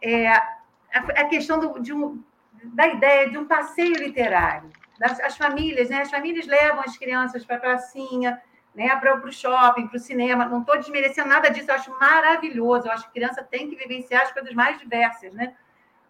é, 0.00 0.30
a, 0.30 1.24
questão 1.28 1.60
do, 1.60 1.78
de 1.78 1.92
um, 1.92 2.24
da 2.64 2.86
ideia 2.86 3.28
de 3.28 3.36
um 3.36 3.44
passeio 3.44 3.96
literário, 3.96 4.70
das, 4.98 5.20
as 5.20 5.36
famílias, 5.36 5.90
né? 5.90 6.00
As 6.00 6.10
famílias 6.10 6.46
levam 6.46 6.80
as 6.80 6.96
crianças 6.96 7.44
para 7.44 7.56
a 7.56 7.60
pracinha, 7.60 8.40
né, 8.74 8.96
para 8.96 9.14
o 9.14 9.30
shopping, 9.30 9.88
para 9.88 9.98
o 9.98 10.00
cinema. 10.00 10.46
Não 10.46 10.62
estou 10.62 10.78
desmerecendo 10.78 11.28
nada 11.28 11.50
disso, 11.50 11.70
eu 11.70 11.74
acho 11.74 11.90
maravilhoso. 12.00 12.86
Eu 12.88 12.92
acho 12.92 13.04
que 13.08 13.12
criança 13.12 13.42
tem 13.42 13.68
que 13.68 13.76
vivenciar 13.76 14.22
as 14.22 14.32
coisas 14.32 14.54
mais 14.54 14.78
diversas, 14.78 15.34
né? 15.34 15.54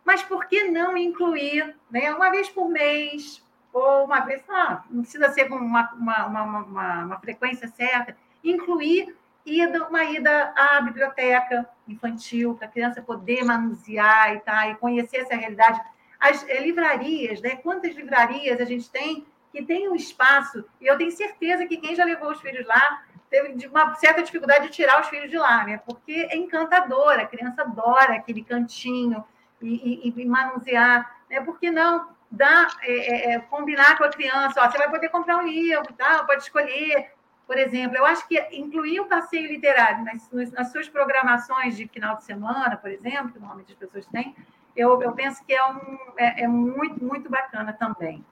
Mas 0.05 0.23
por 0.23 0.47
que 0.47 0.69
não 0.69 0.97
incluir, 0.97 1.77
né, 1.91 2.15
uma 2.15 2.31
vez 2.31 2.49
por 2.49 2.69
mês, 2.69 3.43
ou 3.73 4.05
uma 4.05 4.21
vez, 4.21 4.43
ah, 4.49 4.85
não 4.91 5.03
precisa 5.03 5.31
ser 5.31 5.49
com 5.49 5.57
uma, 5.57 5.91
uma, 5.95 6.27
uma, 6.27 7.05
uma, 7.05 7.19
frequência 7.19 7.69
certa, 7.69 8.17
incluir 8.45 9.17
ida, 9.47 9.89
uma 9.89 10.05
ida 10.05 10.53
à 10.57 10.81
biblioteca 10.81 11.69
infantil, 11.89 12.55
para 12.55 12.67
a 12.67 12.71
criança 12.71 13.01
poder 13.01 13.45
manusear 13.45 14.35
e, 14.35 14.41
tá, 14.41 14.69
e 14.69 14.75
conhecer 14.77 15.19
essa 15.19 15.35
realidade. 15.35 15.81
As 16.21 16.47
é, 16.49 16.61
livrarias, 16.61 17.41
né? 17.41 17.57
Quantas 17.57 17.95
livrarias 17.95 18.61
a 18.61 18.65
gente 18.65 18.91
tem 18.91 19.27
que 19.51 19.63
tem 19.63 19.87
um 19.87 19.95
espaço, 19.95 20.65
e 20.81 20.87
eu 20.87 20.97
tenho 20.97 21.11
certeza 21.11 21.67
que 21.67 21.77
quem 21.77 21.95
já 21.95 22.07
levou 22.07 22.31
os 22.31 22.41
filhos 22.41 22.67
lá 22.67 23.03
teve 23.29 23.67
uma 23.67 23.95
certa 23.97 24.23
dificuldade 24.23 24.69
de 24.69 24.73
tirar 24.73 25.01
os 25.01 25.09
filhos 25.09 25.29
de 25.29 25.37
lá, 25.37 25.65
né? 25.65 25.79
Porque 25.85 26.27
é 26.31 26.37
encantador, 26.37 27.13
a 27.13 27.27
criança 27.27 27.63
adora 27.63 28.15
aquele 28.15 28.43
cantinho 28.43 29.23
e, 29.61 30.09
e, 30.09 30.23
e 30.23 30.27
manusear, 30.27 31.19
né? 31.29 31.41
Por 31.41 31.59
que 31.59 31.71
não 31.71 32.09
dar, 32.33 32.69
é, 32.83 32.93
é, 32.93 33.35
é, 33.35 33.39
combinar 33.39 33.97
com 33.97 34.05
a 34.05 34.09
criança? 34.09 34.61
Ó, 34.61 34.71
você 34.71 34.79
vai 34.79 34.91
poder 34.91 35.09
comprar 35.11 35.37
um 35.37 35.47
livro, 35.47 35.93
tá? 35.93 36.25
pode 36.25 36.43
escolher. 36.43 37.13
Por 37.47 37.59
exemplo, 37.59 37.97
eu 37.97 38.07
acho 38.07 38.27
que 38.27 38.41
incluir 38.53 39.01
o 39.01 39.07
passeio 39.07 39.47
literário 39.47 40.05
nas, 40.05 40.53
nas 40.53 40.73
suas 40.73 40.89
programações 40.89 41.77
de 41.77 41.87
final 41.87 42.17
de 42.17 42.25
semana, 42.25 42.77
por 42.77 42.91
exemplo, 42.91 43.33
que 43.33 43.39
normalmente 43.39 43.73
as 43.73 43.79
pessoas 43.79 44.07
têm, 44.07 44.35
eu, 44.75 45.01
eu 45.03 45.13
penso 45.13 45.45
que 45.45 45.53
é, 45.53 45.65
um, 45.67 45.99
é, 46.17 46.45
é 46.45 46.49
muito, 46.49 47.05
muito 47.05 47.29
bacana 47.29 47.73
também 47.73 48.25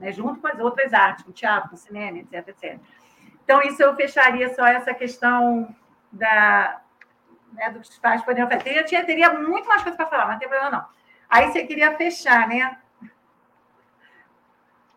né, 0.00 0.10
junto 0.10 0.40
com 0.40 0.48
as 0.48 0.58
outras 0.58 0.94
artes, 0.94 1.26
o 1.26 1.32
teatro, 1.32 1.76
cinema, 1.76 2.18
etc, 2.18 2.48
etc. 2.48 2.78
Então, 3.44 3.60
isso 3.62 3.82
eu 3.82 3.94
fecharia 3.94 4.52
só 4.54 4.66
essa 4.66 4.94
questão 4.94 5.74
da, 6.10 6.80
né, 7.52 7.70
dos 7.70 7.98
pais 7.98 8.22
poderiam 8.22 8.48
fazer. 8.48 8.76
Eu 8.76 8.86
tinha, 8.86 9.04
teria 9.04 9.32
muito 9.34 9.68
mais 9.68 9.82
coisa 9.82 9.96
para 9.96 10.06
falar, 10.06 10.24
mas 10.24 10.32
não 10.34 10.38
tem 10.40 10.48
problema 10.48 10.70
não. 10.70 10.86
Aí 11.28 11.48
você 11.48 11.64
queria 11.64 11.96
fechar, 11.96 12.48
né? 12.48 12.78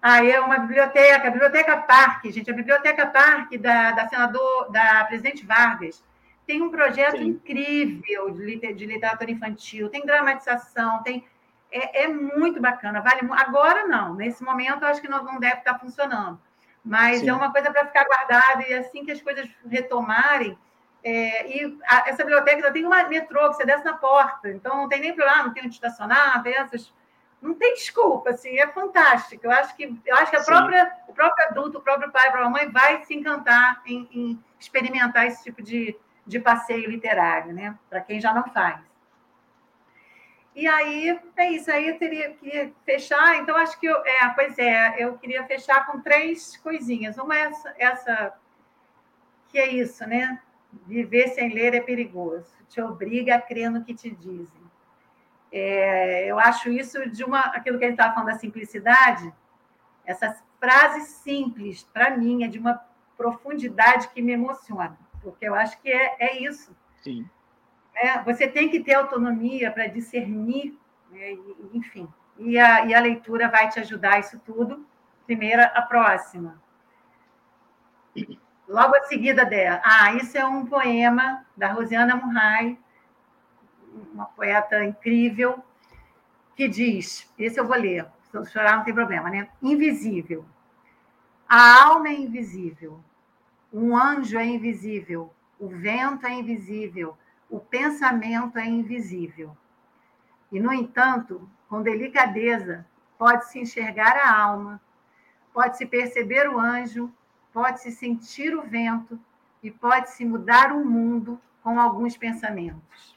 Aí 0.03 0.29
é 0.29 0.41
uma 0.41 0.59
biblioteca, 0.59 1.29
a 1.29 1.31
Biblioteca 1.31 1.77
Parque, 1.77 2.29
gente, 2.29 2.51
a 2.51 2.53
Biblioteca 2.53 3.07
Parque 3.07 3.57
da, 3.57 3.91
da 3.91 4.05
senador, 4.09 4.69
da 4.69 5.05
presidente 5.05 5.45
Vargas, 5.45 6.03
tem 6.45 6.61
um 6.61 6.69
projeto 6.69 7.19
Sim. 7.19 7.27
incrível 7.27 8.29
de, 8.31 8.73
de 8.73 8.85
literatura 8.85 9.31
infantil, 9.31 9.87
tem 9.87 10.05
dramatização, 10.05 11.01
tem 11.03 11.25
é, 11.71 12.03
é 12.03 12.07
muito 12.09 12.59
bacana. 12.59 12.99
Vale 12.99 13.21
agora 13.31 13.87
não, 13.87 14.13
nesse 14.13 14.43
momento 14.43 14.83
acho 14.83 14.99
que 14.99 15.07
não, 15.07 15.23
não 15.23 15.39
deve 15.39 15.59
estar 15.59 15.79
funcionando, 15.79 16.37
mas 16.83 17.21
Sim. 17.21 17.29
é 17.29 17.33
uma 17.33 17.49
coisa 17.49 17.71
para 17.71 17.85
ficar 17.85 18.03
guardada 18.03 18.67
e 18.67 18.73
assim 18.73 19.05
que 19.05 19.11
as 19.13 19.21
coisas 19.21 19.49
retomarem. 19.69 20.57
É, 21.01 21.47
e 21.49 21.79
a, 21.87 22.09
essa 22.09 22.25
biblioteca 22.25 22.61
já 22.61 22.71
tem 22.73 22.85
uma 22.85 23.05
metrô 23.05 23.49
que 23.49 23.55
você 23.55 23.65
desce 23.65 23.85
na 23.85 23.93
porta, 23.93 24.49
então 24.49 24.75
não 24.75 24.89
tem 24.89 24.99
nem 24.99 25.15
problema, 25.15 25.43
não 25.43 25.53
tem 25.53 25.63
onde 25.63 25.75
estacionar, 25.75 26.43
tem 26.43 26.55
essas, 26.55 26.93
não 27.43 27.53
tem 27.53 27.73
desculpa, 27.73 28.29
assim, 28.29 28.57
é 28.57 28.65
fantástico. 28.67 29.45
Eu 29.45 29.51
acho 29.51 29.75
que 29.75 29.83
eu 30.05 30.15
acho 30.15 30.31
que 30.31 30.37
a 30.37 30.43
própria, 30.43 30.97
o 31.09 31.13
próprio 31.13 31.47
adulto, 31.47 31.77
o 31.77 31.81
próprio 31.81 32.09
pai, 32.09 32.29
a 32.29 32.31
própria 32.31 32.49
mãe 32.49 32.71
vai 32.71 33.03
se 33.03 33.13
encantar 33.13 33.81
em, 33.85 34.07
em 34.11 34.43
experimentar 34.57 35.27
esse 35.27 35.43
tipo 35.43 35.61
de, 35.61 35.93
de 36.25 36.39
passeio 36.39 36.89
literário, 36.89 37.53
né? 37.53 37.77
Para 37.89 37.99
quem 37.99 38.21
já 38.21 38.33
não 38.33 38.45
faz. 38.45 38.79
E 40.55 40.65
aí, 40.65 41.19
é 41.35 41.51
isso. 41.51 41.69
Aí 41.69 41.89
eu 41.89 41.97
teria 41.97 42.31
que 42.33 42.73
fechar. 42.85 43.35
Então, 43.37 43.57
acho 43.57 43.77
que 43.77 43.87
eu. 43.87 43.97
É, 44.05 44.29
pois 44.29 44.57
é, 44.57 45.03
eu 45.03 45.18
queria 45.18 45.43
fechar 45.45 45.85
com 45.85 45.99
três 45.99 46.55
coisinhas. 46.57 47.18
Uma 47.18 47.35
é 47.35 47.41
essa, 47.41 47.76
essa 47.77 48.34
que 49.49 49.59
é 49.59 49.68
isso, 49.68 50.07
né? 50.07 50.39
Viver 50.88 51.27
sem 51.30 51.53
ler 51.53 51.76
é 51.76 51.81
perigoso. 51.81 52.53
Te 52.69 52.80
obriga 52.80 53.35
a 53.35 53.41
crer 53.41 53.69
no 53.69 53.84
que 53.84 53.93
te 53.93 54.09
dizem. 54.09 54.62
É, 55.55 56.25
eu 56.25 56.39
acho 56.39 56.71
isso 56.71 57.07
de 57.11 57.23
uma. 57.23 57.39
Aquilo 57.39 57.77
que 57.77 57.85
a 57.85 57.88
gente 57.88 57.99
estava 57.99 58.15
falando 58.15 58.34
da 58.34 58.39
simplicidade, 58.39 59.31
essas 60.03 60.43
frases 60.59 61.09
simples, 61.09 61.84
para 61.93 62.17
mim, 62.17 62.43
é 62.43 62.47
de 62.47 62.57
uma 62.57 62.81
profundidade 63.15 64.07
que 64.07 64.21
me 64.21 64.31
emociona, 64.31 64.97
porque 65.21 65.47
eu 65.47 65.53
acho 65.53 65.80
que 65.80 65.91
é, 65.91 66.15
é 66.19 66.39
isso. 66.43 66.75
Sim. 67.03 67.30
É, 67.93 68.19
você 68.23 68.47
tem 68.47 68.67
que 68.67 68.80
ter 68.80 68.95
autonomia 68.95 69.69
para 69.69 69.85
discernir, 69.85 70.75
né, 71.11 71.38
enfim. 71.71 72.11
E 72.39 72.57
a, 72.57 72.85
e 72.85 72.95
a 72.95 72.99
leitura 72.99 73.47
vai 73.47 73.69
te 73.69 73.80
ajudar 73.80 74.19
isso 74.19 74.39
tudo. 74.39 74.84
Primeira, 75.27 75.65
a 75.65 75.84
próxima. 75.84 76.59
Logo 78.67 78.95
a 78.95 79.03
seguida 79.03 79.45
dela. 79.45 79.80
Ah, 79.85 80.15
isso 80.15 80.35
é 80.35 80.43
um 80.43 80.65
poema 80.65 81.45
da 81.55 81.71
Rosiana 81.71 82.15
Murray, 82.15 82.80
uma 84.14 84.26
poeta 84.26 84.84
incrível, 84.84 85.64
que 86.56 86.68
diz: 86.68 87.32
esse 87.38 87.60
eu 87.60 87.68
vou 87.68 87.78
ler, 87.78 88.06
se 88.22 88.52
chorar 88.52 88.78
não 88.78 88.84
tem 88.84 88.94
problema, 88.94 89.30
né? 89.30 89.49
Invisível. 89.61 90.45
A 91.48 91.84
alma 91.84 92.10
é 92.10 92.14
invisível, 92.14 92.99
um 93.72 93.95
anjo 93.95 94.38
é 94.38 94.45
invisível, 94.45 95.32
o 95.60 95.68
vento 95.68 96.26
é 96.26 96.34
invisível, 96.34 97.18
o 97.49 97.60
pensamento 97.60 98.57
é 98.57 98.65
invisível. 98.65 99.56
E, 100.52 100.60
no 100.60 100.74
entanto, 100.74 101.48
com 101.70 101.82
delicadeza, 101.82 102.86
pode-se 103.18 103.60
enxergar 103.60 104.15
a 104.18 104.36
alma, 104.41 104.82
pode-se 105.53 105.86
perceber 105.86 106.49
o 106.49 106.60
anjo, 106.60 107.11
pode-se 107.52 107.91
sentir 107.91 108.56
o 108.56 108.64
vento 108.64 109.20
e 109.61 109.70
pode-se 109.70 110.26
mudar 110.26 110.72
o 110.72 110.84
mundo 110.84 111.40
com 111.61 111.80
alguns 111.80 112.18
pensamentos. 112.18 113.12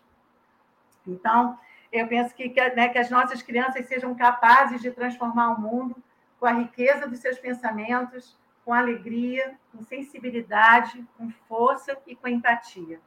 Então, 1.07 1.59
eu 1.93 2.07
penso 2.07 2.35
que, 2.35 2.49
né, 2.75 2.89
que 2.89 2.99
as 2.99 3.11
nossas 3.11 3.43
crianças 3.43 3.87
sejam 3.87 4.15
capazes 4.15 4.81
de 4.81 4.91
transformar 4.91 5.51
o 5.51 5.61
mundo 5.61 5.97
com 6.39 6.47
a 6.47 6.53
riqueza 6.53 7.07
dos 7.07 7.21
seus 7.21 7.39
pensamentos, 7.39 8.39
com 8.65 8.73
alegria, 8.73 9.57
com 9.73 9.83
sensibilidade, 9.83 11.07
com 11.17 11.31
força 11.49 11.97
e 12.07 12.17
com 12.17 12.29
empatia. 12.29 13.01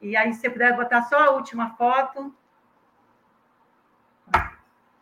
E 0.00 0.16
aí, 0.16 0.32
se 0.32 0.40
você 0.40 0.50
puder 0.50 0.76
botar 0.76 1.02
só 1.02 1.18
a 1.18 1.30
última 1.30 1.74
foto. 1.76 2.34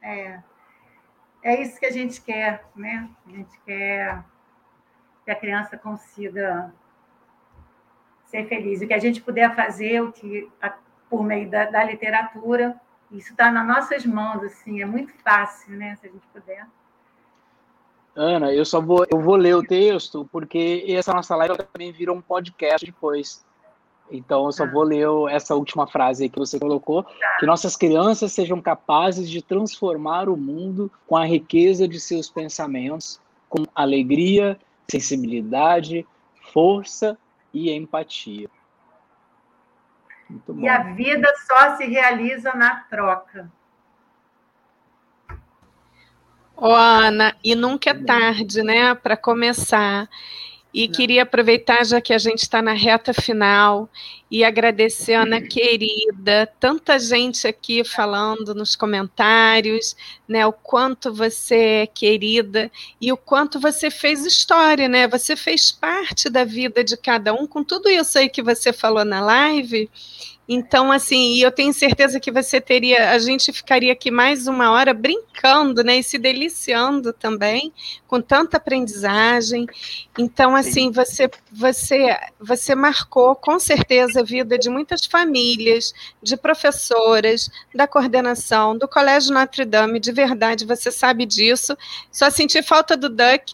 É, 0.00 0.40
é 1.42 1.62
isso 1.62 1.78
que 1.78 1.86
a 1.86 1.92
gente 1.92 2.20
quer, 2.20 2.64
né? 2.74 3.08
A 3.26 3.30
gente 3.30 3.60
quer 3.60 4.24
que 5.24 5.30
a 5.30 5.36
criança 5.36 5.76
consiga 5.76 6.72
ser 8.24 8.48
feliz. 8.48 8.80
O 8.80 8.86
que 8.86 8.94
a 8.94 8.98
gente 8.98 9.20
puder 9.20 9.54
fazer, 9.54 10.00
o 10.00 10.12
que 10.12 10.50
por 11.08 11.22
meio 11.22 11.50
da, 11.50 11.66
da 11.66 11.84
literatura, 11.84 12.80
isso 13.10 13.30
está 13.32 13.50
nas 13.50 13.66
nossas 13.66 14.04
mãos, 14.04 14.42
assim, 14.42 14.82
é 14.82 14.86
muito 14.86 15.12
fácil, 15.22 15.76
né? 15.76 15.96
Se 16.00 16.08
a 16.08 16.10
gente 16.10 16.26
puder. 16.32 16.66
Ana, 18.14 18.52
eu 18.52 18.64
só 18.64 18.80
vou, 18.80 19.06
eu 19.10 19.20
vou 19.20 19.36
ler 19.36 19.54
o 19.54 19.62
texto, 19.62 20.26
porque 20.32 20.84
essa 20.88 21.12
nossa 21.12 21.36
live 21.36 21.56
também 21.56 21.92
virou 21.92 22.16
um 22.16 22.22
podcast 22.22 22.84
depois. 22.84 23.44
Então, 24.10 24.46
eu 24.46 24.52
só 24.52 24.64
ah. 24.64 24.66
vou 24.66 24.82
ler 24.82 25.06
essa 25.30 25.54
última 25.54 25.86
frase 25.86 26.28
que 26.28 26.38
você 26.38 26.58
colocou: 26.58 27.02
tá. 27.02 27.36
que 27.38 27.46
nossas 27.46 27.76
crianças 27.76 28.32
sejam 28.32 28.60
capazes 28.60 29.28
de 29.28 29.42
transformar 29.42 30.28
o 30.28 30.36
mundo 30.36 30.90
com 31.06 31.16
a 31.16 31.26
riqueza 31.26 31.86
de 31.86 32.00
seus 32.00 32.30
pensamentos, 32.30 33.20
com 33.48 33.64
alegria, 33.74 34.58
sensibilidade, 34.90 36.06
força 36.52 37.18
e 37.52 37.70
empatia. 37.70 38.48
E 40.56 40.68
a 40.68 40.82
vida 40.94 41.32
só 41.46 41.76
se 41.76 41.84
realiza 41.84 42.52
na 42.54 42.80
troca. 42.80 43.50
Ô, 46.56 46.74
Ana, 46.74 47.36
e 47.44 47.54
nunca 47.54 47.90
é 47.90 47.94
tarde, 47.94 48.62
né, 48.62 48.94
para 48.94 49.16
começar. 49.16 50.08
E 50.76 50.86
Não. 50.86 50.92
queria 50.92 51.22
aproveitar, 51.22 51.86
já 51.86 52.02
que 52.02 52.12
a 52.12 52.18
gente 52.18 52.42
está 52.42 52.60
na 52.60 52.74
reta 52.74 53.14
final, 53.14 53.88
e 54.30 54.44
agradecer, 54.44 55.14
Ana 55.14 55.40
querida, 55.40 56.52
tanta 56.60 56.98
gente 56.98 57.48
aqui 57.48 57.82
falando 57.82 58.54
nos 58.54 58.76
comentários, 58.76 59.96
né, 60.28 60.44
o 60.46 60.52
quanto 60.52 61.14
você 61.14 61.54
é 61.54 61.86
querida 61.86 62.70
e 63.00 63.10
o 63.10 63.16
quanto 63.16 63.58
você 63.58 63.90
fez 63.90 64.26
história, 64.26 64.86
né? 64.86 65.08
Você 65.08 65.34
fez 65.34 65.72
parte 65.72 66.28
da 66.28 66.44
vida 66.44 66.84
de 66.84 66.94
cada 66.94 67.32
um, 67.32 67.46
com 67.46 67.64
tudo 67.64 67.88
isso 67.88 68.18
aí 68.18 68.28
que 68.28 68.42
você 68.42 68.70
falou 68.70 69.04
na 69.04 69.22
live. 69.22 69.88
Então, 70.48 70.92
assim, 70.92 71.38
eu 71.38 71.50
tenho 71.50 71.72
certeza 71.72 72.20
que 72.20 72.30
você 72.30 72.60
teria, 72.60 73.10
a 73.10 73.18
gente 73.18 73.52
ficaria 73.52 73.92
aqui 73.92 74.12
mais 74.12 74.46
uma 74.46 74.70
hora 74.70 74.94
brincando, 74.94 75.82
né, 75.82 75.96
e 75.96 76.04
se 76.04 76.18
deliciando 76.18 77.12
também 77.12 77.72
com 78.06 78.20
tanta 78.20 78.56
aprendizagem. 78.56 79.66
Então, 80.16 80.54
assim, 80.54 80.92
você, 80.92 81.28
você, 81.50 82.16
você 82.38 82.76
marcou 82.76 83.34
com 83.34 83.58
certeza 83.58 84.20
a 84.20 84.24
vida 84.24 84.56
de 84.56 84.70
muitas 84.70 85.04
famílias, 85.04 85.92
de 86.22 86.36
professoras, 86.36 87.50
da 87.74 87.88
coordenação, 87.88 88.78
do 88.78 88.86
Colégio 88.86 89.34
Notre 89.34 89.64
Dame, 89.64 89.98
de 89.98 90.12
verdade, 90.12 90.64
você 90.64 90.92
sabe 90.92 91.26
disso. 91.26 91.76
Só 92.12 92.30
senti 92.30 92.62
falta 92.62 92.96
do 92.96 93.08
Duck, 93.08 93.52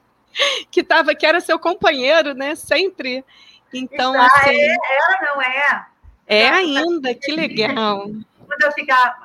que 0.72 0.82
tava, 0.82 1.14
que 1.14 1.24
era 1.24 1.40
seu 1.40 1.58
companheiro, 1.58 2.34
né, 2.34 2.56
sempre. 2.56 3.24
Então, 3.72 4.20
assim. 4.20 4.50
É, 4.50 4.74
ela 4.74 5.34
não 5.34 5.40
é. 5.40 5.89
É 6.30 6.48
ainda, 6.48 7.12
que 7.12 7.32
legal. 7.32 8.08
Quando 8.46 8.62
eu 8.62 8.70
ficar 8.70 9.18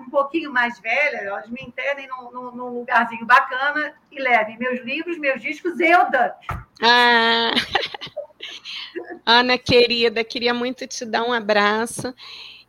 um 0.00 0.08
pouquinho 0.08 0.52
mais 0.52 0.78
velha, 0.78 1.16
elas 1.16 1.48
me 1.48 1.60
internem 1.60 2.06
num, 2.06 2.52
num 2.52 2.68
lugarzinho 2.78 3.26
bacana 3.26 3.92
e 4.12 4.20
levem 4.20 4.56
meus 4.56 4.80
livros, 4.84 5.18
meus 5.18 5.42
discos 5.42 5.80
e 5.80 5.92
o 5.92 6.04
Duck. 6.04 6.64
Ah. 6.80 7.50
Ana 9.26 9.58
querida, 9.58 10.22
queria 10.22 10.54
muito 10.54 10.86
te 10.86 11.04
dar 11.04 11.24
um 11.24 11.32
abraço. 11.32 12.14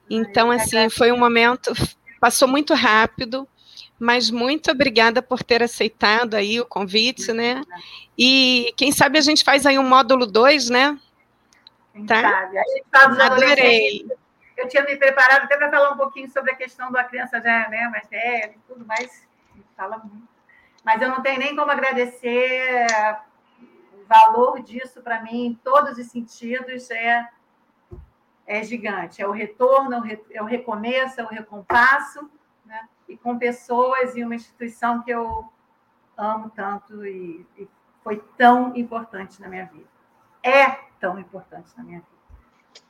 Então, 0.10 0.50
assim, 0.50 0.90
foi 0.90 1.12
um 1.12 1.18
momento, 1.20 1.72
passou 2.20 2.48
muito 2.48 2.74
rápido, 2.74 3.48
mas 4.00 4.32
muito 4.32 4.72
obrigada 4.72 5.22
por 5.22 5.44
ter 5.44 5.62
aceitado 5.62 6.34
aí 6.34 6.60
o 6.60 6.66
convite, 6.66 7.32
né? 7.32 7.62
E 8.18 8.74
quem 8.76 8.92
sabe 8.92 9.20
a 9.20 9.22
gente 9.22 9.44
faz 9.44 9.64
aí 9.64 9.78
um 9.78 9.88
módulo 9.88 10.26
2, 10.26 10.70
né? 10.70 10.98
Quem 11.96 12.06
tá? 12.06 12.22
sabe? 12.22 12.58
Aí 12.58 12.84
estava 12.86 13.24
Adorei. 13.24 14.06
Eu 14.58 14.68
tinha 14.68 14.84
me 14.84 14.98
preparado 14.98 15.44
até 15.44 15.56
para 15.56 15.72
falar 15.72 15.92
um 15.92 15.98
pouquinho 15.98 16.30
sobre 16.30 16.52
a 16.52 16.56
questão 16.56 16.92
da 16.92 17.06
criança 17.06 17.40
já 17.40 17.70
né, 17.70 17.88
mais 17.88 18.08
velha 18.10 18.54
e 18.54 18.60
tudo 18.68 18.86
mais. 18.86 19.26
Fala 19.78 19.98
muito. 20.00 20.28
Mas 20.84 21.02
eu 21.02 21.08
não 21.08 21.22
tenho 21.22 21.40
nem 21.40 21.56
como 21.56 21.72
agradecer 21.72 22.86
o 23.94 24.06
valor 24.08 24.62
disso 24.62 25.02
para 25.02 25.22
mim, 25.22 25.48
em 25.48 25.54
todos 25.56 25.98
os 25.98 26.08
sentidos, 26.08 26.92
é, 26.92 27.30
é 28.46 28.62
gigante. 28.62 29.22
É 29.22 29.28
o 29.28 29.32
retorno, 29.32 30.04
é 30.32 30.42
o 30.42 30.46
recomeço, 30.46 31.22
é 31.22 31.24
o 31.24 31.28
recompasso, 31.28 32.30
né? 32.66 32.90
e 33.08 33.16
com 33.16 33.40
pessoas 33.40 34.18
e 34.18 34.24
uma 34.24 34.36
instituição 34.36 35.02
que 35.02 35.12
eu 35.12 35.50
amo 36.18 36.50
tanto 36.50 37.06
e, 37.06 37.46
e 37.58 37.68
foi 38.04 38.22
tão 38.38 38.76
importante 38.76 39.42
na 39.42 39.48
minha 39.48 39.66
vida. 39.66 39.88
É 40.44 40.85
tão 41.00 41.20
importantes 41.20 41.74
na 41.78 41.84
minha 41.84 42.00
vida. 42.00 42.16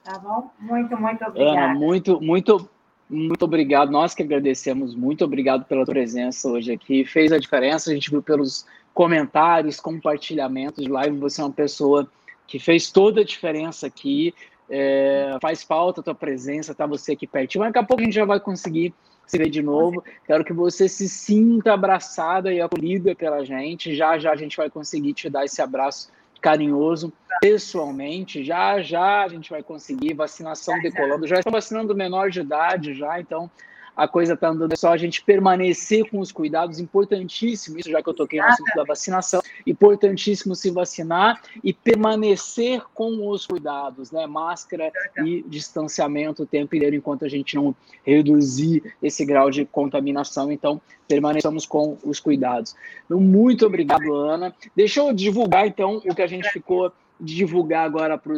Tá 0.03 0.19
bom? 0.19 0.51
Muito, 0.59 0.97
muito 0.97 1.25
obrigada. 1.25 1.59
Ana, 1.59 1.73
muito, 1.73 2.21
muito, 2.21 2.69
muito 3.09 3.45
obrigado. 3.45 3.91
Nós 3.91 4.13
que 4.13 4.23
agradecemos. 4.23 4.95
Muito 4.95 5.25
obrigado 5.25 5.65
pela 5.65 5.85
presença 5.85 6.47
hoje 6.49 6.71
aqui. 6.71 7.05
Fez 7.05 7.31
a 7.31 7.39
diferença. 7.39 7.91
A 7.91 7.93
gente 7.93 8.09
viu 8.09 8.21
pelos 8.21 8.65
comentários, 8.93 9.79
compartilhamentos 9.79 10.83
de 10.83 10.91
live. 10.91 11.17
Você 11.19 11.41
é 11.41 11.43
uma 11.43 11.51
pessoa 11.51 12.09
que 12.47 12.59
fez 12.59 12.91
toda 12.91 13.21
a 13.21 13.25
diferença 13.25 13.87
aqui. 13.87 14.33
É, 14.69 15.37
faz 15.41 15.63
falta 15.63 16.01
a 16.01 16.03
tua 16.03 16.15
presença, 16.15 16.73
tá 16.73 16.87
você 16.87 17.11
aqui 17.11 17.27
pertinho. 17.27 17.63
Mas 17.63 17.71
daqui 17.71 17.83
a 17.83 17.87
pouco 17.87 18.01
a 18.01 18.05
gente 18.05 18.15
já 18.15 18.25
vai 18.25 18.39
conseguir 18.39 18.93
se 19.27 19.37
ver 19.37 19.49
de 19.49 19.61
novo. 19.61 20.03
Quero 20.25 20.43
que 20.43 20.53
você 20.53 20.87
se 20.87 21.09
sinta 21.09 21.73
abraçada 21.73 22.53
e 22.53 22.61
acolhida 22.61 23.15
pela 23.15 23.43
gente. 23.43 23.95
Já 23.95 24.17
já 24.17 24.31
a 24.31 24.35
gente 24.35 24.57
vai 24.57 24.69
conseguir 24.69 25.13
te 25.13 25.29
dar 25.29 25.45
esse 25.45 25.61
abraço 25.61 26.11
carinhoso 26.45 27.11
pessoalmente. 27.41 28.43
Já 28.43 28.79
já 28.79 29.23
a 29.23 29.27
gente 29.27 29.49
vai 29.49 29.63
conseguir 29.63 30.13
vacinação 30.13 30.79
decolando. 30.79 31.25
Já 31.25 31.37
estão 31.37 31.51
vacinando 31.51 31.95
menor 31.95 32.29
de 32.29 32.41
idade 32.41 32.93
já, 32.93 33.19
então 33.19 33.49
a 33.95 34.07
coisa 34.07 34.33
está 34.33 34.49
andando. 34.49 34.73
É 34.73 34.75
só 34.75 34.91
a 34.91 34.97
gente 34.97 35.23
permanecer 35.23 36.09
com 36.09 36.19
os 36.19 36.31
cuidados, 36.31 36.79
importantíssimo 36.79 37.79
isso, 37.79 37.89
já 37.89 38.01
que 38.01 38.09
eu 38.09 38.13
toquei 38.13 38.39
no 38.39 38.47
assunto 38.47 38.75
da 38.75 38.83
vacinação, 38.83 39.41
importantíssimo 39.65 40.55
se 40.55 40.69
vacinar 40.69 41.41
e 41.63 41.73
permanecer 41.73 42.83
com 42.93 43.29
os 43.29 43.45
cuidados, 43.45 44.11
né? 44.11 44.27
Máscara 44.27 44.91
e 45.23 45.43
distanciamento 45.47 46.43
o 46.43 46.45
tempo 46.45 46.75
inteiro, 46.75 46.95
enquanto 46.95 47.25
a 47.25 47.29
gente 47.29 47.55
não 47.55 47.75
reduzir 48.03 48.95
esse 49.01 49.25
grau 49.25 49.49
de 49.49 49.65
contaminação. 49.65 50.51
Então, 50.51 50.81
permaneçamos 51.07 51.65
com 51.65 51.97
os 52.03 52.19
cuidados. 52.19 52.75
Então, 53.05 53.19
muito 53.19 53.65
obrigado, 53.65 54.13
Ana. 54.13 54.53
Deixa 54.75 54.99
eu 54.99 55.13
divulgar, 55.13 55.67
então, 55.67 56.01
o 56.05 56.13
que 56.13 56.21
a 56.21 56.27
gente 56.27 56.49
ficou 56.49 56.91
de 57.19 57.35
divulgar 57.35 57.85
agora 57.85 58.17
para 58.17 58.33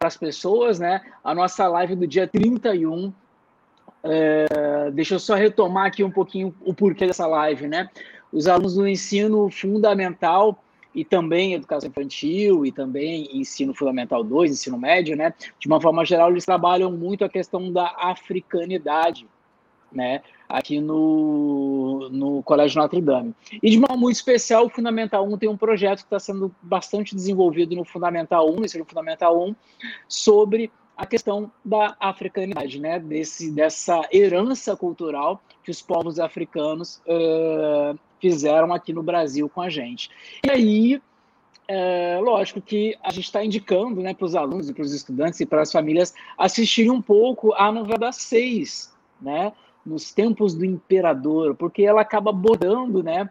as 0.00 0.16
pessoas, 0.16 0.78
né? 0.78 1.00
A 1.24 1.34
nossa 1.34 1.66
live 1.66 1.96
do 1.96 2.06
dia 2.06 2.26
31 2.26 3.12
é, 4.02 4.90
deixa 4.92 5.14
eu 5.14 5.18
só 5.18 5.34
retomar 5.34 5.86
aqui 5.86 6.04
um 6.04 6.10
pouquinho 6.10 6.54
o 6.60 6.72
porquê 6.72 7.06
dessa 7.06 7.26
live, 7.26 7.66
né? 7.66 7.88
Os 8.32 8.46
alunos 8.46 8.74
do 8.74 8.86
ensino 8.86 9.50
fundamental 9.50 10.62
e 10.94 11.04
também 11.04 11.54
educação 11.54 11.88
infantil 11.88 12.64
e 12.64 12.72
também 12.72 13.28
ensino 13.32 13.74
fundamental 13.74 14.24
2, 14.24 14.50
ensino 14.50 14.78
médio, 14.78 15.16
né? 15.16 15.34
De 15.58 15.66
uma 15.66 15.80
forma 15.80 16.04
geral, 16.04 16.30
eles 16.30 16.44
trabalham 16.44 16.90
muito 16.90 17.24
a 17.24 17.28
questão 17.28 17.72
da 17.72 17.94
africanidade, 17.98 19.26
né? 19.92 20.22
Aqui 20.48 20.80
no, 20.80 22.08
no 22.10 22.42
Colégio 22.42 22.80
Notre 22.80 23.00
Dame. 23.00 23.34
E 23.62 23.70
de 23.70 23.78
uma 23.78 23.96
muito 23.96 24.16
especial, 24.16 24.66
o 24.66 24.70
Fundamental 24.70 25.26
1 25.26 25.38
tem 25.38 25.48
um 25.48 25.56
projeto 25.56 25.98
que 25.98 26.04
está 26.06 26.18
sendo 26.18 26.54
bastante 26.62 27.14
desenvolvido 27.14 27.74
no 27.74 27.84
Fundamental 27.84 28.50
1, 28.50 28.56
no 28.56 28.64
ensino 28.64 28.84
Fundamental 28.84 29.40
1, 29.40 29.54
sobre 30.08 30.70
a 30.98 31.06
questão 31.06 31.50
da 31.64 31.96
africanidade, 32.00 32.80
né? 32.80 32.98
Desse, 32.98 33.52
dessa 33.52 34.02
herança 34.12 34.76
cultural 34.76 35.40
que 35.62 35.70
os 35.70 35.80
povos 35.80 36.18
africanos 36.18 37.00
uh, 37.06 37.96
fizeram 38.20 38.74
aqui 38.74 38.92
no 38.92 39.02
Brasil 39.02 39.48
com 39.48 39.62
a 39.62 39.70
gente. 39.70 40.10
E 40.44 40.50
aí, 40.50 41.02
é, 41.68 42.18
lógico 42.20 42.60
que 42.60 42.96
a 43.00 43.12
gente 43.12 43.26
está 43.26 43.44
indicando 43.44 44.00
né, 44.00 44.12
para 44.12 44.24
os 44.24 44.34
alunos, 44.34 44.72
para 44.72 44.82
os 44.82 44.92
estudantes 44.92 45.38
e 45.38 45.46
para 45.46 45.62
as 45.62 45.70
famílias 45.70 46.12
assistirem 46.36 46.90
um 46.90 47.00
pouco 47.00 47.52
a 47.54 47.70
novela 47.70 47.98
das 47.98 48.16
seis, 48.16 48.92
né? 49.22 49.52
Nos 49.86 50.12
tempos 50.12 50.52
do 50.52 50.64
imperador, 50.64 51.54
porque 51.54 51.84
ela 51.84 52.00
acaba 52.00 52.30
abordando, 52.30 53.04
né? 53.04 53.30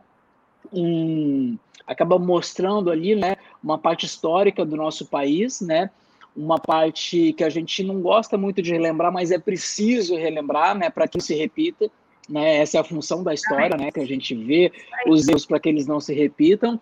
Um, 0.72 1.58
acaba 1.86 2.18
mostrando 2.18 2.90
ali, 2.90 3.14
né? 3.14 3.36
Uma 3.62 3.78
parte 3.78 4.06
histórica 4.06 4.64
do 4.64 4.78
nosso 4.78 5.06
país, 5.06 5.60
né? 5.60 5.90
Uma 6.38 6.60
parte 6.60 7.34
que 7.34 7.44
a 7.44 7.50
gente 7.50 7.84
não 7.84 8.00
gosta 8.00 8.38
muito 8.38 8.62
de 8.62 8.72
relembrar, 8.72 9.12
mas 9.12 9.32
é 9.32 9.40
preciso 9.40 10.16
relembrar, 10.16 10.78
né, 10.78 10.90
para 10.90 11.08
que 11.08 11.20
se 11.20 11.34
repita. 11.34 11.90
Né, 12.30 12.58
essa 12.58 12.78
é 12.78 12.82
a 12.82 12.84
função 12.84 13.24
da 13.24 13.34
história, 13.34 13.76
né, 13.76 13.90
que 13.92 14.00
a 14.00 14.06
gente 14.06 14.36
vê 14.36 14.72
os 15.08 15.28
erros 15.28 15.46
para 15.46 15.60
que 15.60 15.70
eles 15.70 15.88
não 15.88 16.00
se 16.00 16.14
repitam. 16.14 16.80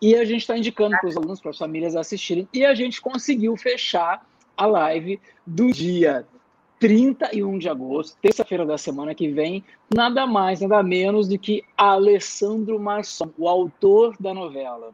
E 0.00 0.14
a 0.14 0.24
gente 0.24 0.40
está 0.40 0.58
indicando 0.58 0.96
para 0.98 1.08
os 1.08 1.16
alunos, 1.16 1.40
para 1.40 1.52
as 1.52 1.58
famílias 1.58 1.96
assistirem. 1.96 2.46
E 2.52 2.64
a 2.64 2.74
gente 2.74 3.00
conseguiu 3.00 3.56
fechar 3.56 4.26
a 4.56 4.66
live 4.66 5.18
do 5.46 5.72
dia 5.72 6.26
31 6.80 7.58
de 7.58 7.68
agosto, 7.68 8.18
terça-feira 8.20 8.66
da 8.66 8.76
semana 8.76 9.14
que 9.14 9.28
vem, 9.28 9.64
nada 9.94 10.26
mais, 10.26 10.60
nada 10.60 10.82
menos 10.82 11.28
do 11.28 11.38
que 11.38 11.62
Alessandro 11.76 12.78
Marçom, 12.80 13.30
o 13.38 13.48
autor 13.48 14.16
da 14.18 14.34
novela. 14.34 14.90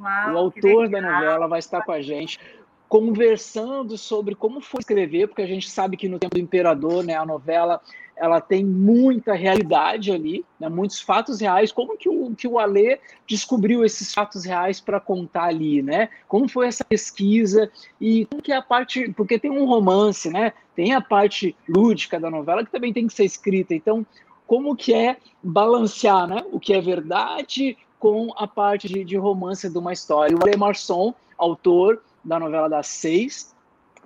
Uau, 0.00 0.34
o 0.34 0.38
autor 0.38 0.88
da 0.88 1.02
novela 1.02 1.46
vai 1.46 1.58
estar 1.58 1.82
com 1.82 1.92
a 1.92 2.00
gente 2.00 2.40
conversando 2.88 3.98
sobre 3.98 4.34
como 4.34 4.60
foi 4.60 4.80
escrever, 4.80 5.28
porque 5.28 5.42
a 5.42 5.46
gente 5.46 5.68
sabe 5.68 5.96
que 5.96 6.08
no 6.08 6.18
tempo 6.18 6.34
do 6.34 6.40
imperador, 6.40 7.04
né, 7.04 7.14
a 7.14 7.26
novela 7.26 7.80
ela 8.16 8.40
tem 8.40 8.64
muita 8.64 9.34
realidade 9.34 10.10
ali, 10.10 10.44
né, 10.58 10.68
muitos 10.68 11.00
fatos 11.00 11.40
reais. 11.40 11.70
Como 11.70 11.96
que 11.96 12.08
o, 12.08 12.34
que 12.34 12.48
o 12.48 12.58
Alê 12.58 12.98
descobriu 13.26 13.84
esses 13.84 14.12
fatos 14.12 14.44
reais 14.44 14.80
para 14.80 14.98
contar 14.98 15.44
ali, 15.44 15.82
né? 15.82 16.08
Como 16.26 16.48
foi 16.48 16.66
essa 16.66 16.84
pesquisa 16.84 17.70
e 18.00 18.24
como 18.26 18.42
que 18.42 18.50
é 18.50 18.56
a 18.56 18.62
parte, 18.62 19.12
porque 19.12 19.38
tem 19.38 19.50
um 19.50 19.66
romance, 19.66 20.28
né? 20.30 20.52
Tem 20.74 20.94
a 20.94 21.00
parte 21.00 21.54
lúdica 21.68 22.18
da 22.18 22.28
novela 22.28 22.64
que 22.64 22.72
também 22.72 22.92
tem 22.92 23.06
que 23.06 23.14
ser 23.14 23.24
escrita. 23.24 23.72
Então, 23.72 24.04
como 24.46 24.74
que 24.74 24.92
é 24.92 25.16
balancear, 25.40 26.26
né? 26.26 26.44
O 26.50 26.58
que 26.58 26.72
é 26.72 26.80
verdade 26.80 27.76
com 28.00 28.32
a 28.36 28.48
parte 28.48 28.88
de, 28.88 29.04
de 29.04 29.16
romance 29.16 29.68
de 29.68 29.78
uma 29.78 29.92
história. 29.92 30.36
O 30.36 30.42
Alê 30.42 30.56
Marçom, 30.56 31.14
autor 31.36 32.02
da 32.24 32.38
novela 32.38 32.68
das 32.68 32.86
seis, 32.86 33.54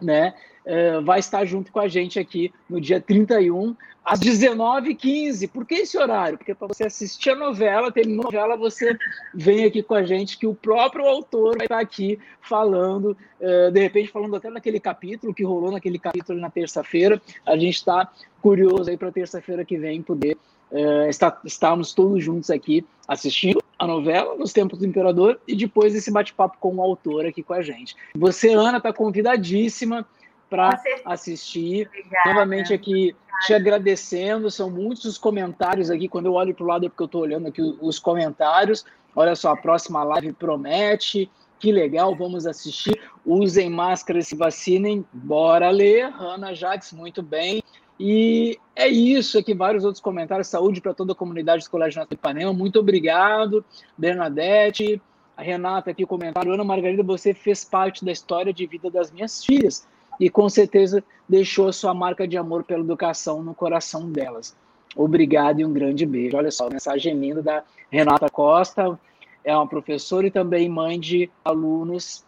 né? 0.00 0.34
Uh, 0.64 1.04
vai 1.04 1.18
estar 1.18 1.44
junto 1.44 1.72
com 1.72 1.80
a 1.80 1.88
gente 1.88 2.20
aqui 2.20 2.52
no 2.70 2.80
dia 2.80 3.00
31, 3.00 3.74
às 4.04 4.20
19h15. 4.20 5.50
Por 5.50 5.66
que 5.66 5.74
esse 5.74 5.98
horário? 5.98 6.38
Porque 6.38 6.54
para 6.54 6.68
você 6.68 6.84
assistir 6.84 7.30
a 7.30 7.34
novela, 7.34 7.90
terminou 7.90 8.22
a 8.22 8.24
novela, 8.26 8.56
você 8.56 8.96
vem 9.34 9.64
aqui 9.64 9.82
com 9.82 9.94
a 9.94 10.04
gente, 10.04 10.38
que 10.38 10.46
o 10.46 10.54
próprio 10.54 11.04
autor 11.04 11.56
vai 11.56 11.66
estar 11.66 11.80
aqui 11.80 12.18
falando, 12.40 13.16
uh, 13.40 13.70
de 13.72 13.80
repente 13.80 14.10
falando 14.10 14.36
até 14.36 14.50
naquele 14.50 14.78
capítulo, 14.78 15.34
que 15.34 15.44
rolou 15.44 15.72
naquele 15.72 15.98
capítulo 15.98 16.38
na 16.38 16.50
terça-feira. 16.50 17.20
A 17.44 17.56
gente 17.56 17.74
está 17.74 18.12
curioso 18.40 18.88
aí 18.88 18.96
para 18.96 19.10
terça-feira 19.10 19.64
que 19.64 19.76
vem 19.76 20.00
poder 20.00 20.36
uh, 20.70 21.08
estar, 21.08 21.40
estarmos 21.44 21.92
todos 21.92 22.22
juntos 22.22 22.50
aqui 22.50 22.84
assistindo 23.08 23.61
a 23.82 23.86
novela 23.86 24.36
Nos 24.36 24.52
Tempos 24.52 24.78
do 24.78 24.86
Imperador 24.86 25.40
e 25.46 25.56
depois 25.56 25.92
esse 25.92 26.08
bate-papo 26.08 26.56
com 26.60 26.76
o 26.76 26.80
autor 26.80 27.26
aqui 27.26 27.42
com 27.42 27.52
a 27.52 27.62
gente. 27.62 27.96
Você, 28.14 28.52
Ana, 28.54 28.78
está 28.78 28.92
convidadíssima 28.92 30.06
para 30.48 30.80
assistir. 31.04 31.88
Obrigada. 31.88 32.28
Novamente 32.28 32.72
aqui 32.72 32.92
Obrigada. 32.92 33.46
te 33.46 33.54
agradecendo, 33.54 34.52
são 34.52 34.70
muitos 34.70 35.04
os 35.04 35.18
comentários 35.18 35.90
aqui, 35.90 36.08
quando 36.08 36.26
eu 36.26 36.34
olho 36.34 36.54
para 36.54 36.62
o 36.62 36.68
lado 36.68 36.86
é 36.86 36.88
porque 36.88 37.02
eu 37.02 37.06
estou 37.06 37.22
olhando 37.22 37.48
aqui 37.48 37.60
os 37.80 37.98
comentários. 37.98 38.84
Olha 39.16 39.34
só, 39.34 39.50
a 39.50 39.56
próxima 39.56 40.04
live 40.04 40.32
promete, 40.32 41.28
que 41.58 41.72
legal, 41.72 42.14
vamos 42.14 42.46
assistir. 42.46 43.00
Usem 43.26 43.68
máscara 43.68 44.20
e 44.20 44.22
se 44.22 44.36
vacinem, 44.36 45.04
bora 45.12 45.70
ler. 45.70 46.04
Ana 46.20 46.54
Jaques, 46.54 46.92
muito 46.92 47.20
bem. 47.20 47.60
E 48.04 48.58
é 48.74 48.88
isso, 48.88 49.38
aqui 49.38 49.54
vários 49.54 49.84
outros 49.84 50.02
comentários. 50.02 50.48
Saúde 50.48 50.80
para 50.80 50.92
toda 50.92 51.12
a 51.12 51.14
comunidade 51.14 51.62
do 51.62 51.70
Colégio 51.70 52.00
Nacional 52.00 52.08
de 52.08 52.14
Ipanema. 52.16 52.52
Muito 52.52 52.80
obrigado, 52.80 53.64
Bernadette. 53.96 55.00
A 55.36 55.42
Renata 55.42 55.92
aqui 55.92 56.04
comentário. 56.04 56.52
Ana 56.52 56.64
Margarida, 56.64 57.04
você 57.04 57.32
fez 57.32 57.64
parte 57.64 58.04
da 58.04 58.10
história 58.10 58.52
de 58.52 58.66
vida 58.66 58.90
das 58.90 59.12
minhas 59.12 59.44
filhas 59.44 59.86
e 60.18 60.28
com 60.28 60.48
certeza 60.48 61.04
deixou 61.28 61.68
a 61.68 61.72
sua 61.72 61.94
marca 61.94 62.26
de 62.26 62.36
amor 62.36 62.64
pela 62.64 62.80
educação 62.80 63.40
no 63.40 63.54
coração 63.54 64.10
delas. 64.10 64.56
Obrigado 64.96 65.60
e 65.60 65.64
um 65.64 65.72
grande 65.72 66.04
beijo. 66.04 66.36
Olha 66.36 66.50
só, 66.50 66.68
mensagem 66.68 67.16
linda 67.16 67.40
da 67.40 67.62
Renata 67.88 68.28
Costa. 68.28 68.98
É 69.44 69.54
uma 69.54 69.68
professora 69.68 70.26
e 70.26 70.30
também 70.32 70.68
mãe 70.68 70.98
de 70.98 71.30
alunos 71.44 72.24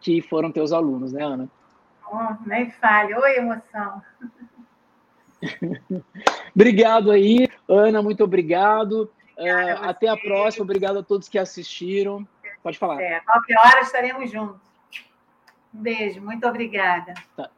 que 0.00 0.22
foram 0.22 0.50
teus 0.50 0.72
alunos, 0.72 1.12
né, 1.12 1.22
Ana? 1.22 1.50
Oh, 2.10 2.48
nem 2.48 2.70
fale. 2.70 3.14
Oi, 3.14 3.36
emoção. 3.36 4.00
obrigado 6.54 7.10
aí, 7.10 7.48
Ana, 7.68 8.02
muito 8.02 8.24
obrigado. 8.24 9.10
É, 9.36 9.72
até 9.72 10.08
a 10.08 10.16
próxima, 10.16 10.64
obrigado 10.64 10.98
a 10.98 11.02
todos 11.02 11.28
que 11.28 11.38
assistiram. 11.38 12.26
Pode 12.62 12.78
falar. 12.78 13.00
É, 13.00 13.20
qualquer 13.20 13.56
hora 13.64 13.80
estaremos 13.80 14.30
juntos. 14.30 14.60
Um 15.72 15.80
beijo, 15.80 16.20
muito 16.20 16.46
obrigada. 16.46 17.14
Tá. 17.36 17.50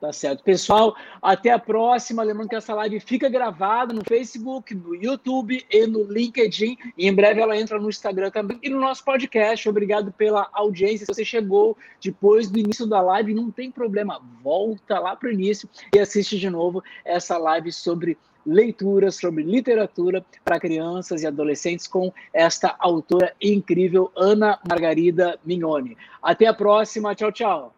Tá 0.00 0.12
certo. 0.12 0.44
Pessoal, 0.44 0.94
até 1.20 1.50
a 1.50 1.58
próxima. 1.58 2.22
Lembrando 2.22 2.48
que 2.48 2.54
essa 2.54 2.72
live 2.72 3.00
fica 3.00 3.28
gravada 3.28 3.92
no 3.92 4.04
Facebook, 4.04 4.72
no 4.72 4.94
YouTube 4.94 5.64
e 5.68 5.86
no 5.88 6.04
LinkedIn. 6.04 6.76
E 6.96 7.08
em 7.08 7.12
breve 7.12 7.40
ela 7.40 7.58
entra 7.58 7.80
no 7.80 7.88
Instagram 7.88 8.30
também 8.30 8.60
e 8.62 8.68
no 8.68 8.78
nosso 8.78 9.04
podcast. 9.04 9.68
Obrigado 9.68 10.12
pela 10.12 10.48
audiência. 10.52 11.04
Se 11.04 11.12
você 11.12 11.24
chegou 11.24 11.76
depois 12.00 12.48
do 12.48 12.60
início 12.60 12.86
da 12.86 13.00
live, 13.00 13.34
não 13.34 13.50
tem 13.50 13.72
problema. 13.72 14.22
Volta 14.40 15.00
lá 15.00 15.16
para 15.16 15.28
o 15.28 15.32
início 15.32 15.68
e 15.92 15.98
assiste 15.98 16.38
de 16.38 16.48
novo 16.48 16.82
essa 17.04 17.36
live 17.36 17.72
sobre 17.72 18.16
leitura, 18.46 19.10
sobre 19.10 19.42
literatura 19.42 20.24
para 20.44 20.60
crianças 20.60 21.22
e 21.22 21.26
adolescentes 21.26 21.88
com 21.88 22.12
esta 22.32 22.76
autora 22.78 23.34
incrível, 23.42 24.12
Ana 24.16 24.60
Margarida 24.66 25.38
Mignoni. 25.44 25.96
Até 26.22 26.46
a 26.46 26.54
próxima. 26.54 27.16
Tchau, 27.16 27.32
tchau. 27.32 27.77